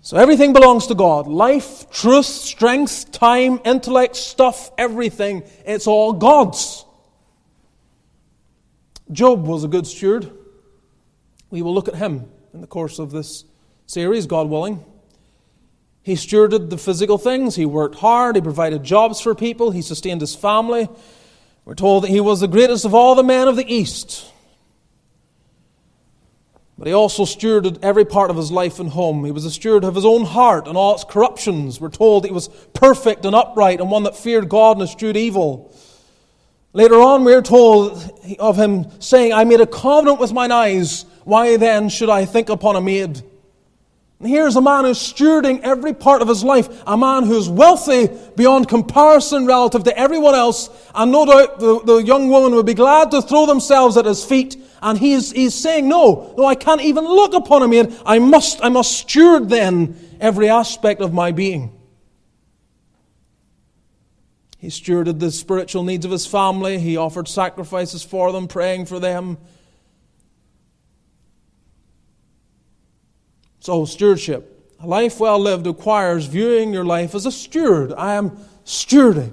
So 0.00 0.16
everything 0.16 0.54
belongs 0.54 0.86
to 0.86 0.94
God. 0.94 1.26
Life, 1.26 1.90
truth, 1.90 2.24
strength, 2.24 3.12
time, 3.12 3.60
intellect, 3.64 4.16
stuff, 4.16 4.70
everything. 4.78 5.42
It's 5.66 5.86
all 5.86 6.14
God's. 6.14 6.86
Job 9.12 9.46
was 9.46 9.64
a 9.64 9.68
good 9.68 9.86
steward. 9.86 10.30
We 11.50 11.60
will 11.60 11.74
look 11.74 11.88
at 11.88 11.96
him 11.96 12.30
in 12.54 12.60
the 12.60 12.66
course 12.66 12.98
of 12.98 13.10
this 13.10 13.44
series, 13.86 14.26
God 14.26 14.48
willing. 14.48 14.84
He 16.02 16.14
stewarded 16.14 16.70
the 16.70 16.78
physical 16.78 17.18
things. 17.18 17.56
He 17.56 17.66
worked 17.66 17.96
hard. 17.96 18.36
He 18.36 18.42
provided 18.42 18.82
jobs 18.82 19.20
for 19.20 19.34
people. 19.34 19.70
He 19.70 19.82
sustained 19.82 20.20
his 20.20 20.34
family. 20.34 20.88
We're 21.64 21.74
told 21.74 22.04
that 22.04 22.10
he 22.10 22.20
was 22.20 22.40
the 22.40 22.48
greatest 22.48 22.84
of 22.84 22.94
all 22.94 23.14
the 23.14 23.22
men 23.22 23.48
of 23.48 23.56
the 23.56 23.72
East. 23.72 24.26
But 26.78 26.86
he 26.86 26.94
also 26.94 27.24
stewarded 27.24 27.78
every 27.82 28.06
part 28.06 28.30
of 28.30 28.38
his 28.38 28.50
life 28.50 28.80
and 28.80 28.88
home. 28.88 29.22
He 29.26 29.30
was 29.30 29.44
a 29.44 29.50
steward 29.50 29.84
of 29.84 29.94
his 29.94 30.06
own 30.06 30.24
heart 30.24 30.66
and 30.66 30.78
all 30.78 30.94
its 30.94 31.04
corruptions. 31.04 31.78
We're 31.78 31.90
told 31.90 32.24
he 32.24 32.32
was 32.32 32.48
perfect 32.72 33.26
and 33.26 33.36
upright 33.36 33.80
and 33.80 33.90
one 33.90 34.04
that 34.04 34.16
feared 34.16 34.48
God 34.48 34.78
and 34.78 34.88
eschewed 34.88 35.18
evil. 35.18 35.76
Later 36.72 36.94
on, 36.94 37.24
we're 37.24 37.42
told 37.42 37.98
of 38.38 38.56
him 38.56 38.86
saying, 38.98 39.34
I 39.34 39.44
made 39.44 39.60
a 39.60 39.66
covenant 39.66 40.20
with 40.20 40.32
mine 40.32 40.52
eyes. 40.52 41.04
Why 41.24 41.58
then 41.58 41.90
should 41.90 42.08
I 42.08 42.24
think 42.24 42.48
upon 42.48 42.76
a 42.76 42.80
maid? 42.80 43.22
Here's 44.22 44.54
a 44.54 44.60
man 44.60 44.84
who's 44.84 44.98
stewarding 44.98 45.62
every 45.62 45.94
part 45.94 46.20
of 46.20 46.28
his 46.28 46.44
life, 46.44 46.82
a 46.86 46.94
man 46.94 47.24
who's 47.24 47.48
wealthy 47.48 48.08
beyond 48.36 48.68
comparison 48.68 49.46
relative 49.46 49.84
to 49.84 49.98
everyone 49.98 50.34
else, 50.34 50.68
and 50.94 51.10
no 51.10 51.24
doubt 51.24 51.58
the, 51.58 51.80
the 51.84 51.96
young 51.96 52.28
woman 52.28 52.54
would 52.54 52.66
be 52.66 52.74
glad 52.74 53.10
to 53.12 53.22
throw 53.22 53.46
themselves 53.46 53.96
at 53.96 54.04
his 54.04 54.22
feet. 54.22 54.62
And 54.82 54.98
he's, 54.98 55.32
he's 55.32 55.54
saying, 55.54 55.88
No, 55.88 56.34
no, 56.36 56.44
I 56.44 56.54
can't 56.54 56.82
even 56.82 57.04
look 57.04 57.32
upon 57.32 57.62
him 57.62 57.72
yet. 57.72 58.02
I 58.04 58.18
must, 58.18 58.62
I 58.62 58.68
must 58.68 58.92
steward 58.92 59.48
then 59.48 59.96
every 60.20 60.50
aspect 60.50 61.00
of 61.00 61.14
my 61.14 61.32
being. 61.32 61.78
He 64.58 64.68
stewarded 64.68 65.18
the 65.18 65.30
spiritual 65.30 65.82
needs 65.82 66.04
of 66.04 66.10
his 66.10 66.26
family. 66.26 66.78
He 66.78 66.98
offered 66.98 67.26
sacrifices 67.26 68.02
for 68.02 68.32
them, 68.32 68.48
praying 68.48 68.84
for 68.84 69.00
them. 69.00 69.38
So, 73.60 73.84
stewardship. 73.84 74.56
A 74.80 74.86
life 74.86 75.20
well 75.20 75.38
lived 75.38 75.66
requires 75.66 76.24
viewing 76.24 76.72
your 76.72 76.84
life 76.84 77.14
as 77.14 77.26
a 77.26 77.32
steward. 77.32 77.92
I 77.92 78.14
am 78.14 78.30
stewarding 78.64 79.32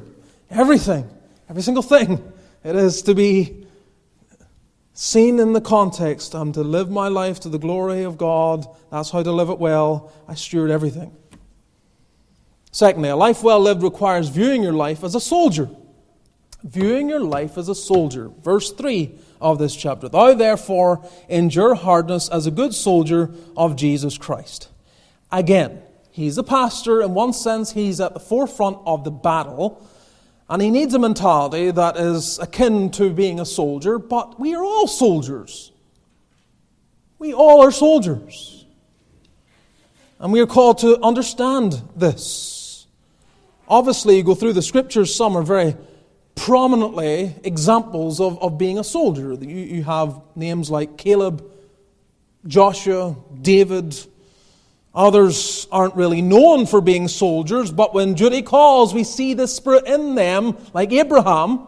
everything, 0.50 1.10
every 1.50 1.62
single 1.62 1.84
thing. 1.84 2.22
It 2.64 2.76
is 2.76 3.02
to 3.04 3.16
be 3.16 3.66
seen 4.94 5.40
in 5.40 5.54
the 5.54 5.62
context. 5.62 6.34
I'm 6.36 6.52
to 6.54 6.62
live 6.62 6.90
my 6.90 7.08
life 7.08 7.40
to 7.42 7.50
the 7.50 7.60
glory 7.60 8.04
of 8.04 8.18
God. 8.18 8.68
That's 8.92 9.10
how 9.10 9.24
to 9.24 9.32
live 9.32 9.50
it 9.50 9.60
well. 9.60 10.12
I 10.28 10.36
steward 10.36 10.72
everything. 10.72 11.16
Secondly, 12.72 13.10
a 13.10 13.16
life 13.16 13.42
well 13.42 13.60
lived 13.60 13.84
requires 13.84 14.28
viewing 14.28 14.62
your 14.62 14.74
life 14.74 15.04
as 15.04 15.16
a 15.16 15.22
soldier. 15.22 15.70
Viewing 16.64 17.08
your 17.08 17.22
life 17.22 17.58
as 17.58 17.70
a 17.70 17.76
soldier. 17.76 18.30
Verse 18.42 18.72
3 18.74 19.18
of 19.42 19.60
this 19.60 19.76
chapter. 19.76 20.10
Thou 20.10 20.34
therefore 20.34 21.08
endure 21.30 21.76
hardness 21.76 22.30
as 22.30 22.48
a 22.48 22.52
good 22.52 22.74
soldier 22.74 23.32
of 23.56 23.76
Jesus 23.76 24.18
Christ. 24.18 24.70
Again, 25.32 25.82
he's 26.12 26.38
a 26.38 26.44
pastor. 26.44 27.02
In 27.02 27.14
one 27.14 27.34
sense, 27.34 27.72
he's 27.72 28.00
at 28.00 28.14
the 28.14 28.20
forefront 28.20 28.80
of 28.86 29.04
the 29.04 29.12
battle. 29.12 29.86
And 30.50 30.62
he 30.62 30.70
needs 30.70 30.94
a 30.94 31.00
mentality 31.00 31.72
that 31.72 31.98
is 31.98 32.40
akin 32.40 32.90
to 32.92 33.10
being 33.10 33.40
a 33.40 33.46
soldier, 33.46 34.00
but 34.00 34.40
we 34.40 34.56
are 34.56 34.64
all 34.64 34.88
soldiers. 34.88 35.72
We 37.20 37.34
all 37.34 37.62
are 37.64 37.72
soldiers. 37.72 38.66
And 40.20 40.32
we 40.32 40.40
are 40.40 40.48
called 40.48 40.80
to 40.80 41.00
understand 41.04 41.82
this. 41.96 42.88
Obviously, 43.68 44.16
you 44.16 44.24
go 44.24 44.36
through 44.36 44.54
the 44.54 44.62
scriptures, 44.62 45.14
some 45.14 45.36
are 45.36 45.44
very 45.44 45.76
prominently 46.38 47.36
examples 47.44 48.22
of, 48.22 48.42
of 48.42 48.58
being 48.58 48.80
a 48.80 48.84
soldier. 48.84 49.34
You, 49.34 49.48
you 49.48 49.84
have 49.84 50.22
names 50.36 50.72
like 50.72 50.98
Caleb, 50.98 51.44
Joshua, 52.46 53.18
David, 53.42 53.94
Others 54.98 55.68
aren't 55.72 55.96
really 55.96 56.24
known 56.24 56.66
for 56.66 56.82
being 56.82 57.08
soldiers, 57.08 57.72
but 57.72 57.94
when 57.94 58.16
duty 58.16 58.42
calls, 58.42 58.96
we 58.96 59.04
see 59.04 59.36
the 59.36 59.48
Spirit 59.48 59.86
in 59.86 60.16
them, 60.16 60.58
like 60.74 60.92
Abraham. 60.92 61.68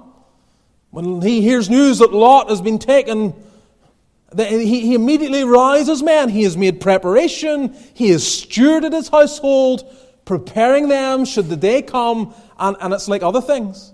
When 0.90 1.22
he 1.22 1.42
hears 1.42 1.70
news 1.70 2.00
that 2.00 2.12
Lot 2.12 2.50
has 2.50 2.60
been 2.60 2.80
taken, 2.80 3.36
he 4.36 4.96
immediately 4.96 5.44
rises 5.44 6.02
man. 6.02 6.30
He 6.30 6.42
has 6.42 6.58
made 6.58 6.82
preparation, 6.82 7.76
he 7.94 8.10
has 8.10 8.24
stewarded 8.24 8.94
his 8.94 9.10
household, 9.10 9.84
preparing 10.26 10.88
them 10.88 11.24
should 11.24 11.50
the 11.50 11.56
day 11.56 11.84
come, 11.84 12.34
and, 12.58 12.78
and 12.82 12.96
it's 12.96 13.08
like 13.08 13.22
other 13.22 13.42
things. 13.42 13.94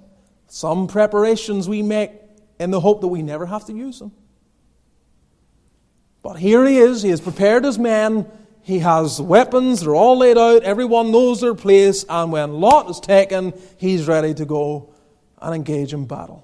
Some 0.56 0.88
preparations 0.88 1.68
we 1.68 1.82
make 1.82 2.12
in 2.60 2.72
the 2.72 2.80
hope 2.80 3.02
that 3.02 3.08
we 3.08 3.22
never 3.22 3.46
have 3.46 3.65
to 3.65 3.74
use 3.74 4.00
them. 4.00 4.12
But 6.24 6.39
here 6.39 6.65
he 6.65 6.78
is, 6.78 7.02
he 7.02 7.10
has 7.10 7.20
prepared 7.22 7.65
his 7.65 7.78
men 7.78 8.26
he 8.65 8.80
has 8.80 9.22
weapons, 9.22 9.82
they're 9.82 9.94
all 9.94 10.18
laid 10.18 10.39
out, 10.39 10.63
everyone 10.63 11.12
knows 11.12 11.39
their 11.39 11.54
place, 11.54 12.04
and 12.10 12.32
when 12.32 12.54
Lot 12.54 12.89
is 12.89 13.00
taken, 13.00 13.54
he's 13.78 14.08
ready 14.08 14.34
to 14.34 14.44
go 14.44 14.91
and 15.39 15.54
engage 15.54 15.94
in 15.94 16.08
battle. 16.08 16.44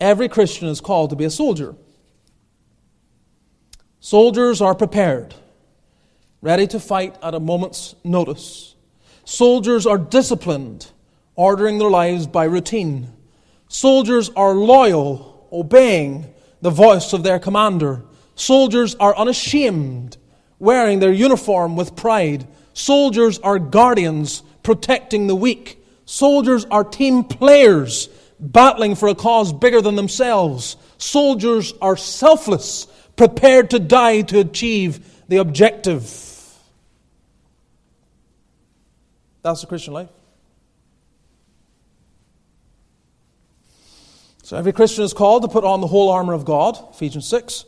Every 0.00 0.28
Christian 0.28 0.68
is 0.68 0.80
called 0.80 1.10
to 1.10 1.16
be 1.16 1.24
a 1.24 1.30
soldier. 1.30 1.74
Soldiers 3.98 4.60
are 4.60 4.76
prepared, 4.76 5.34
ready 6.42 6.66
to 6.66 6.80
fight 6.80 7.16
at 7.22 7.34
a 7.34 7.40
moment's 7.40 7.94
notice. 8.02 8.74
Soldiers 9.24 9.86
are 9.86 9.98
disciplined, 9.98 10.90
ordering 11.34 11.78
their 11.78 11.90
lives 11.90 12.26
by 12.26 12.44
routine. 12.44 13.12
Soldiers 13.68 14.30
are 14.30 14.54
loyal 14.54 15.48
obeying 15.52 16.32
the 16.60 16.70
voice 16.70 17.12
of 17.12 17.22
their 17.22 17.38
commander. 17.38 18.02
Soldiers 18.34 18.94
are 18.96 19.16
unashamed, 19.16 20.16
wearing 20.58 20.98
their 20.98 21.12
uniform 21.12 21.76
with 21.76 21.96
pride. 21.96 22.46
Soldiers 22.72 23.38
are 23.40 23.58
guardians, 23.58 24.42
protecting 24.62 25.26
the 25.26 25.36
weak. 25.36 25.84
Soldiers 26.06 26.64
are 26.70 26.84
team 26.84 27.24
players, 27.24 28.08
battling 28.38 28.94
for 28.94 29.08
a 29.08 29.14
cause 29.14 29.52
bigger 29.52 29.82
than 29.82 29.96
themselves. 29.96 30.76
Soldiers 30.98 31.74
are 31.80 31.96
selfless, 31.96 32.86
prepared 33.16 33.70
to 33.70 33.78
die 33.78 34.22
to 34.22 34.40
achieve 34.40 35.06
the 35.28 35.36
objective. 35.36 36.29
That's 39.42 39.60
the 39.60 39.66
Christian 39.66 39.94
life. 39.94 40.08
So 44.42 44.56
every 44.56 44.72
Christian 44.72 45.04
is 45.04 45.12
called 45.12 45.42
to 45.42 45.48
put 45.48 45.64
on 45.64 45.80
the 45.80 45.86
whole 45.86 46.10
armor 46.10 46.32
of 46.32 46.44
God, 46.44 46.76
Ephesians 46.90 47.26
6. 47.28 47.64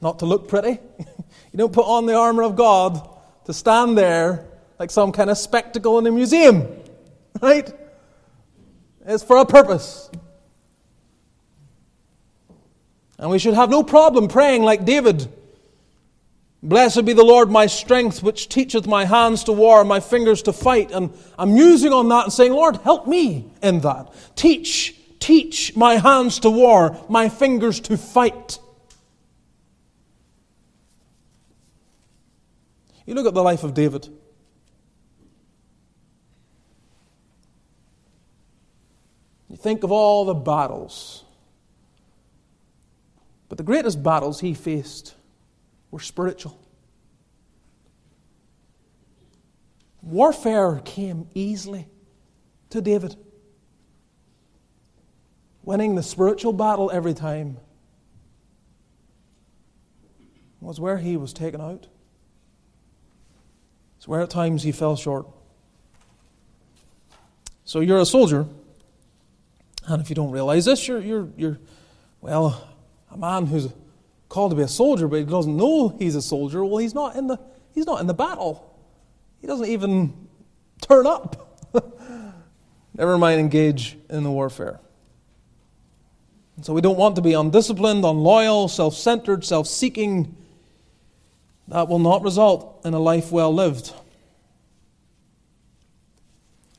Not 0.00 0.18
to 0.18 0.26
look 0.26 0.48
pretty. 0.48 0.80
you 0.98 1.56
don't 1.56 1.72
put 1.72 1.86
on 1.86 2.06
the 2.06 2.14
armor 2.14 2.42
of 2.42 2.56
God 2.56 3.08
to 3.44 3.54
stand 3.54 3.96
there 3.96 4.46
like 4.78 4.90
some 4.90 5.12
kind 5.12 5.30
of 5.30 5.38
spectacle 5.38 5.98
in 5.98 6.06
a 6.06 6.10
museum, 6.10 6.66
right? 7.40 7.72
It's 9.06 9.22
for 9.22 9.36
a 9.36 9.46
purpose. 9.46 10.10
And 13.18 13.30
we 13.30 13.38
should 13.38 13.54
have 13.54 13.70
no 13.70 13.82
problem 13.82 14.28
praying 14.28 14.62
like 14.62 14.84
David. 14.84 15.32
Blessed 16.66 17.04
be 17.04 17.12
the 17.12 17.24
Lord 17.24 17.50
my 17.50 17.66
strength, 17.66 18.22
which 18.22 18.48
teacheth 18.48 18.86
my 18.86 19.04
hands 19.04 19.44
to 19.44 19.52
war 19.52 19.84
my 19.84 20.00
fingers 20.00 20.42
to 20.42 20.52
fight. 20.52 20.90
And 20.90 21.16
I'm 21.38 21.54
musing 21.54 21.92
on 21.92 22.08
that 22.08 22.24
and 22.24 22.32
saying, 22.32 22.52
Lord, 22.52 22.76
help 22.78 23.06
me 23.06 23.50
in 23.62 23.80
that. 23.80 24.12
Teach 24.34 24.96
Teach 25.18 25.74
my 25.74 25.96
hands 25.96 26.38
to 26.40 26.50
war, 26.50 27.04
my 27.08 27.28
fingers 27.28 27.80
to 27.80 27.96
fight. 27.96 28.60
You 33.06 33.14
look 33.14 33.26
at 33.26 33.34
the 33.34 33.42
life 33.42 33.64
of 33.64 33.74
David. 33.74 34.08
You 39.48 39.56
think 39.56 39.84
of 39.84 39.90
all 39.90 40.24
the 40.24 40.34
battles. 40.34 41.24
But 43.48 43.58
the 43.58 43.64
greatest 43.64 44.02
battles 44.02 44.38
he 44.40 44.54
faced 44.54 45.14
were 45.90 46.00
spiritual. 46.00 46.60
Warfare 50.02 50.80
came 50.84 51.28
easily 51.34 51.88
to 52.70 52.80
David 52.80 53.16
winning 55.66 55.96
the 55.96 56.02
spiritual 56.02 56.52
battle 56.52 56.90
every 56.92 57.12
time 57.12 57.58
was 60.60 60.80
where 60.80 60.98
he 60.98 61.16
was 61.16 61.32
taken 61.32 61.60
out. 61.60 61.86
It's 63.98 64.08
where 64.08 64.20
at 64.20 64.30
times 64.30 64.62
he 64.62 64.72
fell 64.72 64.96
short. 64.96 65.26
So 67.64 67.80
you're 67.80 67.98
a 67.98 68.06
soldier, 68.06 68.46
and 69.86 70.00
if 70.00 70.08
you 70.08 70.14
don't 70.14 70.30
realize 70.30 70.64
this, 70.64 70.86
you're, 70.86 71.00
you're, 71.00 71.28
you're 71.36 71.58
well, 72.20 72.68
a 73.10 73.16
man 73.16 73.46
who's 73.46 73.68
called 74.36 74.52
to 74.52 74.56
be 74.56 74.62
a 74.62 74.68
soldier, 74.68 75.08
but 75.08 75.16
he 75.16 75.24
doesn't 75.24 75.56
know 75.56 75.88
he's 75.88 76.14
a 76.14 76.20
soldier. 76.20 76.62
Well, 76.62 76.76
he's 76.76 76.94
not 76.94 77.16
in 77.16 77.26
the, 77.26 77.40
he's 77.74 77.86
not 77.86 78.02
in 78.02 78.06
the 78.06 78.12
battle. 78.12 78.78
He 79.40 79.46
doesn't 79.46 79.64
even 79.64 80.28
turn 80.82 81.06
up. 81.06 81.58
Never 82.94 83.16
mind 83.16 83.40
engage 83.40 83.96
in 84.10 84.24
the 84.24 84.30
warfare. 84.30 84.78
And 86.56 86.66
so 86.66 86.74
we 86.74 86.82
don't 86.82 86.98
want 86.98 87.16
to 87.16 87.22
be 87.22 87.32
undisciplined, 87.32 88.04
unloyal, 88.04 88.68
self 88.68 88.94
centered, 88.94 89.42
self 89.42 89.66
seeking. 89.66 90.36
That 91.68 91.88
will 91.88 91.98
not 91.98 92.20
result 92.20 92.82
in 92.84 92.92
a 92.92 93.00
life 93.00 93.32
well 93.32 93.54
lived. 93.54 93.94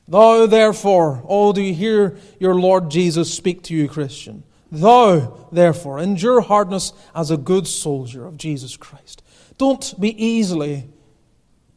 Thou, 0.06 0.46
therefore, 0.46 1.24
oh, 1.26 1.52
do 1.52 1.60
you 1.60 1.74
hear 1.74 2.18
your 2.38 2.54
Lord 2.54 2.88
Jesus 2.88 3.34
speak 3.34 3.64
to 3.64 3.74
you, 3.74 3.88
Christian? 3.88 4.44
Thou, 4.70 5.48
therefore, 5.50 5.98
endure 5.98 6.40
hardness 6.40 6.92
as 7.14 7.30
a 7.30 7.36
good 7.36 7.66
soldier 7.66 8.26
of 8.26 8.36
Jesus 8.36 8.76
Christ. 8.76 9.22
Don't 9.56 9.98
be 9.98 10.22
easily 10.22 10.88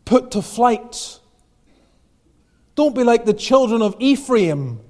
put 0.05 0.31
to 0.31 0.41
flight. 0.41 1.19
Don't 2.75 2.95
be 2.95 3.03
like 3.03 3.25
the 3.25 3.33
children 3.33 3.81
of 3.81 3.95
Ephraim, 3.99 4.81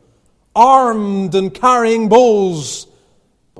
armed 0.55 1.35
and 1.35 1.53
carrying 1.53 2.09
bows 2.09 2.87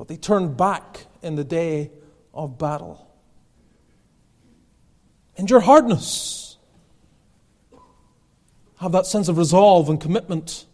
but 0.02 0.08
they 0.08 0.16
turned 0.16 0.56
back 0.56 1.06
in 1.22 1.36
the 1.36 1.44
day 1.44 1.90
of 2.34 2.58
battle. 2.58 3.08
Endure 5.36 5.60
hardness. 5.60 6.56
Have 8.78 8.90
that 8.90 9.06
sense 9.06 9.28
of 9.28 9.38
resolve 9.38 9.88
and 9.88 10.00
commitment 10.00 10.66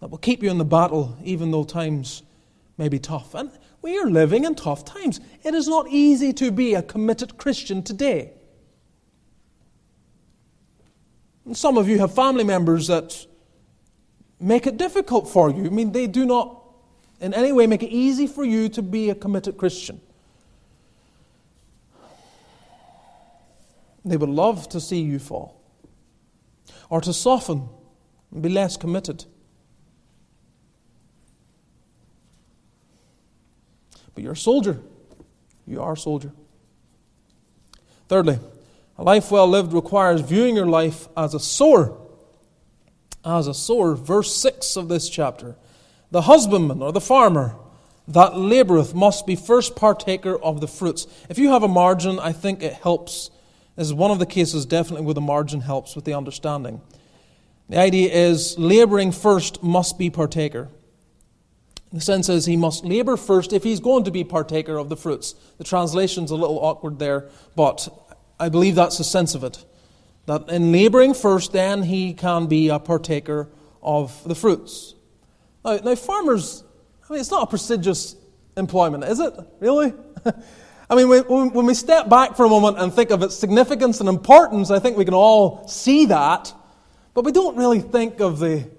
that 0.00 0.08
will 0.08 0.18
keep 0.18 0.42
you 0.42 0.50
in 0.50 0.58
the 0.58 0.64
battle, 0.64 1.18
even 1.22 1.50
though 1.50 1.64
times 1.64 2.22
may 2.78 2.88
be 2.88 2.98
tough. 2.98 3.34
And 3.34 3.50
we 3.82 3.98
are 3.98 4.06
living 4.06 4.44
in 4.44 4.54
tough 4.54 4.84
times. 4.84 5.20
It 5.42 5.54
is 5.54 5.68
not 5.68 5.88
easy 5.88 6.32
to 6.34 6.50
be 6.50 6.74
a 6.74 6.82
committed 6.82 7.38
Christian 7.38 7.82
today. 7.82 8.32
And 11.44 11.56
some 11.56 11.78
of 11.78 11.88
you 11.88 11.98
have 12.00 12.14
family 12.14 12.44
members 12.44 12.88
that 12.88 13.26
make 14.40 14.66
it 14.66 14.76
difficult 14.76 15.28
for 15.28 15.50
you. 15.50 15.66
I 15.66 15.68
mean, 15.68 15.92
they 15.92 16.06
do 16.06 16.26
not 16.26 16.62
in 17.20 17.32
any 17.32 17.52
way 17.52 17.66
make 17.66 17.82
it 17.82 17.90
easy 17.90 18.26
for 18.26 18.44
you 18.44 18.68
to 18.70 18.82
be 18.82 19.10
a 19.10 19.14
committed 19.14 19.56
Christian. 19.56 20.00
They 24.04 24.16
would 24.16 24.28
love 24.28 24.68
to 24.70 24.80
see 24.80 25.00
you 25.00 25.18
fall 25.18 25.60
or 26.88 27.00
to 27.00 27.12
soften 27.12 27.68
and 28.30 28.42
be 28.42 28.48
less 28.48 28.76
committed. 28.76 29.24
But 34.16 34.24
you're 34.24 34.32
a 34.32 34.36
soldier. 34.36 34.80
You 35.66 35.82
are 35.82 35.92
a 35.92 35.96
soldier. 35.96 36.32
Thirdly, 38.08 38.38
a 38.96 39.04
life 39.04 39.30
well 39.30 39.46
lived 39.46 39.74
requires 39.74 40.22
viewing 40.22 40.56
your 40.56 40.66
life 40.66 41.06
as 41.16 41.34
a 41.34 41.38
sower. 41.38 41.96
As 43.22 43.46
a 43.46 43.52
sower. 43.52 43.94
Verse 43.94 44.34
6 44.34 44.76
of 44.76 44.88
this 44.88 45.10
chapter. 45.10 45.54
The 46.12 46.22
husbandman 46.22 46.80
or 46.80 46.92
the 46.92 47.00
farmer 47.00 47.56
that 48.08 48.32
laboureth 48.32 48.94
must 48.94 49.26
be 49.26 49.36
first 49.36 49.76
partaker 49.76 50.38
of 50.38 50.62
the 50.62 50.68
fruits. 50.68 51.06
If 51.28 51.38
you 51.38 51.50
have 51.50 51.62
a 51.62 51.68
margin, 51.68 52.18
I 52.18 52.32
think 52.32 52.62
it 52.62 52.72
helps. 52.72 53.30
This 53.74 53.88
is 53.88 53.92
one 53.92 54.12
of 54.12 54.18
the 54.18 54.24
cases 54.24 54.64
definitely 54.64 55.04
where 55.04 55.14
the 55.14 55.20
margin 55.20 55.60
helps 55.60 55.94
with 55.94 56.06
the 56.06 56.14
understanding. 56.14 56.80
The 57.68 57.78
idea 57.78 58.10
is 58.10 58.58
labouring 58.58 59.12
first 59.12 59.62
must 59.62 59.98
be 59.98 60.08
partaker. 60.08 60.68
The 61.92 62.00
sense 62.00 62.28
is 62.28 62.46
he 62.46 62.56
must 62.56 62.84
labour 62.84 63.16
first 63.16 63.52
if 63.52 63.62
he's 63.62 63.80
going 63.80 64.04
to 64.04 64.10
be 64.10 64.24
partaker 64.24 64.76
of 64.76 64.88
the 64.88 64.96
fruits. 64.96 65.34
The 65.58 65.64
translation's 65.64 66.30
a 66.30 66.36
little 66.36 66.58
awkward 66.58 66.98
there, 66.98 67.28
but 67.54 67.88
I 68.38 68.48
believe 68.48 68.74
that's 68.74 68.98
the 68.98 69.04
sense 69.04 69.34
of 69.34 69.44
it. 69.44 69.64
That 70.26 70.48
in 70.48 70.72
labouring 70.72 71.14
first, 71.14 71.52
then 71.52 71.84
he 71.84 72.12
can 72.12 72.46
be 72.46 72.68
a 72.68 72.78
partaker 72.78 73.48
of 73.82 74.20
the 74.26 74.34
fruits. 74.34 74.94
Now, 75.64 75.76
now 75.76 75.94
farmers, 75.94 76.64
I 77.08 77.12
mean, 77.12 77.20
it's 77.20 77.30
not 77.30 77.44
a 77.44 77.46
prestigious 77.46 78.16
employment, 78.56 79.04
is 79.04 79.20
it? 79.20 79.34
Really? 79.60 79.94
I 80.90 80.94
mean, 80.94 81.08
when 81.08 81.66
we 81.66 81.74
step 81.74 82.08
back 82.08 82.36
for 82.36 82.46
a 82.46 82.48
moment 82.48 82.78
and 82.78 82.92
think 82.92 83.10
of 83.10 83.22
its 83.22 83.34
significance 83.34 84.00
and 84.00 84.08
importance, 84.08 84.70
I 84.70 84.78
think 84.78 84.96
we 84.96 85.04
can 85.04 85.14
all 85.14 85.66
see 85.66 86.06
that. 86.06 86.52
But 87.12 87.24
we 87.24 87.32
don't 87.32 87.56
really 87.56 87.80
think 87.80 88.20
of 88.20 88.38
the, 88.38 88.70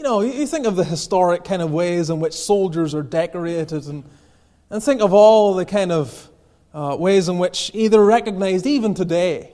you 0.00 0.04
know, 0.04 0.22
you 0.22 0.46
think 0.46 0.64
of 0.64 0.76
the 0.76 0.84
historic 0.84 1.44
kind 1.44 1.60
of 1.60 1.70
ways 1.70 2.08
in 2.08 2.20
which 2.20 2.32
soldiers 2.32 2.94
are 2.94 3.02
decorated 3.02 3.84
and, 3.84 4.02
and 4.70 4.82
think 4.82 5.02
of 5.02 5.12
all 5.12 5.52
the 5.52 5.66
kind 5.66 5.92
of 5.92 6.30
uh, 6.72 6.96
ways 6.98 7.28
in 7.28 7.36
which 7.36 7.70
either 7.74 8.02
recognized 8.02 8.64
even 8.64 8.94
today. 8.94 9.52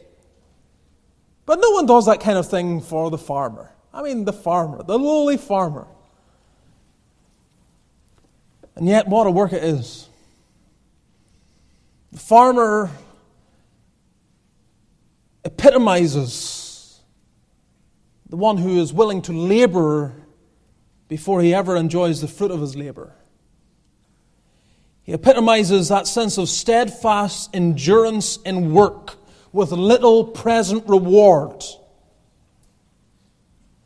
But 1.46 1.59
no 1.59 1.70
one 1.70 1.85
does 1.85 2.06
that 2.06 2.20
kind 2.20 2.38
of 2.38 2.48
thing 2.48 2.80
for 2.80 3.11
the 3.11 3.18
farmer. 3.18 3.72
I 3.92 4.04
mean, 4.04 4.24
the 4.24 4.32
farmer, 4.32 4.85
the 4.85 4.96
lowly 4.96 5.37
farmer. 5.37 5.88
And 8.76 8.87
yet, 8.87 9.09
what 9.09 9.26
a 9.26 9.32
work 9.32 9.52
it 9.52 9.64
is. 9.64 10.09
The 12.12 12.20
farmer 12.20 12.92
epitomizes 15.44 17.00
the 18.28 18.37
one 18.37 18.59
who 18.59 18.78
is 18.78 18.92
willing 18.92 19.22
to 19.22 19.32
labor 19.32 20.12
before 21.09 21.42
he 21.42 21.55
ever 21.55 21.77
enjoys 21.77 22.21
the 22.21 22.29
fruit 22.29 22.51
of 22.51 22.61
his 22.61 22.77
labor. 22.77 23.14
He 25.03 25.12
epitomizes 25.12 25.88
that 25.88 26.09
sense 26.09 26.37
of 26.37 26.49
steadfast 26.49 27.51
endurance 27.55 28.38
in 28.38 28.73
work 28.73 29.14
with 29.53 29.71
little 29.71 30.25
present 30.25 30.88
reward, 30.88 31.62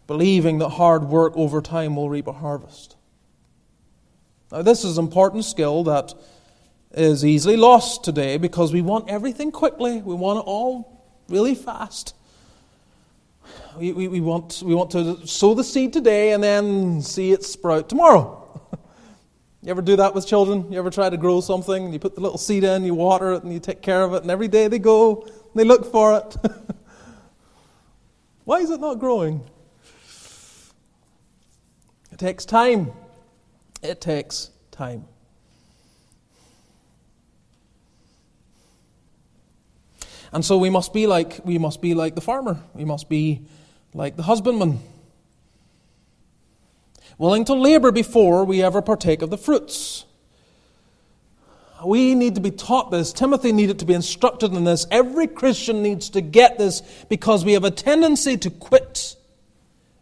believing 0.06 0.58
that 0.58 0.70
hard 0.70 1.04
work 1.04 1.34
over 1.36 1.60
time 1.60 1.94
will 1.94 2.08
reap 2.08 2.26
a 2.26 2.32
harvest. 2.32 2.96
Now, 4.50 4.62
this 4.62 4.82
is 4.82 4.98
an 4.98 5.04
important 5.04 5.44
skill 5.44 5.84
that 5.84 6.14
is 6.92 7.24
easily 7.24 7.56
lost 7.56 8.02
today 8.02 8.36
because 8.36 8.72
we 8.72 8.82
want 8.82 9.08
everything 9.08 9.52
quickly. 9.52 10.00
We 10.00 10.14
want 10.14 10.38
it 10.38 10.44
all 10.46 11.04
really 11.28 11.54
fast. 11.54 12.14
We, 13.76 13.92
we, 13.92 14.08
we, 14.08 14.20
want, 14.20 14.62
we 14.64 14.74
want 14.74 14.90
to 14.92 15.26
sow 15.26 15.54
the 15.54 15.64
seed 15.64 15.92
today 15.92 16.32
and 16.32 16.42
then 16.42 17.02
see 17.02 17.32
it 17.32 17.44
sprout 17.44 17.88
tomorrow. 17.88 18.60
you 19.62 19.70
ever 19.70 19.82
do 19.82 19.96
that 19.96 20.14
with 20.14 20.26
children? 20.26 20.70
You 20.72 20.78
ever 20.78 20.90
try 20.90 21.08
to 21.08 21.16
grow 21.16 21.40
something 21.40 21.84
and 21.84 21.92
you 21.92 21.98
put 21.98 22.14
the 22.14 22.20
little 22.20 22.38
seed 22.38 22.64
in, 22.64 22.84
you 22.84 22.94
water 22.94 23.32
it, 23.32 23.44
and 23.44 23.52
you 23.52 23.60
take 23.60 23.82
care 23.82 24.02
of 24.02 24.14
it, 24.14 24.22
and 24.22 24.30
every 24.30 24.48
day 24.48 24.68
they 24.68 24.78
go 24.78 25.22
and 25.22 25.54
they 25.54 25.64
look 25.64 25.90
for 25.90 26.16
it? 26.16 26.36
Why 28.44 28.58
is 28.58 28.70
it 28.70 28.80
not 28.80 28.98
growing? 28.98 29.48
It 32.10 32.18
takes 32.18 32.44
time. 32.44 32.92
It 33.82 34.00
takes 34.00 34.50
time. 34.70 35.04
And 40.32 40.44
so 40.44 40.58
we 40.58 40.70
must 40.70 40.92
be 40.92 41.06
like 41.06 41.40
we 41.44 41.58
must 41.58 41.80
be 41.80 41.94
like 41.94 42.14
the 42.14 42.20
farmer. 42.20 42.60
We 42.74 42.84
must 42.84 43.08
be 43.08 43.42
like 43.94 44.16
the 44.16 44.22
husbandman. 44.22 44.80
Willing 47.18 47.44
to 47.46 47.54
labor 47.54 47.92
before 47.92 48.44
we 48.44 48.62
ever 48.62 48.80
partake 48.80 49.22
of 49.22 49.30
the 49.30 49.38
fruits. 49.38 50.04
We 51.84 52.14
need 52.14 52.34
to 52.34 52.40
be 52.40 52.50
taught 52.50 52.90
this. 52.90 53.12
Timothy 53.12 53.52
needed 53.52 53.78
to 53.78 53.84
be 53.84 53.94
instructed 53.94 54.52
in 54.52 54.64
this. 54.64 54.86
Every 54.90 55.26
Christian 55.26 55.82
needs 55.82 56.10
to 56.10 56.20
get 56.20 56.58
this 56.58 56.82
because 57.08 57.44
we 57.44 57.54
have 57.54 57.64
a 57.64 57.70
tendency 57.70 58.36
to 58.38 58.50
quit 58.50 59.16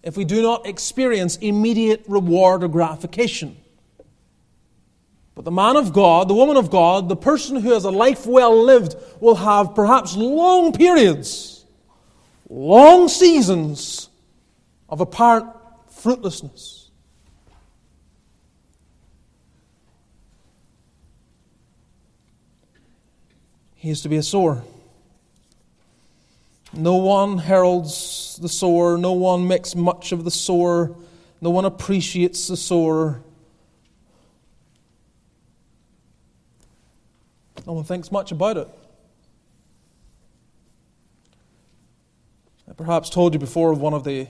if 0.03 0.17
we 0.17 0.25
do 0.25 0.43
not 0.43 0.67
experience 0.67 1.37
immediate 1.37 2.05
reward 2.09 2.63
or 2.65 2.69
gratification. 2.69 3.57
But 5.35 5.45
the 5.45 5.51
man 5.53 5.77
of 5.77 5.93
God, 5.93 6.27
the 6.27 6.35
woman 6.35 6.57
of 6.57 6.69
God, 6.69 7.09
the 7.09 7.17
person 7.17 7.57
who 7.57 7.73
has 7.73 7.85
a 7.85 7.91
life 7.93 8.27
well 8.27 8.61
lived 8.61 8.97
will 9.21 9.37
have 9.37 9.75
perhaps 9.75 10.17
long 10.17 10.73
periods, 10.73 11.58
long 12.49 13.09
seasons 13.09 14.09
of 14.89 15.01
apparent 15.01 15.47
fruitlessness. 15.91 16.91
He 23.75 23.91
is 23.91 24.01
to 24.03 24.09
be 24.09 24.17
a 24.17 24.23
sower. 24.23 24.63
No 26.73 26.97
one 26.97 27.39
heralds 27.39 28.39
the 28.43 28.49
sower, 28.49 28.99
no 28.99 29.13
one 29.13 29.47
makes 29.47 29.75
much 29.75 30.13
of 30.13 30.25
the 30.25 30.31
sower, 30.31 30.95
no 31.41 31.51
one 31.51 31.65
appreciates 31.65 32.49
the 32.49 32.57
sower. 32.57 33.23
No 37.67 37.75
one 37.75 37.85
thinks 37.85 38.11
much 38.11 38.33
about 38.33 38.57
it. 38.57 38.69
Perhaps 42.79 43.11
told 43.11 43.35
you 43.35 43.41
before 43.41 43.73
of 43.73 43.81
one 43.81 43.93
of 43.93 44.05
the 44.05 44.29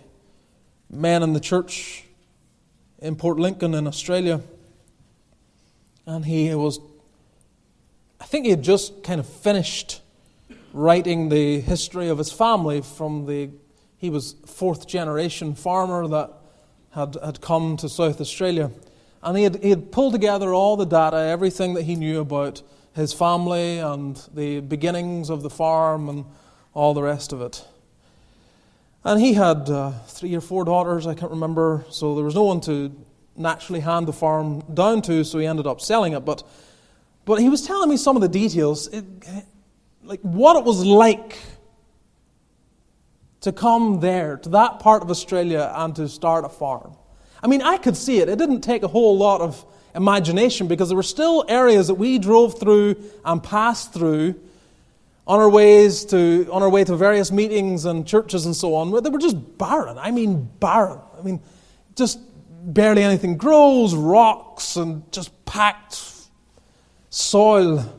men 0.91 1.23
in 1.23 1.35
the 1.35 1.41
church 1.41 2.05
in 2.99 3.15
Port 3.15 3.39
Lincoln 3.39 3.75
in 3.75 3.87
Australia. 3.87 4.41
And 6.07 6.25
he 6.25 6.53
was, 6.55 6.81
I 8.19 8.25
think 8.25 8.47
he 8.47 8.51
had 8.51 8.63
just 8.63 9.05
kind 9.05 9.21
of 9.21 9.29
finished 9.29 10.01
writing 10.73 11.29
the 11.29 11.61
history 11.61 12.09
of 12.09 12.17
his 12.17 12.33
family 12.33 12.81
from 12.81 13.27
the, 13.27 13.51
he 13.99 14.09
was 14.09 14.35
fourth 14.47 14.87
generation 14.87 15.55
farmer 15.55 16.09
that 16.09 16.31
had, 16.93 17.19
had 17.23 17.43
come 17.43 17.77
to 17.77 17.89
South 17.89 18.19
Australia. 18.19 18.71
And 19.23 19.37
he 19.37 19.45
had, 19.45 19.63
he 19.63 19.69
had 19.69 19.93
pulled 19.93 20.15
together 20.15 20.55
all 20.55 20.79
the 20.79 20.87
data, 20.87 21.19
everything 21.19 21.75
that 21.75 21.83
he 21.83 21.97
knew 21.97 22.21
about 22.21 22.63
his 22.95 23.13
family 23.13 23.79
and 23.79 24.17
the 24.33 24.61
beginnings 24.61 25.29
of 25.29 25.43
the 25.43 25.51
farm 25.51 26.09
and 26.09 26.25
all 26.73 26.95
the 26.95 27.03
rest 27.03 27.35
of 27.35 27.43
it. 27.43 27.67
And 29.05 29.21
he 29.21 29.33
had 29.33 29.71
uh, 29.71 29.93
three 30.07 30.35
or 30.35 30.41
four 30.41 30.65
daughters, 30.65 31.07
I 31.07 31.15
can't 31.15 31.31
remember, 31.31 31.85
so 31.91 32.15
there 32.15 32.25
was 32.25 32.35
no 32.35 32.45
one 32.45 32.61
to 32.63 32.95
naturally 33.37 33.81
hand 33.81 34.09
the 34.09 34.13
farm 34.13 34.61
down 34.75 35.03
to, 35.03 35.25
so 35.25 35.39
he 35.39 35.47
ended 35.47 35.67
up 35.67 35.81
selling 35.81 36.13
it. 36.13 36.25
But, 36.25 36.43
but 37.25 37.41
he 37.41 37.49
was 37.49 37.63
telling 37.63 37.89
me 37.89 37.97
some 37.97 38.17
of 38.17 38.23
the 38.23 38.29
details, 38.29 38.89
it, 38.89 39.05
like 40.03 40.21
what 40.23 40.57
it 40.57 40.65
was 40.65 40.85
like 40.85 41.39
to 43.43 43.53
come 43.53 44.01
there, 44.01 44.37
to 44.39 44.49
that 44.51 44.81
part 44.81 45.03
of 45.03 45.11
Australia, 45.11 45.73
and 45.77 45.95
to 45.97 46.09
start 46.09 46.45
a 46.45 46.49
farm. 46.49 46.95
I 47.41 47.47
mean, 47.47 47.63
I 47.63 47.77
could 47.77 47.97
see 47.97 48.19
it. 48.19 48.29
It 48.29 48.37
didn't 48.37 48.63
take 48.63 48.83
a 48.83 48.89
whole 48.89 49.17
lot 49.17 49.41
of 49.41 49.65
imagination 49.95 50.67
because 50.67 50.89
there 50.89 50.97
were 50.97 51.03
still 51.05 51.45
areas 51.49 51.87
that 51.87 51.95
we 51.95 52.19
drove 52.19 52.59
through 52.59 52.97
and 53.25 53.43
passed 53.43 53.93
through 53.93 54.35
on 55.29 55.39
our 55.39 55.51
ways 55.51 56.07
to 56.07 56.49
on 56.51 56.63
our 56.63 56.71
way 56.71 56.83
to 56.83 56.97
various 56.97 57.31
meetings 57.31 57.85
and 57.85 58.07
churches 58.07 58.47
and 58.47 58.57
so 58.57 58.75
on 58.75 58.91
they 59.03 59.11
were 59.11 59.19
just 59.19 59.59
barren. 59.59 59.99
I 59.99 60.11
mean 60.11 60.51
barren. 60.59 60.99
I 61.19 61.23
mean 61.23 61.41
just 61.95 62.19
barely 62.75 63.03
anything. 63.03 63.37
Grows 63.37 63.95
rocks 63.95 64.77
and 64.77 65.11
just 65.13 65.45
packed 65.45 66.03
soil. 67.11 67.95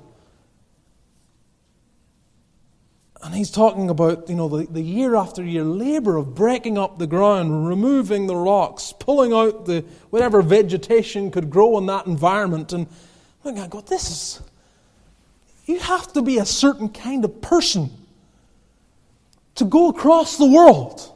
And 3.21 3.35
he's 3.35 3.51
talking 3.51 3.89
about, 3.89 4.29
you 4.29 4.35
know, 4.35 4.47
the, 4.47 4.65
the 4.65 4.81
year 4.81 5.15
after 5.15 5.43
year 5.43 5.63
labor 5.63 6.15
of 6.15 6.33
breaking 6.33 6.77
up 6.77 6.99
the 6.99 7.07
ground, 7.07 7.67
removing 7.67 8.27
the 8.27 8.35
rocks, 8.35 8.93
pulling 8.97 9.33
out 9.33 9.65
the 9.65 9.81
whatever 10.09 10.41
vegetation 10.41 11.29
could 11.29 11.49
grow 11.49 11.77
in 11.77 11.85
that 11.87 12.05
environment. 12.05 12.71
And 12.71 12.87
I 13.43 13.67
go, 13.67 13.81
this 13.81 14.09
is, 14.09 14.41
you 15.69 15.79
have 15.79 16.11
to 16.13 16.23
be 16.23 16.39
a 16.39 16.45
certain 16.45 16.89
kind 16.89 17.23
of 17.23 17.41
person 17.41 17.91
to 19.53 19.65
go 19.65 19.89
across 19.89 20.37
the 20.37 20.47
world 20.47 21.15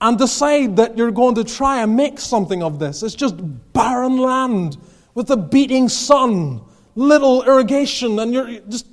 and 0.00 0.16
decide 0.16 0.76
that 0.76 0.96
you're 0.96 1.10
going 1.10 1.34
to 1.34 1.42
try 1.44 1.82
and 1.82 1.96
make 1.96 2.20
something 2.20 2.62
of 2.62 2.78
this. 2.78 3.02
It's 3.02 3.14
just 3.14 3.34
barren 3.72 4.18
land 4.18 4.76
with 5.14 5.30
a 5.30 5.36
beating 5.36 5.88
sun, 5.88 6.60
little 6.94 7.42
irrigation, 7.42 8.18
and 8.20 8.32
you're 8.32 8.60
just 8.68 8.86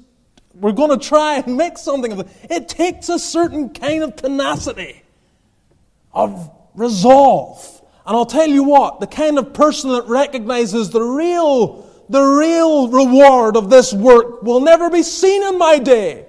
we're 0.56 0.72
going 0.72 0.98
to 0.98 1.08
try 1.08 1.36
and 1.36 1.56
make 1.56 1.78
something 1.78 2.12
of 2.12 2.22
it. 2.22 2.28
It 2.50 2.68
takes 2.68 3.10
a 3.10 3.20
certain 3.20 3.70
kind 3.70 4.02
of 4.02 4.16
tenacity, 4.16 5.04
of 6.12 6.50
resolve. 6.74 7.82
And 8.08 8.18
I'll 8.18 8.26
tell 8.26 8.48
you 8.48 8.64
what, 8.64 9.00
the 9.00 9.06
kind 9.06 9.38
of 9.38 9.54
person 9.54 9.92
that 9.92 10.08
recognizes 10.08 10.90
the 10.90 11.02
real, 11.02 11.87
the 12.10 12.22
real 12.22 12.90
reward 12.90 13.56
of 13.58 13.70
this 13.70 13.94
work 13.94 14.44
will 14.44 14.60
never 14.60 14.90
be 14.90 15.04
seen 15.04 15.44
in 15.44 15.58
my 15.58 15.80
day. 15.80 16.26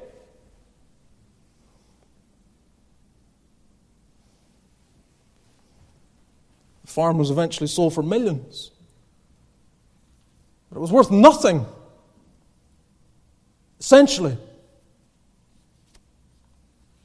The 6.84 6.90
farm 6.90 7.18
was 7.18 7.30
eventually 7.30 7.68
sold 7.68 7.94
for 7.94 8.02
millions. 8.02 8.70
But 10.70 10.78
it 10.78 10.80
was 10.80 10.92
worth 10.92 11.10
nothing 11.10 11.66
Essentially, 13.80 14.36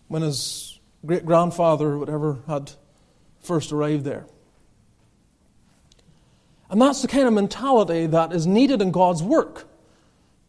when 0.07 0.23
his 0.23 0.79
great 1.05 1.25
grandfather 1.25 1.97
whatever 1.97 2.39
had 2.47 2.71
first 3.41 3.71
arrived 3.71 4.03
there. 4.03 4.25
And 6.73 6.81
that's 6.81 7.03
the 7.03 7.07
kind 7.07 7.27
of 7.27 7.33
mentality 7.33 8.07
that 8.07 8.33
is 8.33 8.47
needed 8.47 8.81
in 8.81 8.89
God's 8.89 9.21
work. 9.21 9.67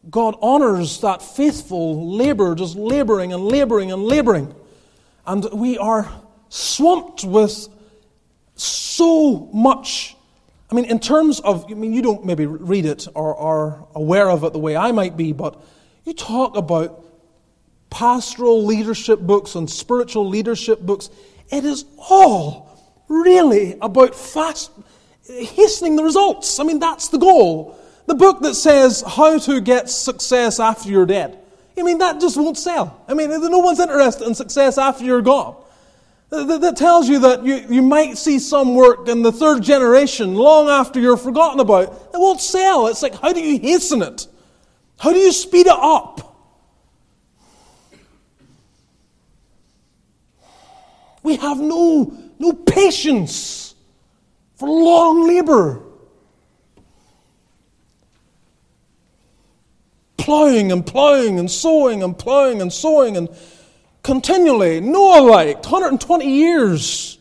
God 0.08 0.38
honors 0.40 1.02
that 1.02 1.20
faithful 1.20 2.16
labor, 2.16 2.54
just 2.54 2.76
laboring 2.76 3.34
and 3.34 3.44
laboring 3.44 3.92
and 3.92 4.02
laboring. 4.02 4.54
And 5.26 5.44
we 5.52 5.76
are 5.76 6.10
swamped 6.48 7.24
with 7.24 7.68
so 8.56 9.50
much. 9.52 10.16
I 10.70 10.74
mean, 10.74 10.86
in 10.86 10.98
terms 10.98 11.40
of, 11.40 11.66
I 11.70 11.74
mean, 11.74 11.92
you 11.92 12.00
don't 12.00 12.24
maybe 12.24 12.46
read 12.46 12.86
it 12.86 13.06
or 13.14 13.36
are 13.36 13.86
aware 13.94 14.30
of 14.30 14.44
it 14.44 14.54
the 14.54 14.58
way 14.58 14.78
I 14.78 14.92
might 14.92 15.18
be, 15.18 15.34
but 15.34 15.62
you 16.06 16.14
talk 16.14 16.56
about 16.56 17.04
pastoral 17.90 18.64
leadership 18.64 19.20
books 19.20 19.56
and 19.56 19.68
spiritual 19.68 20.26
leadership 20.26 20.80
books. 20.80 21.10
It 21.50 21.66
is 21.66 21.84
all 21.98 23.04
really 23.08 23.76
about 23.82 24.14
fast, 24.14 24.70
hastening 25.26 25.96
the 25.96 26.04
results. 26.04 26.58
I 26.58 26.64
mean, 26.64 26.78
that's 26.78 27.08
the 27.08 27.18
goal. 27.18 27.78
The 28.06 28.14
book 28.14 28.40
that 28.42 28.54
says 28.54 29.02
how 29.06 29.38
to 29.38 29.60
get 29.60 29.88
success 29.88 30.60
after 30.60 30.90
you're 30.90 31.06
dead. 31.06 31.38
I 31.76 31.82
mean, 31.82 31.98
that 31.98 32.20
just 32.20 32.36
won't 32.36 32.58
sell. 32.58 33.02
I 33.08 33.14
mean, 33.14 33.30
no 33.30 33.58
one's 33.58 33.80
interested 33.80 34.26
in 34.26 34.34
success 34.34 34.78
after 34.78 35.04
you're 35.04 35.22
gone. 35.22 35.56
That, 36.30 36.76
tells 36.76 37.08
you 37.08 37.20
that 37.20 37.44
you, 37.44 37.64
you 37.68 37.82
might 37.82 38.18
see 38.18 38.38
some 38.38 38.74
work 38.74 39.08
in 39.08 39.22
the 39.22 39.30
third 39.30 39.62
generation 39.62 40.34
long 40.34 40.68
after 40.68 40.98
you're 40.98 41.16
forgotten 41.16 41.60
about. 41.60 41.84
It 41.84 42.18
won't 42.18 42.40
sell. 42.40 42.88
It's 42.88 43.02
like, 43.02 43.14
how 43.14 43.32
do 43.32 43.40
you 43.40 43.58
hasten 43.60 44.02
it? 44.02 44.26
How 44.98 45.12
do 45.12 45.18
you 45.18 45.32
speed 45.32 45.66
it 45.66 45.72
up? 45.72 46.20
We 51.22 51.36
have 51.36 51.60
no, 51.60 52.12
no 52.38 52.52
patience 52.52 53.73
for 54.64 54.70
long 54.70 55.26
labor. 55.26 55.82
Plowing 60.16 60.72
and 60.72 60.86
plowing 60.86 61.38
and 61.38 61.50
sowing 61.50 62.02
and 62.02 62.18
plowing 62.18 62.62
and 62.62 62.72
sowing 62.72 63.16
and 63.16 63.28
continually. 64.02 64.80
Noah 64.80 65.20
like, 65.20 65.56
120 65.56 66.26
years. 66.26 67.18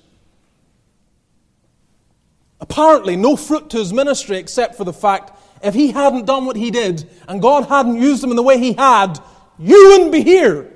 Apparently, 2.61 3.17
no 3.17 3.35
fruit 3.35 3.69
to 3.71 3.77
his 3.77 3.91
ministry 3.91 4.37
except 4.37 4.75
for 4.75 4.85
the 4.85 4.93
fact 4.93 5.37
if 5.61 5.73
he 5.73 5.91
hadn't 5.91 6.25
done 6.25 6.45
what 6.45 6.55
he 6.55 6.71
did 6.71 7.09
and 7.27 7.41
God 7.41 7.65
hadn't 7.67 8.01
used 8.01 8.23
him 8.23 8.29
in 8.29 8.37
the 8.37 8.43
way 8.43 8.57
he 8.57 8.73
had, 8.73 9.19
you 9.59 9.89
wouldn't 9.89 10.13
be 10.13 10.23
here. 10.23 10.71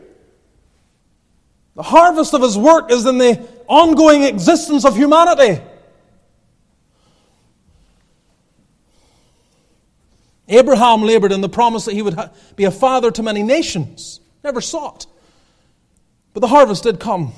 The 1.75 1.83
harvest 1.83 2.33
of 2.33 2.41
his 2.41 2.57
work 2.57 2.91
is 2.91 3.05
in 3.05 3.19
the 3.19 3.47
ongoing 3.67 4.23
existence 4.23 4.83
of 4.83 4.97
humanity. 4.97 5.61
Abraham 10.47 11.03
labored 11.03 11.31
in 11.31 11.41
the 11.41 11.49
promise 11.49 11.85
that 11.85 11.93
he 11.93 12.01
would 12.01 12.17
be 12.55 12.63
a 12.63 12.71
father 12.71 13.11
to 13.11 13.23
many 13.23 13.43
nations. 13.43 14.19
Never 14.43 14.59
it. 14.59 15.07
But 16.33 16.39
the 16.39 16.47
harvest 16.47 16.83
did 16.83 16.99
come 16.99 17.33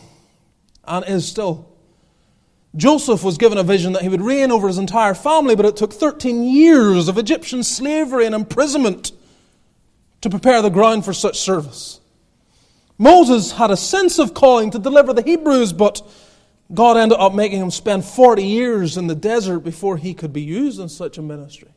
and 0.85 1.05
is 1.07 1.27
still. 1.27 1.69
Joseph 2.75 3.23
was 3.23 3.37
given 3.37 3.57
a 3.57 3.63
vision 3.63 3.93
that 3.93 4.03
he 4.03 4.09
would 4.09 4.21
reign 4.21 4.51
over 4.51 4.67
his 4.67 4.77
entire 4.77 5.15
family, 5.15 5.55
but 5.55 5.65
it 5.65 5.75
took 5.75 5.91
13 5.91 6.43
years 6.43 7.07
of 7.07 7.17
Egyptian 7.17 7.63
slavery 7.63 8.25
and 8.25 8.35
imprisonment 8.35 9.11
to 10.21 10.29
prepare 10.29 10.61
the 10.61 10.69
ground 10.69 11.03
for 11.03 11.13
such 11.13 11.39
service. 11.39 11.99
Moses 12.97 13.53
had 13.53 13.71
a 13.71 13.77
sense 13.77 14.19
of 14.19 14.33
calling 14.33 14.69
to 14.71 14.77
deliver 14.77 15.13
the 15.13 15.23
Hebrews, 15.23 15.73
but 15.73 16.01
God 16.71 16.97
ended 16.97 17.17
up 17.17 17.33
making 17.33 17.59
him 17.59 17.71
spend 17.71 18.05
40 18.05 18.43
years 18.43 18.97
in 18.97 19.07
the 19.07 19.15
desert 19.15 19.61
before 19.61 19.97
he 19.97 20.13
could 20.13 20.33
be 20.33 20.41
used 20.41 20.79
in 20.79 20.89
such 20.89 21.17
a 21.17 21.21
ministry. 21.21 21.69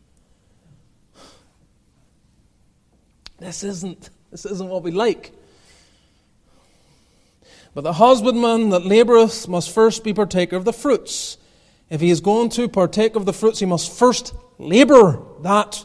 This 3.42 3.64
isn't, 3.64 4.08
this 4.30 4.46
isn't 4.46 4.68
what 4.68 4.84
we 4.84 4.92
like. 4.92 5.32
But 7.74 7.82
the 7.82 7.94
husbandman 7.94 8.70
that 8.70 8.82
laboureth 8.82 9.48
must 9.48 9.74
first 9.74 10.04
be 10.04 10.14
partaker 10.14 10.54
of 10.54 10.64
the 10.64 10.72
fruits. 10.72 11.38
If 11.90 12.00
he 12.00 12.10
is 12.10 12.20
going 12.20 12.50
to 12.50 12.68
partake 12.68 13.16
of 13.16 13.26
the 13.26 13.32
fruits, 13.32 13.58
he 13.58 13.66
must 13.66 13.90
first 13.90 14.32
labour. 14.58 15.20
That 15.40 15.84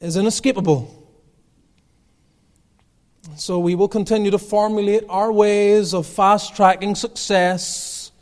is 0.00 0.16
inescapable. 0.16 0.98
So 3.36 3.58
we 3.58 3.74
will 3.74 3.88
continue 3.88 4.30
to 4.30 4.38
formulate 4.38 5.04
our 5.10 5.30
ways 5.30 5.92
of 5.92 6.06
fast 6.06 6.56
tracking 6.56 6.94
success. 6.94 8.12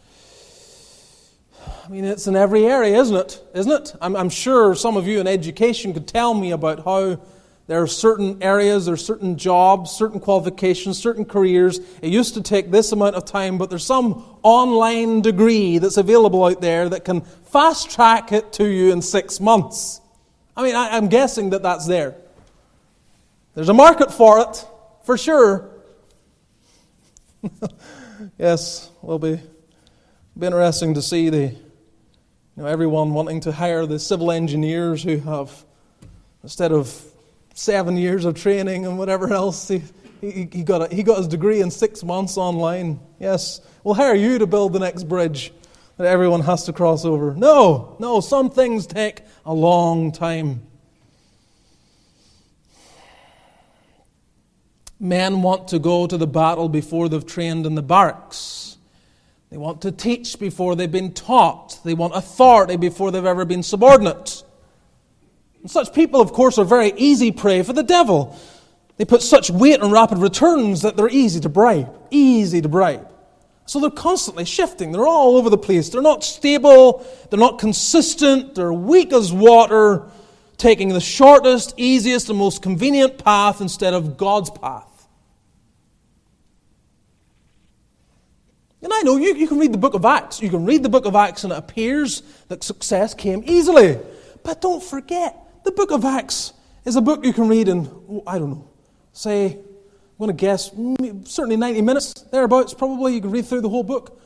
I 1.84 1.88
mean, 1.88 2.04
it's 2.04 2.26
in 2.26 2.34
every 2.34 2.66
area, 2.66 2.98
isn't 2.98 3.16
it? 3.16 3.40
Isn't 3.54 3.72
it? 3.72 3.94
I'm, 4.00 4.16
I'm 4.16 4.28
sure 4.28 4.74
some 4.74 4.96
of 4.96 5.06
you 5.06 5.20
in 5.20 5.28
education 5.28 5.94
could 5.94 6.08
tell 6.08 6.34
me 6.34 6.50
about 6.50 6.84
how 6.84 7.20
there 7.70 7.80
are 7.80 7.86
certain 7.86 8.42
areas, 8.42 8.86
there 8.86 8.94
are 8.94 8.96
certain 8.96 9.38
jobs, 9.38 9.92
certain 9.92 10.18
qualifications, 10.18 10.98
certain 10.98 11.24
careers. 11.24 11.78
It 12.02 12.10
used 12.10 12.34
to 12.34 12.42
take 12.42 12.72
this 12.72 12.90
amount 12.90 13.14
of 13.14 13.24
time, 13.24 13.58
but 13.58 13.70
there's 13.70 13.86
some 13.86 14.24
online 14.42 15.20
degree 15.22 15.78
that's 15.78 15.96
available 15.96 16.44
out 16.44 16.60
there 16.60 16.88
that 16.88 17.04
can 17.04 17.20
fast 17.20 17.88
track 17.88 18.32
it 18.32 18.52
to 18.54 18.66
you 18.66 18.90
in 18.90 19.00
six 19.00 19.38
months. 19.38 20.00
I 20.56 20.64
mean, 20.64 20.74
I, 20.74 20.96
am 20.96 21.06
guessing 21.06 21.50
that 21.50 21.62
that's 21.62 21.86
there. 21.86 22.16
There's 23.54 23.68
a 23.68 23.72
market 23.72 24.12
for 24.12 24.40
it, 24.40 24.66
for 25.04 25.16
sure. 25.16 25.70
yes, 28.36 28.90
will 29.00 29.20
be, 29.20 29.40
be 30.36 30.46
interesting 30.46 30.94
to 30.94 31.02
see 31.02 31.30
the, 31.30 31.46
you 31.46 31.56
know, 32.56 32.66
everyone 32.66 33.14
wanting 33.14 33.38
to 33.42 33.52
hire 33.52 33.86
the 33.86 34.00
civil 34.00 34.32
engineers 34.32 35.04
who 35.04 35.18
have, 35.18 35.64
instead 36.42 36.72
of 36.72 37.09
seven 37.54 37.96
years 37.96 38.24
of 38.24 38.34
training 38.34 38.86
and 38.86 38.98
whatever 38.98 39.32
else. 39.32 39.68
He, 39.68 39.82
he, 40.20 40.48
he, 40.52 40.62
got 40.62 40.90
a, 40.90 40.94
he 40.94 41.02
got 41.02 41.18
his 41.18 41.28
degree 41.28 41.60
in 41.60 41.70
six 41.70 42.02
months 42.02 42.36
online. 42.36 43.00
Yes, 43.18 43.60
we'll 43.84 43.94
hire 43.94 44.14
you 44.14 44.38
to 44.38 44.46
build 44.46 44.72
the 44.72 44.78
next 44.78 45.04
bridge 45.04 45.52
that 45.96 46.06
everyone 46.06 46.40
has 46.40 46.64
to 46.64 46.72
cross 46.72 47.04
over. 47.04 47.34
No, 47.34 47.96
no, 47.98 48.20
some 48.20 48.50
things 48.50 48.86
take 48.86 49.22
a 49.44 49.52
long 49.52 50.12
time. 50.12 50.62
Men 54.98 55.40
want 55.40 55.68
to 55.68 55.78
go 55.78 56.06
to 56.06 56.18
the 56.18 56.26
battle 56.26 56.68
before 56.68 57.08
they've 57.08 57.26
trained 57.26 57.64
in 57.64 57.74
the 57.74 57.82
barracks. 57.82 58.76
They 59.50 59.56
want 59.56 59.82
to 59.82 59.92
teach 59.92 60.38
before 60.38 60.76
they've 60.76 60.90
been 60.90 61.12
taught. 61.12 61.80
They 61.84 61.94
want 61.94 62.14
authority 62.14 62.76
before 62.76 63.10
they've 63.10 63.24
ever 63.24 63.44
been 63.44 63.62
subordinate. 63.62 64.44
And 65.62 65.70
such 65.70 65.92
people, 65.92 66.20
of 66.20 66.32
course, 66.32 66.58
are 66.58 66.64
very 66.64 66.92
easy 66.96 67.32
prey 67.32 67.62
for 67.62 67.72
the 67.72 67.82
devil. 67.82 68.38
They 68.96 69.04
put 69.04 69.22
such 69.22 69.50
weight 69.50 69.80
on 69.80 69.90
rapid 69.90 70.18
returns 70.18 70.82
that 70.82 70.96
they're 70.96 71.08
easy 71.08 71.40
to 71.40 71.48
bribe. 71.48 71.94
Easy 72.10 72.60
to 72.60 72.68
bribe. 72.68 73.08
So 73.66 73.78
they're 73.78 73.90
constantly 73.90 74.44
shifting. 74.44 74.92
They're 74.92 75.06
all 75.06 75.36
over 75.36 75.48
the 75.48 75.58
place. 75.58 75.90
They're 75.90 76.02
not 76.02 76.24
stable. 76.24 77.06
They're 77.30 77.38
not 77.38 77.58
consistent. 77.58 78.54
They're 78.54 78.72
weak 78.72 79.12
as 79.12 79.32
water, 79.32 80.10
taking 80.56 80.88
the 80.88 81.00
shortest, 81.00 81.74
easiest, 81.76 82.28
and 82.28 82.38
most 82.38 82.62
convenient 82.62 83.22
path 83.22 83.60
instead 83.60 83.94
of 83.94 84.16
God's 84.16 84.50
path. 84.50 85.06
And 88.82 88.92
I 88.92 89.02
know 89.02 89.16
you, 89.18 89.34
you 89.34 89.46
can 89.46 89.58
read 89.58 89.72
the 89.72 89.78
book 89.78 89.94
of 89.94 90.04
Acts. 90.04 90.42
You 90.42 90.50
can 90.50 90.64
read 90.64 90.82
the 90.82 90.88
book 90.88 91.04
of 91.04 91.14
Acts, 91.14 91.44
and 91.44 91.52
it 91.52 91.58
appears 91.58 92.22
that 92.48 92.64
success 92.64 93.14
came 93.14 93.42
easily. 93.46 93.98
But 94.42 94.60
don't 94.60 94.82
forget, 94.82 95.36
the 95.64 95.72
book 95.72 95.90
of 95.90 96.04
Acts 96.04 96.52
is 96.84 96.96
a 96.96 97.00
book 97.00 97.24
you 97.24 97.32
can 97.32 97.48
read 97.48 97.68
in, 97.68 98.22
I 98.26 98.38
don't 98.38 98.50
know, 98.50 98.68
say, 99.12 99.46
I'm 99.52 100.26
going 100.26 100.36
to 100.36 100.40
guess, 100.40 100.70
mm, 100.70 101.26
certainly 101.26 101.56
90 101.56 101.82
minutes, 101.82 102.12
thereabouts, 102.30 102.74
probably. 102.74 103.14
You 103.14 103.20
can 103.20 103.30
read 103.30 103.46
through 103.46 103.62
the 103.62 103.68
whole 103.68 103.82
book. 103.82 104.20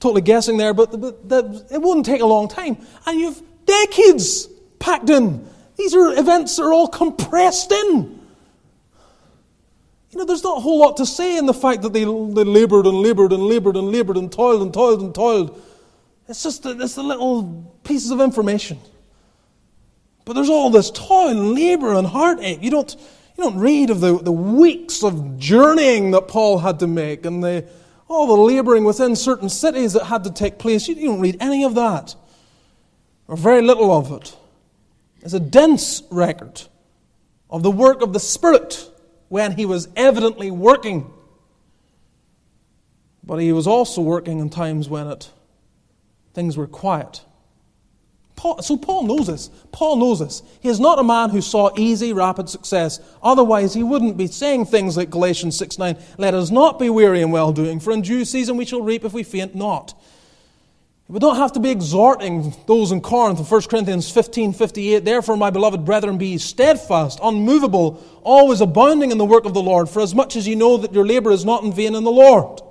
Totally 0.00 0.20
guessing 0.20 0.58
there, 0.58 0.74
but, 0.74 1.00
but, 1.00 1.26
but 1.26 1.66
it 1.70 1.80
wouldn't 1.80 2.04
take 2.04 2.20
a 2.20 2.26
long 2.26 2.48
time. 2.48 2.76
And 3.06 3.18
you've 3.18 3.42
decades 3.64 4.46
packed 4.78 5.08
in. 5.08 5.48
These 5.76 5.94
are 5.94 6.12
events 6.18 6.56
that 6.56 6.62
are 6.62 6.72
all 6.72 6.88
compressed 6.88 7.72
in. 7.72 8.20
You 10.10 10.18
know, 10.18 10.24
there's 10.26 10.44
not 10.44 10.58
a 10.58 10.60
whole 10.60 10.78
lot 10.78 10.98
to 10.98 11.06
say 11.06 11.38
in 11.38 11.46
the 11.46 11.54
fact 11.54 11.82
that 11.82 11.92
they, 11.92 12.04
they 12.04 12.08
labored 12.44 12.86
and 12.86 12.98
labored 12.98 13.32
and 13.32 13.42
labored 13.42 13.76
and 13.76 13.90
labored 13.90 14.16
and 14.16 14.30
toiled 14.30 14.62
and 14.62 14.72
toiled 14.72 15.00
and 15.00 15.14
toiled. 15.14 15.60
It's 16.28 16.42
just 16.42 16.64
it's 16.66 16.94
the 16.94 17.02
little 17.02 17.74
pieces 17.82 18.10
of 18.10 18.20
information. 18.20 18.78
But 20.24 20.34
there's 20.34 20.48
all 20.48 20.70
this 20.70 20.90
toil 20.90 21.28
and 21.28 21.54
labor 21.54 21.94
and 21.94 22.06
heartache. 22.06 22.62
You 22.62 22.70
don't, 22.70 22.94
you 23.36 23.44
don't 23.44 23.58
read 23.58 23.90
of 23.90 24.00
the, 24.00 24.18
the 24.18 24.32
weeks 24.32 25.02
of 25.02 25.38
journeying 25.38 26.12
that 26.12 26.28
Paul 26.28 26.58
had 26.58 26.78
to 26.80 26.86
make 26.86 27.26
and 27.26 27.44
the, 27.44 27.66
all 28.08 28.26
the 28.26 28.42
laboring 28.42 28.84
within 28.84 29.16
certain 29.16 29.48
cities 29.48 29.92
that 29.92 30.04
had 30.04 30.24
to 30.24 30.30
take 30.30 30.58
place. 30.58 30.88
You, 30.88 30.94
you 30.94 31.08
don't 31.08 31.20
read 31.20 31.36
any 31.40 31.64
of 31.64 31.74
that, 31.74 32.14
or 33.28 33.36
very 33.36 33.60
little 33.60 33.92
of 33.92 34.12
it. 34.12 34.36
It's 35.20 35.34
a 35.34 35.40
dense 35.40 36.02
record 36.10 36.62
of 37.50 37.62
the 37.62 37.70
work 37.70 38.02
of 38.02 38.12
the 38.12 38.20
Spirit 38.20 38.90
when 39.28 39.52
he 39.52 39.66
was 39.66 39.88
evidently 39.96 40.50
working. 40.50 41.10
But 43.22 43.36
he 43.36 43.52
was 43.52 43.66
also 43.66 44.00
working 44.02 44.38
in 44.38 44.50
times 44.50 44.88
when 44.88 45.06
it, 45.06 45.30
things 46.34 46.56
were 46.56 46.66
quiet 46.66 47.22
Paul, 48.36 48.62
so 48.62 48.76
Paul 48.76 49.04
knows 49.04 49.28
this. 49.28 49.48
Paul 49.70 49.96
knows 49.96 50.18
this. 50.18 50.42
He 50.60 50.68
is 50.68 50.80
not 50.80 50.98
a 50.98 51.04
man 51.04 51.30
who 51.30 51.40
saw 51.40 51.70
easy, 51.76 52.12
rapid 52.12 52.48
success. 52.48 53.00
Otherwise, 53.22 53.74
he 53.74 53.82
wouldn't 53.82 54.16
be 54.16 54.26
saying 54.26 54.66
things 54.66 54.96
like 54.96 55.10
Galatians 55.10 55.56
6 55.56 55.78
9, 55.78 55.96
let 56.18 56.34
us 56.34 56.50
not 56.50 56.78
be 56.78 56.90
weary 56.90 57.20
in 57.20 57.30
well 57.30 57.52
doing, 57.52 57.80
for 57.80 57.92
in 57.92 58.02
due 58.02 58.24
season 58.24 58.56
we 58.56 58.64
shall 58.64 58.82
reap 58.82 59.04
if 59.04 59.12
we 59.12 59.22
faint 59.22 59.54
not. 59.54 59.94
We 61.06 61.18
don't 61.18 61.36
have 61.36 61.52
to 61.52 61.60
be 61.60 61.70
exhorting 61.70 62.54
those 62.66 62.90
in 62.90 63.02
Corinth 63.02 63.38
in 63.38 63.44
1 63.44 63.62
Corinthians 63.62 64.10
15 64.10 64.54
58. 64.54 65.04
Therefore, 65.04 65.36
my 65.36 65.50
beloved 65.50 65.84
brethren, 65.84 66.16
be 66.16 66.38
steadfast, 66.38 67.20
unmovable, 67.22 68.02
always 68.22 68.62
abounding 68.62 69.10
in 69.10 69.18
the 69.18 69.24
work 69.24 69.44
of 69.44 69.52
the 69.52 69.62
Lord, 69.62 69.88
for 69.88 70.00
as 70.00 70.14
much 70.14 70.34
as 70.34 70.48
you 70.48 70.56
know 70.56 70.78
that 70.78 70.94
your 70.94 71.06
labor 71.06 71.30
is 71.30 71.44
not 71.44 71.62
in 71.62 71.72
vain 71.72 71.94
in 71.94 72.04
the 72.04 72.10
Lord. 72.10 72.62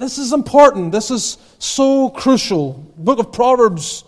This 0.00 0.16
is 0.16 0.32
important. 0.32 0.92
This 0.92 1.10
is 1.10 1.36
so 1.58 2.08
crucial. 2.08 2.72
Book 2.96 3.18
of 3.18 3.32
Proverbs 3.32 4.02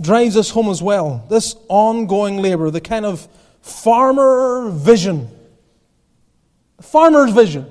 drives 0.00 0.34
this 0.34 0.48
home 0.48 0.70
as 0.70 0.82
well. 0.82 1.26
This 1.28 1.54
ongoing 1.68 2.38
labor, 2.38 2.70
the 2.70 2.80
kind 2.80 3.04
of 3.04 3.28
farmer 3.60 4.70
vision. 4.70 5.28
Farmer's 6.80 7.32
vision. 7.32 7.70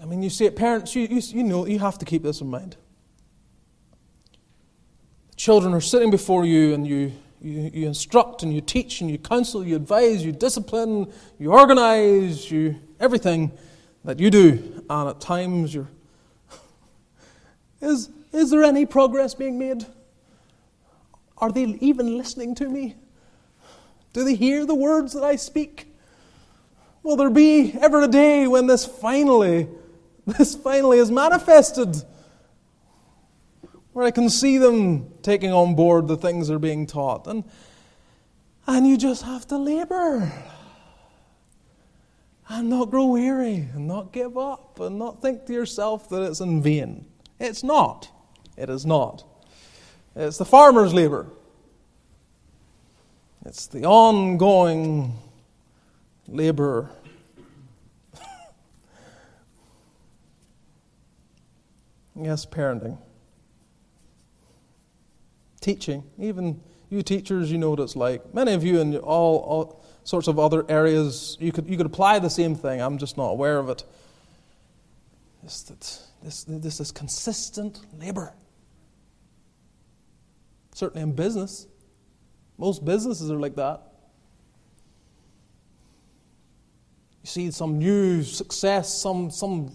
I 0.00 0.06
mean, 0.06 0.22
you 0.22 0.30
see 0.30 0.46
it, 0.46 0.56
parents, 0.56 0.94
you, 0.94 1.02
you, 1.02 1.20
you 1.20 1.42
know, 1.42 1.66
you 1.66 1.80
have 1.80 1.98
to 1.98 2.06
keep 2.06 2.22
this 2.22 2.40
in 2.40 2.48
mind. 2.48 2.76
Children 5.36 5.74
are 5.74 5.82
sitting 5.82 6.10
before 6.10 6.46
you 6.46 6.72
and 6.72 6.86
you, 6.86 7.12
you, 7.40 7.70
you 7.72 7.86
instruct 7.86 8.42
and 8.42 8.54
you 8.54 8.60
teach 8.60 9.00
and 9.00 9.10
you 9.10 9.18
counsel, 9.18 9.64
you 9.64 9.76
advise, 9.76 10.24
you 10.24 10.32
discipline, 10.32 11.12
you 11.38 11.52
organize, 11.52 12.50
you 12.50 12.76
everything 13.00 13.52
that 14.04 14.18
you 14.18 14.30
do. 14.30 14.84
And 14.88 15.10
at 15.10 15.20
times 15.20 15.74
you're. 15.74 15.88
Is, 17.80 18.10
is 18.32 18.50
there 18.50 18.64
any 18.64 18.86
progress 18.86 19.34
being 19.34 19.58
made? 19.58 19.86
Are 21.38 21.52
they 21.52 21.64
even 21.80 22.16
listening 22.16 22.54
to 22.56 22.68
me? 22.68 22.96
Do 24.12 24.24
they 24.24 24.34
hear 24.34 24.66
the 24.66 24.74
words 24.74 25.12
that 25.12 25.22
I 25.22 25.36
speak? 25.36 25.94
Will 27.04 27.16
there 27.16 27.30
be 27.30 27.74
ever 27.80 28.02
a 28.02 28.08
day 28.08 28.48
when 28.48 28.66
this 28.66 28.84
finally 28.84 29.68
this 30.36 30.54
finally 30.54 30.98
is 30.98 31.10
manifested. 31.10 31.96
Where 33.98 34.06
I 34.06 34.12
can 34.12 34.30
see 34.30 34.58
them 34.58 35.10
taking 35.22 35.52
on 35.52 35.74
board 35.74 36.06
the 36.06 36.16
things 36.16 36.46
they're 36.46 36.60
being 36.60 36.86
taught. 36.86 37.26
And, 37.26 37.42
and 38.64 38.86
you 38.86 38.96
just 38.96 39.24
have 39.24 39.44
to 39.48 39.58
labor. 39.58 40.30
And 42.48 42.70
not 42.70 42.92
grow 42.92 43.06
weary, 43.06 43.68
and 43.74 43.88
not 43.88 44.12
give 44.12 44.38
up, 44.38 44.78
and 44.78 45.00
not 45.00 45.20
think 45.20 45.46
to 45.46 45.52
yourself 45.52 46.08
that 46.10 46.22
it's 46.22 46.38
in 46.38 46.62
vain. 46.62 47.06
It's 47.40 47.64
not. 47.64 48.08
It 48.56 48.70
is 48.70 48.86
not. 48.86 49.24
It's 50.14 50.38
the 50.38 50.44
farmer's 50.44 50.94
labor. 50.94 51.26
It's 53.46 53.66
the 53.66 53.84
ongoing 53.84 55.18
labor 56.28 56.88
Yes, 62.14 62.46
parenting. 62.46 62.98
Teaching. 65.60 66.04
Even 66.18 66.60
you 66.90 67.02
teachers, 67.02 67.50
you 67.52 67.58
know 67.58 67.70
what 67.70 67.80
it's 67.80 67.96
like. 67.96 68.32
Many 68.34 68.52
of 68.52 68.64
you 68.64 68.80
in 68.80 68.96
all, 68.96 69.38
all 69.38 69.84
sorts 70.04 70.28
of 70.28 70.38
other 70.38 70.64
areas, 70.68 71.36
you 71.40 71.52
could, 71.52 71.68
you 71.68 71.76
could 71.76 71.86
apply 71.86 72.18
the 72.18 72.30
same 72.30 72.54
thing. 72.54 72.80
I'm 72.80 72.98
just 72.98 73.16
not 73.16 73.26
aware 73.26 73.58
of 73.58 73.68
it. 73.68 73.84
This, 75.42 75.62
this, 76.22 76.44
this 76.48 76.80
is 76.80 76.92
consistent 76.92 77.80
labor. 77.98 78.32
Certainly 80.74 81.02
in 81.02 81.12
business. 81.12 81.66
Most 82.56 82.84
businesses 82.84 83.30
are 83.30 83.38
like 83.38 83.56
that. 83.56 83.82
You 87.22 87.26
see 87.26 87.50
some 87.50 87.78
new 87.78 88.22
success, 88.22 88.92
some, 88.94 89.30
some 89.30 89.72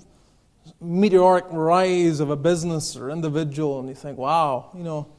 meteoric 0.82 1.46
rise 1.52 2.20
of 2.20 2.30
a 2.30 2.36
business 2.36 2.96
or 2.96 3.12
individual, 3.12 3.80
and 3.80 3.90
you 3.90 3.96
think, 3.96 4.18
wow, 4.18 4.72
you 4.76 4.84
know. 4.84 5.13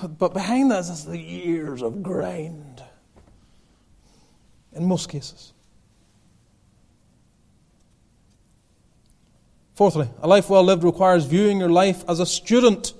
But, 0.00 0.32
behind 0.32 0.70
that 0.70 0.80
is 0.80 1.04
the 1.04 1.18
years 1.18 1.82
of 1.82 2.02
grind, 2.02 2.82
in 4.72 4.86
most 4.86 5.10
cases. 5.10 5.52
Fourthly, 9.74 10.08
a 10.22 10.28
life 10.28 10.48
well 10.48 10.62
lived 10.62 10.84
requires 10.84 11.24
viewing 11.24 11.58
your 11.58 11.70
life 11.70 12.04
as 12.08 12.20
a 12.20 12.26
student. 12.26 12.94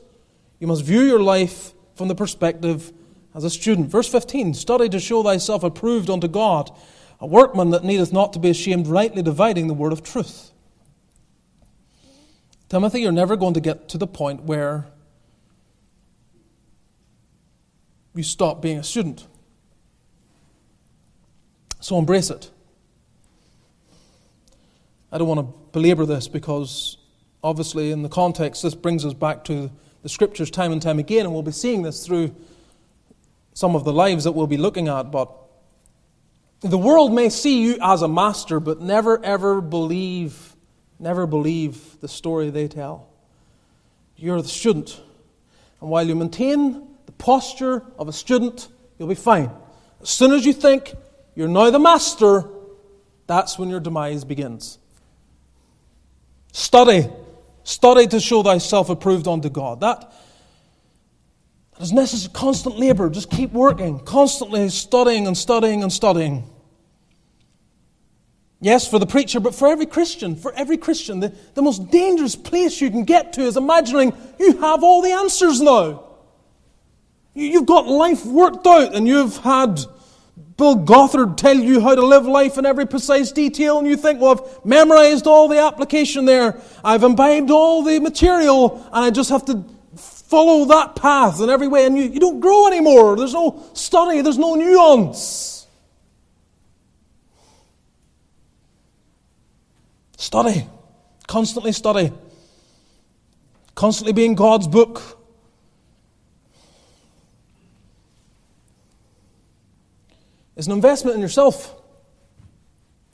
You 0.58 0.66
must 0.66 0.84
view 0.84 1.02
your 1.02 1.20
life 1.20 1.72
from 1.94 2.08
the 2.08 2.14
perspective 2.14 2.92
as 3.34 3.44
a 3.44 3.50
student. 3.50 3.88
Verse 3.88 4.08
15 4.08 4.54
Study 4.54 4.88
to 4.88 5.00
show 5.00 5.22
thyself 5.22 5.62
approved 5.62 6.10
unto 6.10 6.28
God, 6.28 6.70
a 7.20 7.26
workman 7.26 7.70
that 7.70 7.84
needeth 7.84 8.12
not 8.12 8.32
to 8.34 8.38
be 8.38 8.50
ashamed, 8.50 8.86
rightly 8.86 9.22
dividing 9.22 9.66
the 9.66 9.74
word 9.74 9.92
of 9.92 10.02
truth. 10.02 10.50
Timothy, 12.68 13.02
you're 13.02 13.12
never 13.12 13.36
going 13.36 13.54
to 13.54 13.60
get 13.60 13.88
to 13.90 13.98
the 13.98 14.06
point 14.06 14.44
where 14.44 14.86
you 18.14 18.22
stop 18.22 18.60
being 18.60 18.78
a 18.78 18.84
student. 18.84 19.26
So 21.80 21.98
embrace 21.98 22.30
it. 22.30 22.50
I 25.10 25.18
don't 25.18 25.28
want 25.28 25.40
to 25.40 25.54
belabor 25.72 26.06
this 26.06 26.28
because, 26.28 26.96
obviously, 27.42 27.90
in 27.90 28.02
the 28.02 28.08
context, 28.08 28.62
this 28.62 28.74
brings 28.74 29.04
us 29.04 29.14
back 29.14 29.44
to 29.44 29.70
the 30.02 30.08
scriptures 30.08 30.50
time 30.50 30.72
and 30.72 30.80
time 30.80 30.98
again, 30.98 31.26
and 31.26 31.32
we'll 31.32 31.42
be 31.42 31.52
seeing 31.52 31.82
this 31.82 32.06
through 32.06 32.34
some 33.54 33.76
of 33.76 33.84
the 33.84 33.92
lives 33.92 34.24
that 34.24 34.32
we'll 34.32 34.46
be 34.46 34.56
looking 34.56 34.88
at. 34.88 35.10
But 35.10 35.30
the 36.60 36.78
world 36.78 37.12
may 37.12 37.28
see 37.28 37.62
you 37.62 37.78
as 37.82 38.02
a 38.02 38.08
master, 38.08 38.60
but 38.60 38.80
never 38.80 39.22
ever 39.24 39.60
believe 39.60 40.56
never 40.98 41.26
believe 41.26 42.00
the 42.00 42.06
story 42.06 42.50
they 42.50 42.68
tell. 42.68 43.08
You're 44.16 44.40
the 44.40 44.48
student. 44.48 45.00
And 45.80 45.90
while 45.90 46.06
you 46.06 46.14
maintain 46.14 46.86
posture 47.22 47.84
of 48.00 48.08
a 48.08 48.12
student, 48.12 48.68
you'll 48.98 49.08
be 49.08 49.14
fine. 49.14 49.48
As 50.02 50.10
soon 50.10 50.32
as 50.32 50.44
you 50.44 50.52
think 50.52 50.92
you're 51.36 51.48
now 51.48 51.70
the 51.70 51.78
master, 51.78 52.50
that's 53.28 53.58
when 53.58 53.70
your 53.70 53.78
demise 53.78 54.24
begins. 54.24 54.78
Study. 56.52 57.08
Study 57.62 58.08
to 58.08 58.18
show 58.18 58.42
thyself 58.42 58.90
approved 58.90 59.28
unto 59.28 59.48
God. 59.48 59.80
That, 59.80 60.12
that 61.72 61.82
is 61.82 61.92
necessary. 61.92 62.32
Constant 62.34 62.76
labor. 62.76 63.08
Just 63.08 63.30
keep 63.30 63.52
working. 63.52 64.00
Constantly 64.00 64.68
studying 64.68 65.28
and 65.28 65.38
studying 65.38 65.84
and 65.84 65.92
studying. 65.92 66.50
Yes, 68.60 68.88
for 68.88 68.98
the 68.98 69.06
preacher, 69.06 69.38
but 69.38 69.54
for 69.54 69.68
every 69.68 69.86
Christian, 69.86 70.34
for 70.34 70.52
every 70.54 70.76
Christian, 70.76 71.20
the, 71.20 71.32
the 71.54 71.62
most 71.62 71.90
dangerous 71.90 72.34
place 72.34 72.80
you 72.80 72.90
can 72.90 73.04
get 73.04 73.32
to 73.34 73.42
is 73.42 73.56
imagining 73.56 74.12
you 74.40 74.58
have 74.58 74.82
all 74.82 75.02
the 75.02 75.12
answers 75.12 75.60
now. 75.60 76.11
You, 77.34 77.46
you've 77.46 77.66
got 77.66 77.86
life 77.86 78.24
worked 78.24 78.66
out 78.66 78.94
and 78.94 79.06
you've 79.06 79.38
had 79.38 79.80
Bill 80.56 80.76
Gothard 80.76 81.38
tell 81.38 81.56
you 81.56 81.80
how 81.80 81.94
to 81.94 82.04
live 82.04 82.24
life 82.24 82.58
in 82.58 82.66
every 82.66 82.86
precise 82.86 83.32
detail, 83.32 83.78
and 83.78 83.88
you 83.88 83.96
think, 83.96 84.20
well, 84.20 84.32
I've 84.32 84.64
memorized 84.64 85.26
all 85.26 85.48
the 85.48 85.58
application 85.58 86.24
there, 86.24 86.60
I've 86.84 87.02
imbibed 87.02 87.50
all 87.50 87.82
the 87.82 87.98
material, 87.98 88.76
and 88.92 89.04
I 89.04 89.10
just 89.10 89.30
have 89.30 89.44
to 89.46 89.64
follow 89.96 90.66
that 90.66 90.94
path 90.94 91.40
in 91.40 91.50
every 91.50 91.68
way, 91.68 91.84
and 91.86 91.96
you, 91.96 92.04
you 92.04 92.20
don't 92.20 92.40
grow 92.40 92.66
anymore. 92.66 93.16
There's 93.16 93.34
no 93.34 93.64
study, 93.72 94.20
there's 94.20 94.38
no 94.38 94.54
nuance. 94.54 95.66
Study. 100.16 100.68
Constantly 101.26 101.72
study. 101.72 102.12
Constantly 103.74 104.12
be 104.12 104.24
in 104.24 104.34
God's 104.34 104.68
book. 104.68 105.18
It's 110.62 110.68
an 110.68 110.74
investment 110.74 111.16
in 111.16 111.20
yourself 111.20 111.74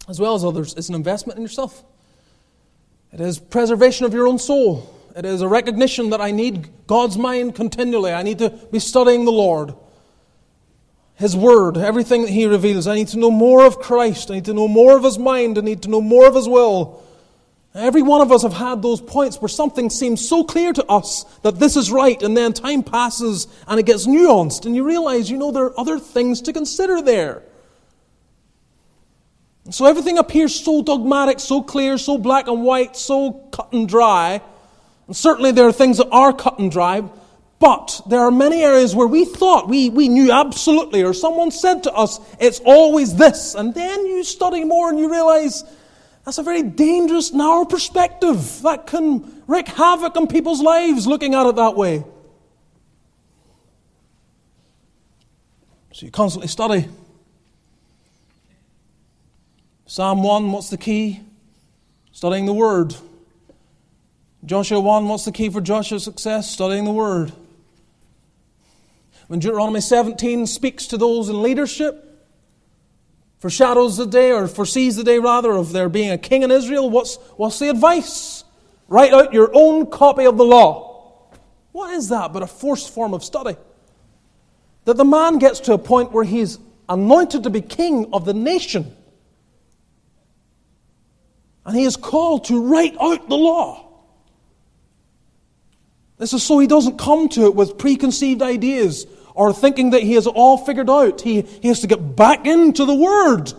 as 0.07 0.20
well 0.20 0.34
as 0.34 0.44
others. 0.44 0.74
It's 0.76 0.90
an 0.90 0.94
investment 0.94 1.38
in 1.38 1.42
yourself. 1.42 1.82
It 3.11 3.22
is 3.22 3.38
preservation 3.38 4.05
of 4.05 4.12
your 4.12 4.28
own 4.28 4.38
soul. 4.38 4.94
It 5.16 5.24
is 5.24 5.40
a 5.40 5.49
recognition 5.49 6.11
that 6.11 6.20
I 6.20 6.30
need 6.30 6.68
God's 6.86 7.16
mind 7.16 7.55
continually. 7.55 8.12
I 8.12 8.22
need 8.22 8.40
to 8.40 8.51
be 8.51 8.78
studying 8.78 9.24
the 9.24 9.32
Lord. 9.32 9.72
His 11.14 11.34
Word, 11.34 11.78
everything 11.78 12.20
that 12.20 12.30
He 12.30 12.44
reveals. 12.44 12.86
I 12.86 12.94
need 12.94 13.09
to 13.09 13.18
know 13.18 13.30
more 13.30 13.64
of 13.64 13.78
Christ. 13.78 14.30
I 14.30 14.34
need 14.34 14.44
to 14.44 14.53
know 14.53 14.68
more 14.68 14.99
of 14.99 15.05
His 15.05 15.18
mind. 15.18 15.57
I 15.57 15.62
need 15.62 15.80
to 15.84 15.88
know 15.88 16.03
more 16.03 16.26
of 16.26 16.34
His 16.34 16.46
will. 16.46 17.03
Every 17.78 18.02
one 18.02 18.20
of 18.20 18.32
us 18.32 18.42
have 18.42 18.52
had 18.52 18.82
those 18.82 19.00
points 19.00 19.40
where 19.40 19.48
something 19.48 19.88
seems 19.88 20.28
so 20.28 20.42
clear 20.42 20.72
to 20.72 20.84
us 20.86 21.22
that 21.42 21.60
this 21.60 21.76
is 21.76 21.92
right, 21.92 22.20
and 22.22 22.36
then 22.36 22.52
time 22.52 22.82
passes 22.82 23.46
and 23.68 23.78
it 23.78 23.86
gets 23.86 24.04
nuanced, 24.04 24.66
and 24.66 24.74
you 24.74 24.82
realize, 24.82 25.30
you 25.30 25.36
know, 25.36 25.52
there 25.52 25.66
are 25.66 25.78
other 25.78 26.00
things 26.00 26.42
to 26.42 26.52
consider 26.52 27.00
there. 27.00 27.42
So 29.70 29.86
everything 29.86 30.18
appears 30.18 30.54
so 30.54 30.82
dogmatic, 30.82 31.38
so 31.38 31.62
clear, 31.62 31.98
so 31.98 32.18
black 32.18 32.48
and 32.48 32.64
white, 32.64 32.96
so 32.96 33.32
cut 33.52 33.72
and 33.72 33.88
dry. 33.88 34.40
And 35.06 35.16
certainly 35.16 35.52
there 35.52 35.68
are 35.68 35.72
things 35.72 35.98
that 35.98 36.08
are 36.10 36.32
cut 36.32 36.58
and 36.58 36.72
dry, 36.72 37.04
but 37.60 38.00
there 38.08 38.20
are 38.20 38.32
many 38.32 38.62
areas 38.64 38.96
where 38.96 39.06
we 39.06 39.24
thought 39.24 39.68
we, 39.68 39.88
we 39.88 40.08
knew 40.08 40.32
absolutely, 40.32 41.04
or 41.04 41.12
someone 41.12 41.52
said 41.52 41.84
to 41.84 41.92
us, 41.92 42.18
it's 42.40 42.60
always 42.64 43.14
this. 43.14 43.54
And 43.54 43.72
then 43.72 44.04
you 44.04 44.24
study 44.24 44.64
more 44.64 44.88
and 44.88 44.98
you 44.98 45.12
realize 45.12 45.62
that's 46.28 46.36
a 46.36 46.42
very 46.42 46.62
dangerous, 46.62 47.32
narrow 47.32 47.64
perspective 47.64 48.60
that 48.60 48.86
can 48.86 49.42
wreak 49.46 49.66
havoc 49.66 50.14
on 50.14 50.26
people's 50.26 50.60
lives 50.60 51.06
looking 51.06 51.34
at 51.34 51.46
it 51.46 51.56
that 51.56 51.74
way. 51.74 52.04
So 55.94 56.04
you 56.04 56.12
constantly 56.12 56.48
study. 56.48 56.86
Psalm 59.86 60.22
1, 60.22 60.52
what's 60.52 60.68
the 60.68 60.76
key? 60.76 61.20
Studying 62.12 62.44
the 62.44 62.52
Word. 62.52 62.94
Joshua 64.44 64.80
1, 64.80 65.08
what's 65.08 65.24
the 65.24 65.32
key 65.32 65.48
for 65.48 65.62
Joshua's 65.62 66.04
success? 66.04 66.50
Studying 66.50 66.84
the 66.84 66.92
Word. 66.92 67.32
When 69.28 69.40
Deuteronomy 69.40 69.80
17 69.80 70.46
speaks 70.46 70.88
to 70.88 70.98
those 70.98 71.30
in 71.30 71.40
leadership, 71.40 72.07
foreshadows 73.39 73.97
the 73.97 74.07
day, 74.07 74.32
or 74.32 74.47
foresees 74.49 74.97
the 74.97 75.05
day 75.05 75.18
rather, 75.18 75.53
of 75.53 75.72
there 75.72 75.89
being 75.89 76.11
a 76.11 76.18
king 76.18 76.43
in 76.43 76.51
Israel, 76.51 76.91
what's, 76.91 77.16
what's 77.36 77.59
the 77.59 77.68
advice? 77.68 78.45
Write 78.89 79.12
out 79.12 79.32
your 79.32 79.51
own 79.53 79.86
copy 79.86 80.24
of 80.24 80.36
the 80.36 80.45
law. 80.45 81.30
What 81.72 81.95
is 81.95 82.09
that 82.09 82.32
but 82.32 82.43
a 82.43 82.47
forced 82.47 82.93
form 82.93 83.14
of 83.14 83.22
study? 83.22 83.57
That 84.84 84.97
the 84.97 85.05
man 85.05 85.39
gets 85.39 85.61
to 85.61 85.74
a 85.74 85.78
point 85.78 86.12
where 86.12 86.24
he's 86.24 86.59
anointed 86.89 87.43
to 87.45 87.51
be 87.51 87.61
king 87.61 88.09
of 88.12 88.24
the 88.24 88.34
nation 88.34 88.97
and 91.68 91.76
he 91.76 91.84
is 91.84 91.97
called 91.97 92.47
to 92.47 92.62
write 92.62 92.97
out 92.99 93.28
the 93.28 93.36
law. 93.36 93.86
This 96.16 96.32
is 96.32 96.43
so 96.43 96.59
he 96.59 96.66
doesn't 96.66 96.99
come 96.99 97.28
to 97.28 97.43
it 97.45 97.55
with 97.55 97.76
preconceived 97.76 98.41
ideas 98.41 99.07
or 99.39 99.53
thinking 99.53 99.91
that 99.91 100.03
he 100.03 100.14
has 100.14 100.26
it 100.26 100.34
all 100.34 100.59
figured 100.59 100.91
out. 100.91 101.20
He, 101.20 101.43
he 101.43 101.68
has 101.68 101.78
to 101.82 101.86
get 101.86 102.16
back 102.16 102.45
into 102.45 102.84
the 102.84 102.95
Word, 102.95 103.53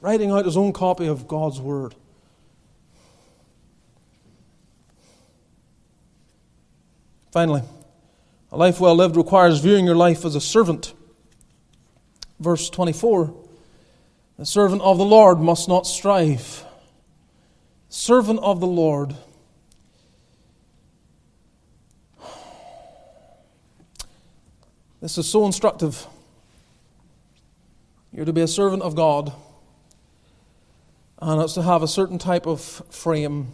writing 0.00 0.32
out 0.32 0.44
his 0.44 0.56
own 0.56 0.72
copy 0.72 1.06
of 1.06 1.28
God's 1.28 1.60
Word. 1.60 1.94
Finally, 7.30 7.62
a 8.50 8.56
life 8.56 8.80
well 8.80 8.96
lived 8.96 9.16
requires 9.16 9.60
viewing 9.60 9.86
your 9.86 9.94
life 9.94 10.24
as 10.24 10.34
a 10.34 10.40
servant. 10.40 10.94
Verse 12.40 12.68
24 12.70 13.32
the 14.36 14.46
servant 14.46 14.82
of 14.82 14.98
the 14.98 15.04
Lord 15.04 15.38
must 15.38 15.68
not 15.68 15.86
strive. 15.86 16.64
Servant 17.88 18.40
of 18.40 18.58
the 18.58 18.66
Lord. 18.66 19.14
This 25.02 25.18
is 25.18 25.28
so 25.28 25.46
instructive. 25.46 26.06
You're 28.12 28.24
to 28.24 28.32
be 28.32 28.42
a 28.42 28.46
servant 28.46 28.84
of 28.84 28.94
God, 28.94 29.32
and 31.20 31.42
it's 31.42 31.54
to 31.54 31.62
have 31.62 31.82
a 31.82 31.88
certain 31.88 32.18
type 32.18 32.46
of 32.46 32.60
frame. 32.60 33.48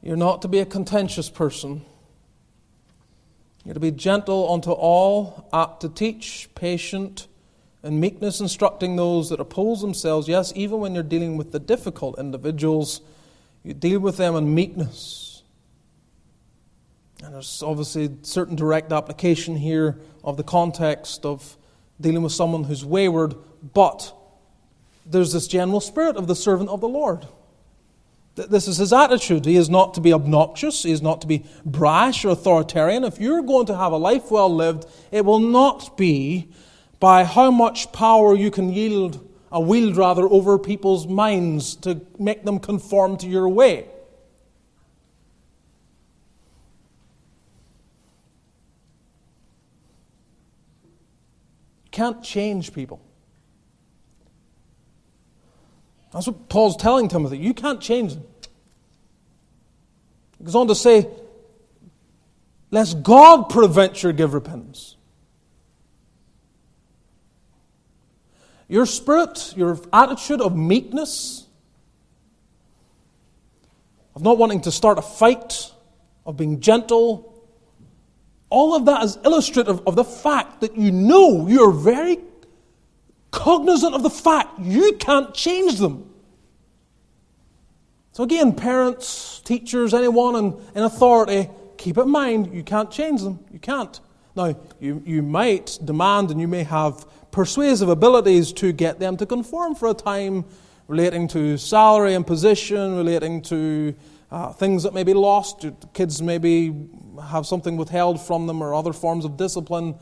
You're 0.00 0.16
not 0.16 0.40
to 0.40 0.48
be 0.48 0.60
a 0.60 0.64
contentious 0.64 1.28
person. 1.28 1.82
You're 3.66 3.74
to 3.74 3.80
be 3.80 3.90
gentle 3.90 4.50
unto 4.50 4.70
all, 4.70 5.46
apt 5.52 5.82
to 5.82 5.90
teach, 5.90 6.48
patient, 6.54 7.28
and 7.82 8.00
meekness 8.00 8.40
instructing 8.40 8.96
those 8.96 9.28
that 9.28 9.38
oppose 9.38 9.82
themselves. 9.82 10.28
Yes, 10.28 10.50
even 10.56 10.80
when 10.80 10.94
you're 10.94 11.02
dealing 11.02 11.36
with 11.36 11.52
the 11.52 11.60
difficult 11.60 12.18
individuals, 12.18 13.02
you 13.62 13.74
deal 13.74 14.00
with 14.00 14.16
them 14.16 14.34
in 14.34 14.54
meekness. 14.54 15.27
And 17.24 17.34
there's 17.34 17.62
obviously 17.62 18.10
certain 18.22 18.54
direct 18.54 18.92
application 18.92 19.56
here 19.56 19.98
of 20.22 20.36
the 20.36 20.44
context 20.44 21.24
of 21.24 21.56
dealing 22.00 22.22
with 22.22 22.32
someone 22.32 22.64
who's 22.64 22.84
wayward, 22.84 23.34
but 23.74 24.14
there's 25.04 25.32
this 25.32 25.48
general 25.48 25.80
spirit 25.80 26.16
of 26.16 26.26
the 26.26 26.36
servant 26.36 26.70
of 26.70 26.80
the 26.80 26.88
Lord. 26.88 27.26
This 28.36 28.68
is 28.68 28.76
his 28.76 28.92
attitude. 28.92 29.44
He 29.44 29.56
is 29.56 29.68
not 29.68 29.94
to 29.94 30.00
be 30.00 30.12
obnoxious. 30.12 30.84
He 30.84 30.92
is 30.92 31.02
not 31.02 31.20
to 31.22 31.26
be 31.26 31.44
brash 31.64 32.24
or 32.24 32.28
authoritarian. 32.28 33.02
If 33.02 33.18
you're 33.18 33.42
going 33.42 33.66
to 33.66 33.76
have 33.76 33.90
a 33.90 33.96
life 33.96 34.30
well 34.30 34.54
lived, 34.54 34.86
it 35.10 35.24
will 35.24 35.40
not 35.40 35.96
be 35.96 36.48
by 37.00 37.24
how 37.24 37.50
much 37.50 37.90
power 37.90 38.36
you 38.36 38.52
can 38.52 38.72
yield, 38.72 39.28
a 39.50 39.60
wield 39.60 39.96
rather, 39.96 40.22
over 40.22 40.56
people's 40.56 41.08
minds 41.08 41.74
to 41.76 42.00
make 42.18 42.44
them 42.44 42.60
conform 42.60 43.16
to 43.16 43.26
your 43.26 43.48
way. 43.48 43.88
You 51.88 51.90
can't 51.92 52.22
change 52.22 52.74
people. 52.74 53.00
That's 56.12 56.26
what 56.26 56.48
Paul's 56.48 56.76
telling 56.76 57.08
Timothy. 57.08 57.38
You 57.38 57.54
can't 57.54 57.80
change 57.80 58.14
them. 58.14 58.24
He 60.38 60.44
goes 60.44 60.54
on 60.54 60.68
to 60.68 60.74
say, 60.74 61.08
Lest 62.70 63.02
God 63.02 63.48
prevent 63.48 64.02
your 64.02 64.12
give 64.12 64.34
repentance. 64.34 64.96
Your 68.68 68.84
spirit, 68.84 69.54
your 69.56 69.80
attitude 69.90 70.42
of 70.42 70.54
meekness, 70.54 71.46
of 74.14 74.22
not 74.22 74.36
wanting 74.36 74.60
to 74.62 74.70
start 74.70 74.98
a 74.98 75.02
fight, 75.02 75.72
of 76.26 76.36
being 76.36 76.60
gentle, 76.60 77.27
all 78.50 78.74
of 78.74 78.86
that 78.86 79.04
is 79.04 79.18
illustrative 79.24 79.80
of 79.86 79.96
the 79.96 80.04
fact 80.04 80.60
that 80.62 80.76
you 80.76 80.90
know 80.90 81.46
you're 81.48 81.72
very 81.72 82.18
cognizant 83.30 83.94
of 83.94 84.02
the 84.02 84.10
fact 84.10 84.58
you 84.58 84.94
can't 84.94 85.34
change 85.34 85.78
them. 85.78 86.08
So, 88.12 88.24
again, 88.24 88.54
parents, 88.54 89.40
teachers, 89.44 89.94
anyone 89.94 90.34
in, 90.34 90.60
in 90.74 90.82
authority, 90.82 91.48
keep 91.76 91.98
in 91.98 92.10
mind 92.10 92.52
you 92.52 92.64
can't 92.64 92.90
change 92.90 93.22
them. 93.22 93.38
You 93.52 93.58
can't. 93.58 94.00
Now, 94.34 94.56
you, 94.80 95.02
you 95.04 95.22
might 95.22 95.78
demand 95.84 96.30
and 96.30 96.40
you 96.40 96.48
may 96.48 96.64
have 96.64 97.06
persuasive 97.30 97.88
abilities 97.88 98.52
to 98.54 98.72
get 98.72 98.98
them 98.98 99.16
to 99.18 99.26
conform 99.26 99.74
for 99.74 99.88
a 99.88 99.94
time 99.94 100.44
relating 100.88 101.28
to 101.28 101.58
salary 101.58 102.14
and 102.14 102.26
position, 102.26 102.96
relating 102.96 103.42
to 103.42 103.94
uh, 104.30 104.52
things 104.52 104.82
that 104.82 104.94
may 104.94 105.04
be 105.04 105.14
lost. 105.14 105.66
Kids 105.92 106.22
maybe 106.22 106.70
have 107.20 107.46
something 107.46 107.76
withheld 107.76 108.20
from 108.20 108.46
them 108.46 108.62
or 108.62 108.74
other 108.74 108.92
forms 108.92 109.24
of 109.24 109.36
discipline. 109.36 109.94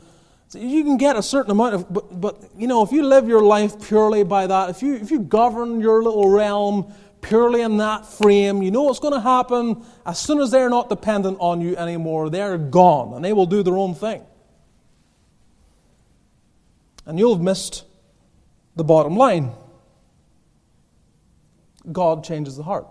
So 0.49 0.59
you 0.59 0.83
can 0.83 0.97
get 0.97 1.15
a 1.15 1.23
certain 1.23 1.51
amount 1.51 1.75
of, 1.75 1.93
but, 1.93 2.21
but 2.21 2.43
you 2.57 2.67
know, 2.67 2.83
if 2.83 2.91
you 2.91 3.03
live 3.03 3.27
your 3.27 3.41
life 3.41 3.85
purely 3.85 4.23
by 4.23 4.47
that, 4.47 4.69
if 4.69 4.81
you, 4.81 4.95
if 4.95 5.11
you 5.11 5.19
govern 5.19 5.81
your 5.81 6.01
little 6.03 6.29
realm 6.29 6.93
purely 7.21 7.61
in 7.61 7.77
that 7.77 8.05
frame, 8.05 8.61
you 8.61 8.71
know 8.71 8.83
what's 8.83 8.99
going 8.99 9.13
to 9.13 9.19
happen. 9.19 9.83
As 10.05 10.19
soon 10.19 10.39
as 10.39 10.51
they're 10.51 10.69
not 10.69 10.87
dependent 10.87 11.37
on 11.41 11.61
you 11.61 11.75
anymore, 11.75 12.29
they're 12.29 12.57
gone 12.57 13.13
and 13.13 13.25
they 13.25 13.33
will 13.33 13.45
do 13.45 13.63
their 13.63 13.77
own 13.77 13.93
thing 13.93 14.23
and 17.07 17.17
you'll 17.17 17.33
have 17.33 17.43
missed 17.43 17.85
the 18.75 18.83
bottom 18.83 19.15
line. 19.15 19.53
God 21.89 22.23
changes 22.23 22.57
the 22.57 22.63
heart. 22.63 22.85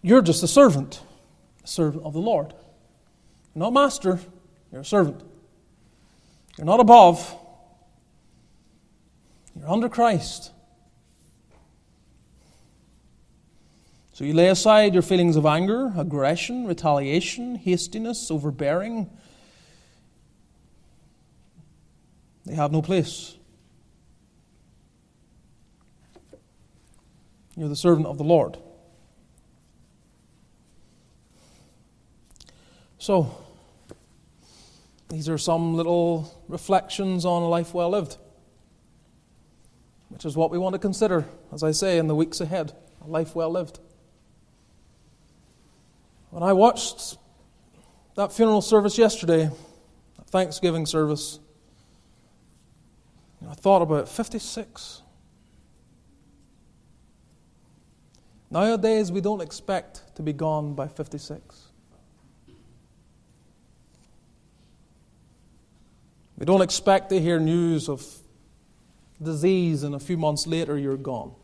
You're 0.00 0.22
just 0.22 0.44
a 0.44 0.48
servant, 0.48 1.02
servant 1.68 2.04
of 2.04 2.12
the 2.12 2.20
Lord. 2.20 2.54
You're 3.54 3.64
not 3.64 3.72
master, 3.72 4.20
you're 4.72 4.82
a 4.82 4.84
servant. 4.84 5.22
You're 6.56 6.66
not 6.66 6.80
above, 6.80 7.36
you're 9.56 9.68
under 9.68 9.88
Christ. 9.88 10.52
So 14.12 14.24
you 14.24 14.34
lay 14.34 14.48
aside 14.48 14.94
your 14.94 15.02
feelings 15.02 15.36
of 15.36 15.46
anger, 15.46 15.92
aggression, 15.96 16.66
retaliation, 16.66 17.54
hastiness, 17.54 18.32
overbearing 18.32 19.08
They 22.48 22.54
have 22.54 22.72
no 22.72 22.80
place. 22.80 23.36
You're 27.56 27.68
the 27.68 27.76
servant 27.76 28.06
of 28.06 28.16
the 28.16 28.24
Lord. 28.24 28.56
So, 33.08 33.34
these 35.08 35.30
are 35.30 35.38
some 35.38 35.72
little 35.72 36.44
reflections 36.46 37.24
on 37.24 37.42
a 37.42 37.48
life 37.48 37.72
well 37.72 37.88
lived, 37.88 38.18
which 40.10 40.26
is 40.26 40.36
what 40.36 40.50
we 40.50 40.58
want 40.58 40.74
to 40.74 40.78
consider, 40.78 41.24
as 41.50 41.62
I 41.62 41.70
say, 41.70 41.96
in 41.96 42.06
the 42.06 42.14
weeks 42.14 42.42
ahead. 42.42 42.74
A 43.02 43.06
life 43.06 43.34
well 43.34 43.48
lived. 43.48 43.80
When 46.28 46.42
I 46.42 46.52
watched 46.52 47.16
that 48.14 48.30
funeral 48.30 48.60
service 48.60 48.98
yesterday, 48.98 49.50
that 50.18 50.28
Thanksgiving 50.28 50.84
service, 50.84 51.40
I 53.48 53.54
thought 53.54 53.80
about 53.80 54.10
56. 54.10 55.00
Nowadays, 58.50 59.10
we 59.10 59.22
don't 59.22 59.40
expect 59.40 60.14
to 60.16 60.22
be 60.22 60.34
gone 60.34 60.74
by 60.74 60.88
56. 60.88 61.67
We 66.38 66.46
don't 66.46 66.62
expect 66.62 67.10
to 67.10 67.20
hear 67.20 67.40
news 67.40 67.88
of 67.88 68.06
disease 69.20 69.82
and 69.82 69.96
a 69.96 69.98
few 69.98 70.16
months 70.16 70.46
later 70.46 70.78
you're 70.78 70.96
gone. 70.96 71.34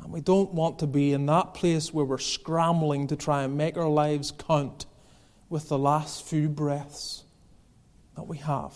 And 0.00 0.12
we 0.12 0.20
don't 0.20 0.54
want 0.54 0.78
to 0.78 0.86
be 0.86 1.12
in 1.12 1.26
that 1.26 1.52
place 1.54 1.92
where 1.92 2.04
we're 2.04 2.18
scrambling 2.18 3.08
to 3.08 3.16
try 3.16 3.42
and 3.42 3.56
make 3.56 3.76
our 3.76 3.88
lives 3.88 4.30
count 4.30 4.86
with 5.48 5.68
the 5.68 5.78
last 5.78 6.24
few 6.24 6.48
breaths 6.48 7.24
that 8.14 8.28
we 8.28 8.36
have. 8.38 8.72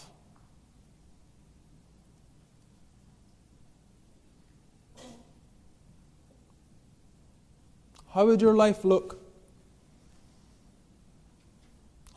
How 8.10 8.26
would 8.26 8.42
your 8.42 8.56
life 8.56 8.84
look? 8.84 9.21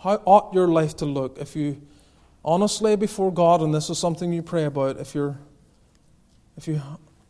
How 0.06 0.22
ought 0.26 0.54
your 0.54 0.68
life 0.68 0.96
to 0.98 1.06
look 1.06 1.40
if 1.40 1.56
you 1.56 1.82
honestly 2.44 2.96
before 2.96 3.34
God, 3.34 3.64
and 3.64 3.74
this 3.74 3.90
is 3.90 3.98
something 3.98 4.32
you 4.32 4.44
pray 4.44 4.66
about, 4.66 5.00
if 5.00 5.16
you're 5.16 5.36
if 6.56 6.68
you 6.68 6.80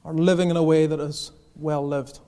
are 0.03 0.13
living 0.13 0.49
in 0.49 0.57
a 0.57 0.61
way 0.61 0.85
that 0.85 0.99
is 0.99 1.31
well 1.55 1.87
lived? 1.87 2.19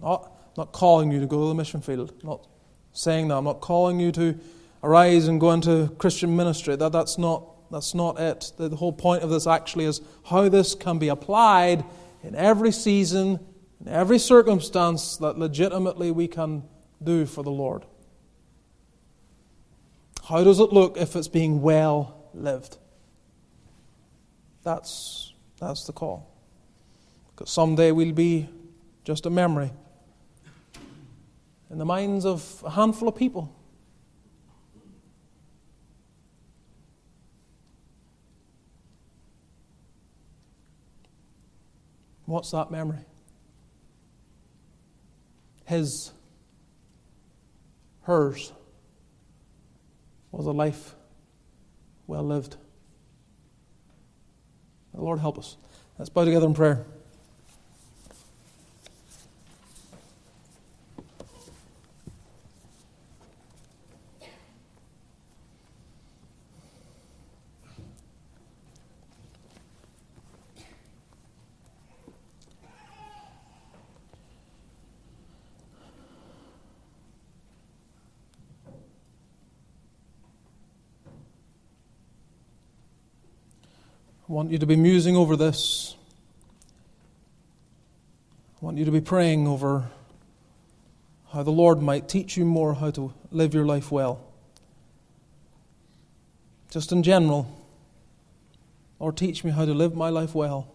Not, 0.00 0.30
not 0.56 0.70
calling 0.70 1.10
you 1.10 1.18
to 1.18 1.26
go 1.26 1.40
to 1.40 1.48
the 1.48 1.54
mission 1.56 1.80
field, 1.80 2.14
not 2.22 2.46
saying 2.92 3.26
that. 3.26 3.38
I'm 3.38 3.44
not 3.44 3.60
calling 3.60 3.98
you 3.98 4.12
to 4.12 4.38
arise 4.84 5.26
and 5.26 5.40
go 5.40 5.50
into 5.50 5.92
Christian 5.98 6.36
ministry. 6.36 6.76
That, 6.76 6.92
that's, 6.92 7.18
not, 7.18 7.68
that's 7.72 7.92
not 7.92 8.20
it. 8.20 8.52
The, 8.56 8.68
the 8.68 8.76
whole 8.76 8.92
point 8.92 9.24
of 9.24 9.30
this 9.30 9.48
actually 9.48 9.86
is 9.86 10.00
how 10.26 10.48
this 10.48 10.76
can 10.76 11.00
be 11.00 11.08
applied 11.08 11.84
in 12.22 12.36
every 12.36 12.70
season, 12.70 13.40
in 13.80 13.88
every 13.88 14.20
circumstance 14.20 15.16
that 15.16 15.40
legitimately 15.40 16.12
we 16.12 16.28
can 16.28 16.62
do 17.04 17.26
for 17.26 17.42
the 17.42 17.50
Lord. 17.50 17.84
How 20.28 20.42
does 20.42 20.58
it 20.58 20.72
look 20.72 20.96
if 20.96 21.16
it's 21.16 21.28
being 21.28 21.60
well 21.60 22.16
lived? 22.32 22.78
That's, 24.62 25.34
that's 25.60 25.84
the 25.86 25.92
call. 25.92 26.30
Because 27.30 27.50
someday 27.50 27.92
we'll 27.92 28.12
be 28.14 28.48
just 29.04 29.26
a 29.26 29.30
memory 29.30 29.70
in 31.70 31.78
the 31.78 31.84
minds 31.84 32.24
of 32.24 32.62
a 32.64 32.70
handful 32.70 33.08
of 33.08 33.16
people. 33.16 33.54
What's 42.26 42.50
that 42.52 42.70
memory? 42.70 43.00
His, 45.66 46.12
hers, 48.04 48.52
was 50.30 50.46
a 50.46 50.52
life 50.52 50.94
well 52.06 52.22
lived. 52.22 52.56
Lord 54.94 55.18
help 55.18 55.38
us. 55.38 55.56
Let's 55.98 56.08
bow 56.08 56.24
together 56.24 56.46
in 56.46 56.54
prayer. 56.54 56.86
I 84.23 84.23
want 84.34 84.50
you 84.50 84.58
to 84.58 84.66
be 84.66 84.74
musing 84.74 85.14
over 85.14 85.36
this. 85.36 85.94
I 88.60 88.64
want 88.64 88.78
you 88.78 88.84
to 88.84 88.90
be 88.90 89.00
praying 89.00 89.46
over 89.46 89.84
how 91.32 91.44
the 91.44 91.52
Lord 91.52 91.80
might 91.80 92.08
teach 92.08 92.36
you 92.36 92.44
more 92.44 92.74
how 92.74 92.90
to 92.90 93.14
live 93.30 93.54
your 93.54 93.64
life 93.64 93.92
well. 93.92 94.20
Just 96.68 96.90
in 96.90 97.04
general, 97.04 97.46
Lord, 98.98 99.16
teach 99.16 99.44
me 99.44 99.52
how 99.52 99.66
to 99.66 99.72
live 99.72 99.94
my 99.94 100.08
life 100.08 100.34
well. 100.34 100.66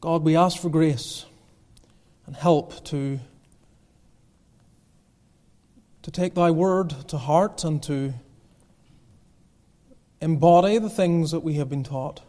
God, 0.00 0.22
we 0.22 0.36
ask 0.36 0.60
for 0.60 0.68
grace 0.68 1.24
and 2.28 2.36
help 2.36 2.84
to 2.84 3.18
to 6.02 6.10
take 6.10 6.34
thy 6.34 6.50
word 6.50 6.90
to 7.08 7.16
heart 7.18 7.64
and 7.64 7.82
to 7.84 8.14
embody 10.20 10.78
the 10.78 10.90
things 10.90 11.30
that 11.30 11.40
we 11.40 11.54
have 11.54 11.68
been 11.68 11.84
taught. 11.84 12.22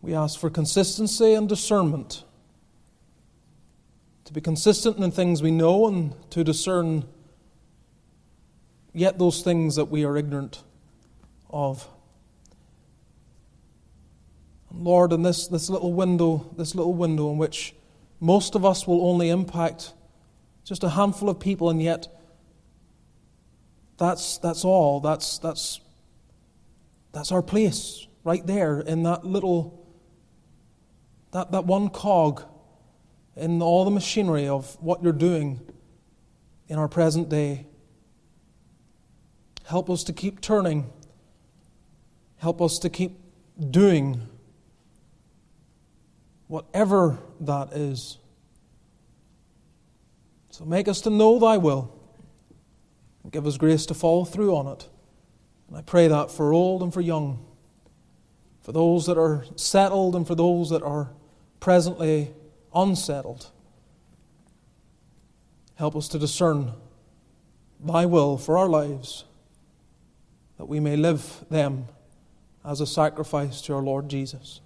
We 0.00 0.14
ask 0.14 0.38
for 0.38 0.50
consistency 0.50 1.34
and 1.34 1.48
discernment. 1.48 2.24
To 4.24 4.32
be 4.32 4.40
consistent 4.40 4.98
in 4.98 5.10
things 5.10 5.42
we 5.42 5.50
know 5.50 5.86
and 5.86 6.14
to 6.30 6.42
discern 6.42 7.04
yet 8.92 9.18
those 9.18 9.42
things 9.42 9.76
that 9.76 9.86
we 9.86 10.04
are 10.04 10.16
ignorant 10.16 10.62
of. 11.50 11.88
Lord, 14.74 15.12
in 15.12 15.22
this, 15.22 15.48
this 15.48 15.68
little 15.68 15.92
window, 15.92 16.50
this 16.56 16.74
little 16.74 16.94
window 16.94 17.30
in 17.30 17.38
which 17.38 17.74
most 18.20 18.54
of 18.54 18.64
us 18.64 18.86
will 18.86 19.06
only 19.06 19.28
impact 19.28 19.92
just 20.64 20.84
a 20.84 20.90
handful 20.90 21.28
of 21.28 21.40
people, 21.40 21.70
and 21.70 21.82
yet 21.82 22.08
that's, 23.98 24.38
that's 24.38 24.64
all. 24.64 25.00
That's, 25.00 25.38
that's, 25.38 25.80
that's 27.12 27.32
our 27.32 27.42
place 27.42 28.06
right 28.24 28.46
there 28.46 28.80
in 28.80 29.02
that 29.04 29.24
little, 29.24 29.86
that, 31.32 31.52
that 31.52 31.66
one 31.66 31.88
cog 31.88 32.44
in 33.36 33.62
all 33.62 33.84
the 33.84 33.90
machinery 33.90 34.48
of 34.48 34.76
what 34.80 35.02
you're 35.02 35.12
doing 35.12 35.60
in 36.68 36.78
our 36.78 36.88
present 36.88 37.28
day. 37.28 37.66
Help 39.66 39.88
us 39.88 40.04
to 40.04 40.12
keep 40.12 40.40
turning. 40.40 40.90
Help 42.38 42.60
us 42.60 42.78
to 42.80 42.90
keep 42.90 43.18
doing 43.70 44.20
whatever 46.48 47.18
that 47.40 47.72
is. 47.72 48.18
So 50.52 50.66
make 50.66 50.86
us 50.86 51.00
to 51.00 51.10
know 51.10 51.38
thy 51.38 51.56
will 51.56 51.90
and 53.22 53.32
give 53.32 53.46
us 53.46 53.56
grace 53.56 53.86
to 53.86 53.94
follow 53.94 54.26
through 54.26 54.54
on 54.54 54.66
it. 54.66 54.86
And 55.66 55.78
I 55.78 55.80
pray 55.80 56.08
that 56.08 56.30
for 56.30 56.52
old 56.52 56.82
and 56.82 56.92
for 56.92 57.00
young, 57.00 57.42
for 58.60 58.72
those 58.72 59.06
that 59.06 59.16
are 59.16 59.46
settled 59.56 60.14
and 60.14 60.26
for 60.26 60.34
those 60.34 60.68
that 60.68 60.82
are 60.82 61.10
presently 61.58 62.34
unsettled. 62.74 63.46
Help 65.76 65.96
us 65.96 66.06
to 66.08 66.18
discern 66.18 66.72
thy 67.80 68.04
will 68.04 68.36
for 68.36 68.58
our 68.58 68.68
lives, 68.68 69.24
that 70.58 70.66
we 70.66 70.80
may 70.80 70.96
live 70.96 71.46
them 71.50 71.86
as 72.62 72.82
a 72.82 72.86
sacrifice 72.86 73.62
to 73.62 73.74
our 73.74 73.82
Lord 73.82 74.10
Jesus. 74.10 74.60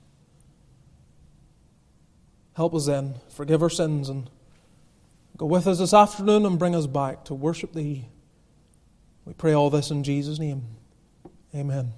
Help 2.57 2.75
us 2.75 2.87
then, 2.87 3.15
forgive 3.29 3.63
our 3.63 3.71
sins 3.71 4.09
and 4.09 4.29
Go 5.37 5.47
with 5.47 5.67
us 5.67 5.79
this 5.79 5.93
afternoon 5.93 6.47
and 6.47 6.59
bring 6.59 6.75
us 6.75 6.87
back 6.87 7.25
to 7.27 7.35
worship 7.35 7.73
Thee. 7.75 8.09
We 9.27 9.35
pray 9.35 9.53
all 9.53 9.71
this 9.71 9.91
in 9.91 10.03
Jesus' 10.03 10.39
name. 10.39 10.63
Amen. 11.55 11.93